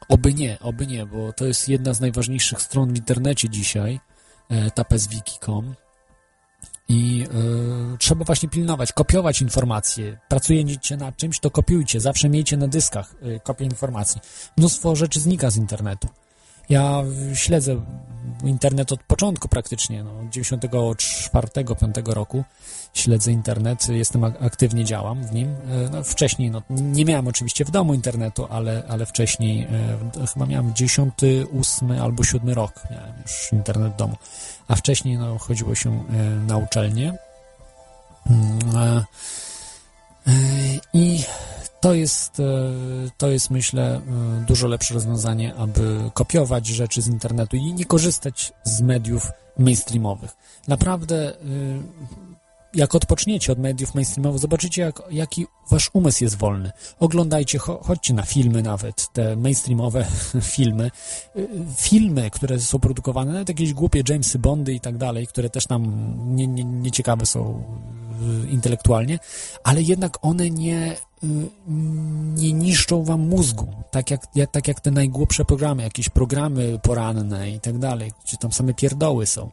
[0.09, 3.99] Oby nie, oby nie, bo to jest jedna z najważniejszych stron w internecie dzisiaj,
[4.49, 5.75] e, tapeswiki.com
[6.89, 7.25] i
[7.93, 10.17] y, trzeba właśnie pilnować, kopiować informacje.
[10.27, 11.99] Pracujecie nad czymś, to kopiujcie.
[11.99, 14.21] Zawsze miejcie na dyskach y, kopię informacji.
[14.57, 16.07] Mnóstwo rzeczy znika z internetu.
[16.69, 17.03] Ja
[17.33, 17.81] śledzę
[18.43, 22.43] internet od początku praktycznie, no, 94-5 roku
[22.93, 25.47] śledzę internet, jestem aktywnie działam w nim.
[25.49, 29.67] E, no, wcześniej, no, nie miałem oczywiście w domu internetu, ale, ale wcześniej,
[30.21, 34.15] e, chyba miałem 98 albo 7 rok, miałem już internet w domu,
[34.67, 37.13] a wcześniej no, chodziło się e, na uczelnię.
[38.29, 39.03] Mm,
[40.93, 41.23] I
[41.81, 42.41] to jest,
[43.17, 44.01] to jest, myślę,
[44.47, 50.31] dużo lepsze rozwiązanie, aby kopiować rzeczy z internetu i nie korzystać z mediów mainstreamowych.
[50.67, 51.33] Naprawdę,
[52.73, 56.71] jak odpoczniecie od mediów mainstreamowych, zobaczycie, jak, jaki wasz umysł jest wolny.
[56.99, 60.05] Oglądajcie, chodźcie na filmy nawet, te mainstreamowe
[60.55, 60.91] filmy.
[61.77, 65.93] Filmy, które są produkowane, nawet jakieś głupie Jamesy Bondy i tak dalej, które też nam
[66.81, 67.63] nieciekawe nie, nie są
[68.51, 69.19] intelektualnie,
[69.63, 71.49] ale jednak one nie Y,
[72.35, 77.51] nie niszczą wam mózgu, tak jak, jak, tak jak te najgłupsze programy, jakieś programy poranne
[77.51, 79.51] i tak dalej, gdzie tam same pierdoły są,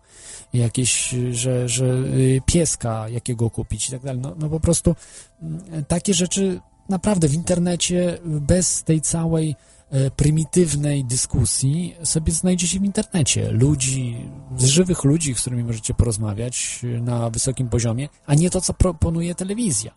[0.52, 4.97] jakieś, że, że y, pieska jakiego kupić i tak dalej, no, no po prostu
[5.43, 9.56] mm, takie rzeczy naprawdę w internecie bez tej całej
[9.90, 14.16] e, prymitywnej dyskusji sobie znajdziecie w internecie ludzi,
[14.59, 19.94] żywych ludzi, z którymi możecie porozmawiać na wysokim poziomie, a nie to, co proponuje telewizja.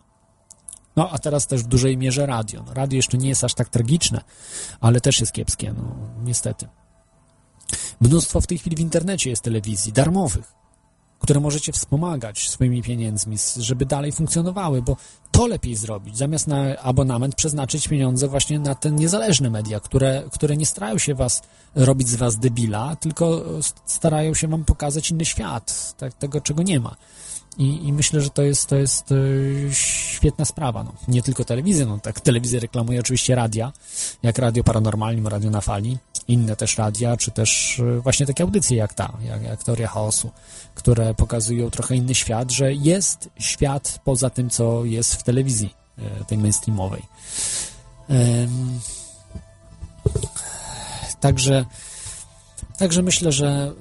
[0.96, 2.62] No, a teraz też w dużej mierze radio.
[2.66, 4.20] No, radio jeszcze nie jest aż tak tragiczne,
[4.80, 6.68] ale też jest kiepskie, no, niestety.
[8.00, 10.52] Mnóstwo w tej chwili w internecie jest telewizji darmowych,
[11.20, 14.96] które możecie wspomagać swoimi pieniędzmi, żeby dalej funkcjonowały, bo
[15.30, 20.56] to lepiej zrobić, zamiast na abonament przeznaczyć pieniądze właśnie na te niezależne media, które, które
[20.56, 21.42] nie starają się was
[21.74, 23.42] robić z was debila, tylko
[23.86, 26.96] starają się wam pokazać inny świat, tak, tego czego nie ma.
[27.58, 29.14] I, I, myślę, że to jest, to jest e,
[29.74, 30.84] świetna sprawa.
[30.84, 30.92] No.
[31.08, 33.72] Nie tylko telewizja, no tak, telewizja reklamuje oczywiście radia,
[34.22, 35.98] jak Radio Paranormalnym, Radio na Fali,
[36.28, 40.30] inne też radia, czy też e, właśnie takie audycje jak ta, jak, jak Teoria Chaosu,
[40.74, 46.24] które pokazują trochę inny świat, że jest świat poza tym, co jest w telewizji e,
[46.24, 47.02] tej mainstreamowej.
[51.20, 51.64] Także,
[52.78, 53.72] także myślę, że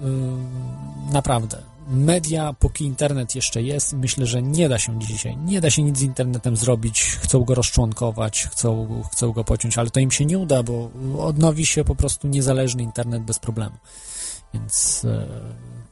[1.11, 5.83] naprawdę media, póki internet jeszcze jest, myślę, że nie da się dzisiaj, nie da się
[5.83, 10.25] nic z internetem zrobić, chcą go rozczłonkować, chcą, chcą go pociąć, ale to im się
[10.25, 13.75] nie uda, bo odnowi się po prostu niezależny internet bez problemu.
[14.53, 15.27] Więc e,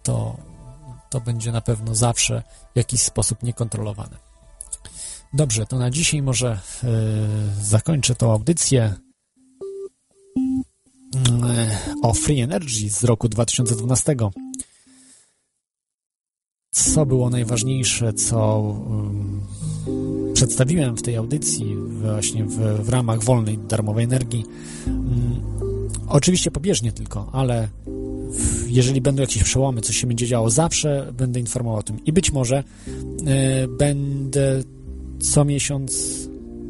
[0.04, 0.38] to,
[1.10, 2.44] to będzie na pewno zawsze
[2.74, 4.32] w jakiś sposób niekontrolowane.
[5.34, 6.90] Dobrze, to na dzisiaj może yy,
[7.62, 8.94] zakończę tą audycję
[11.16, 11.22] yy,
[12.02, 14.16] o Free Energy z roku 2012
[16.76, 19.42] co było najważniejsze, co um,
[20.34, 24.46] przedstawiłem w tej audycji, właśnie w, w ramach wolnej, darmowej energii.
[24.88, 25.42] Um,
[26.08, 27.68] oczywiście pobieżnie tylko, ale
[28.68, 32.06] jeżeli będą jakieś przełomy, coś się będzie działo, zawsze będę informował o tym.
[32.06, 34.64] I być może y, będę
[35.20, 36.22] co miesiąc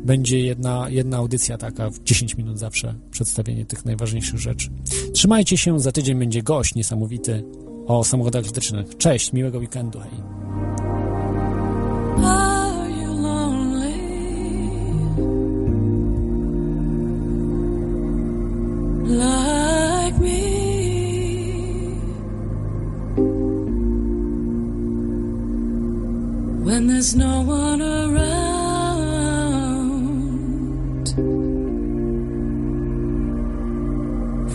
[0.06, 4.70] będzie jedna, jedna audycja taka, w 10 minut zawsze przedstawienie tych najważniejszych rzeczy.
[5.14, 7.44] Trzymajcie się, za tydzień będzie gość niesamowity
[8.00, 8.98] o samochodach elektrycznych.
[8.98, 10.12] Cześć, miłego weekendu, hej.
[26.64, 28.32] when there's no one around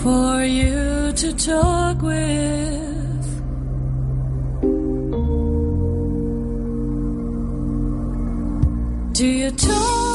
[0.02, 2.95] for you to talk with
[9.16, 10.05] Do you talk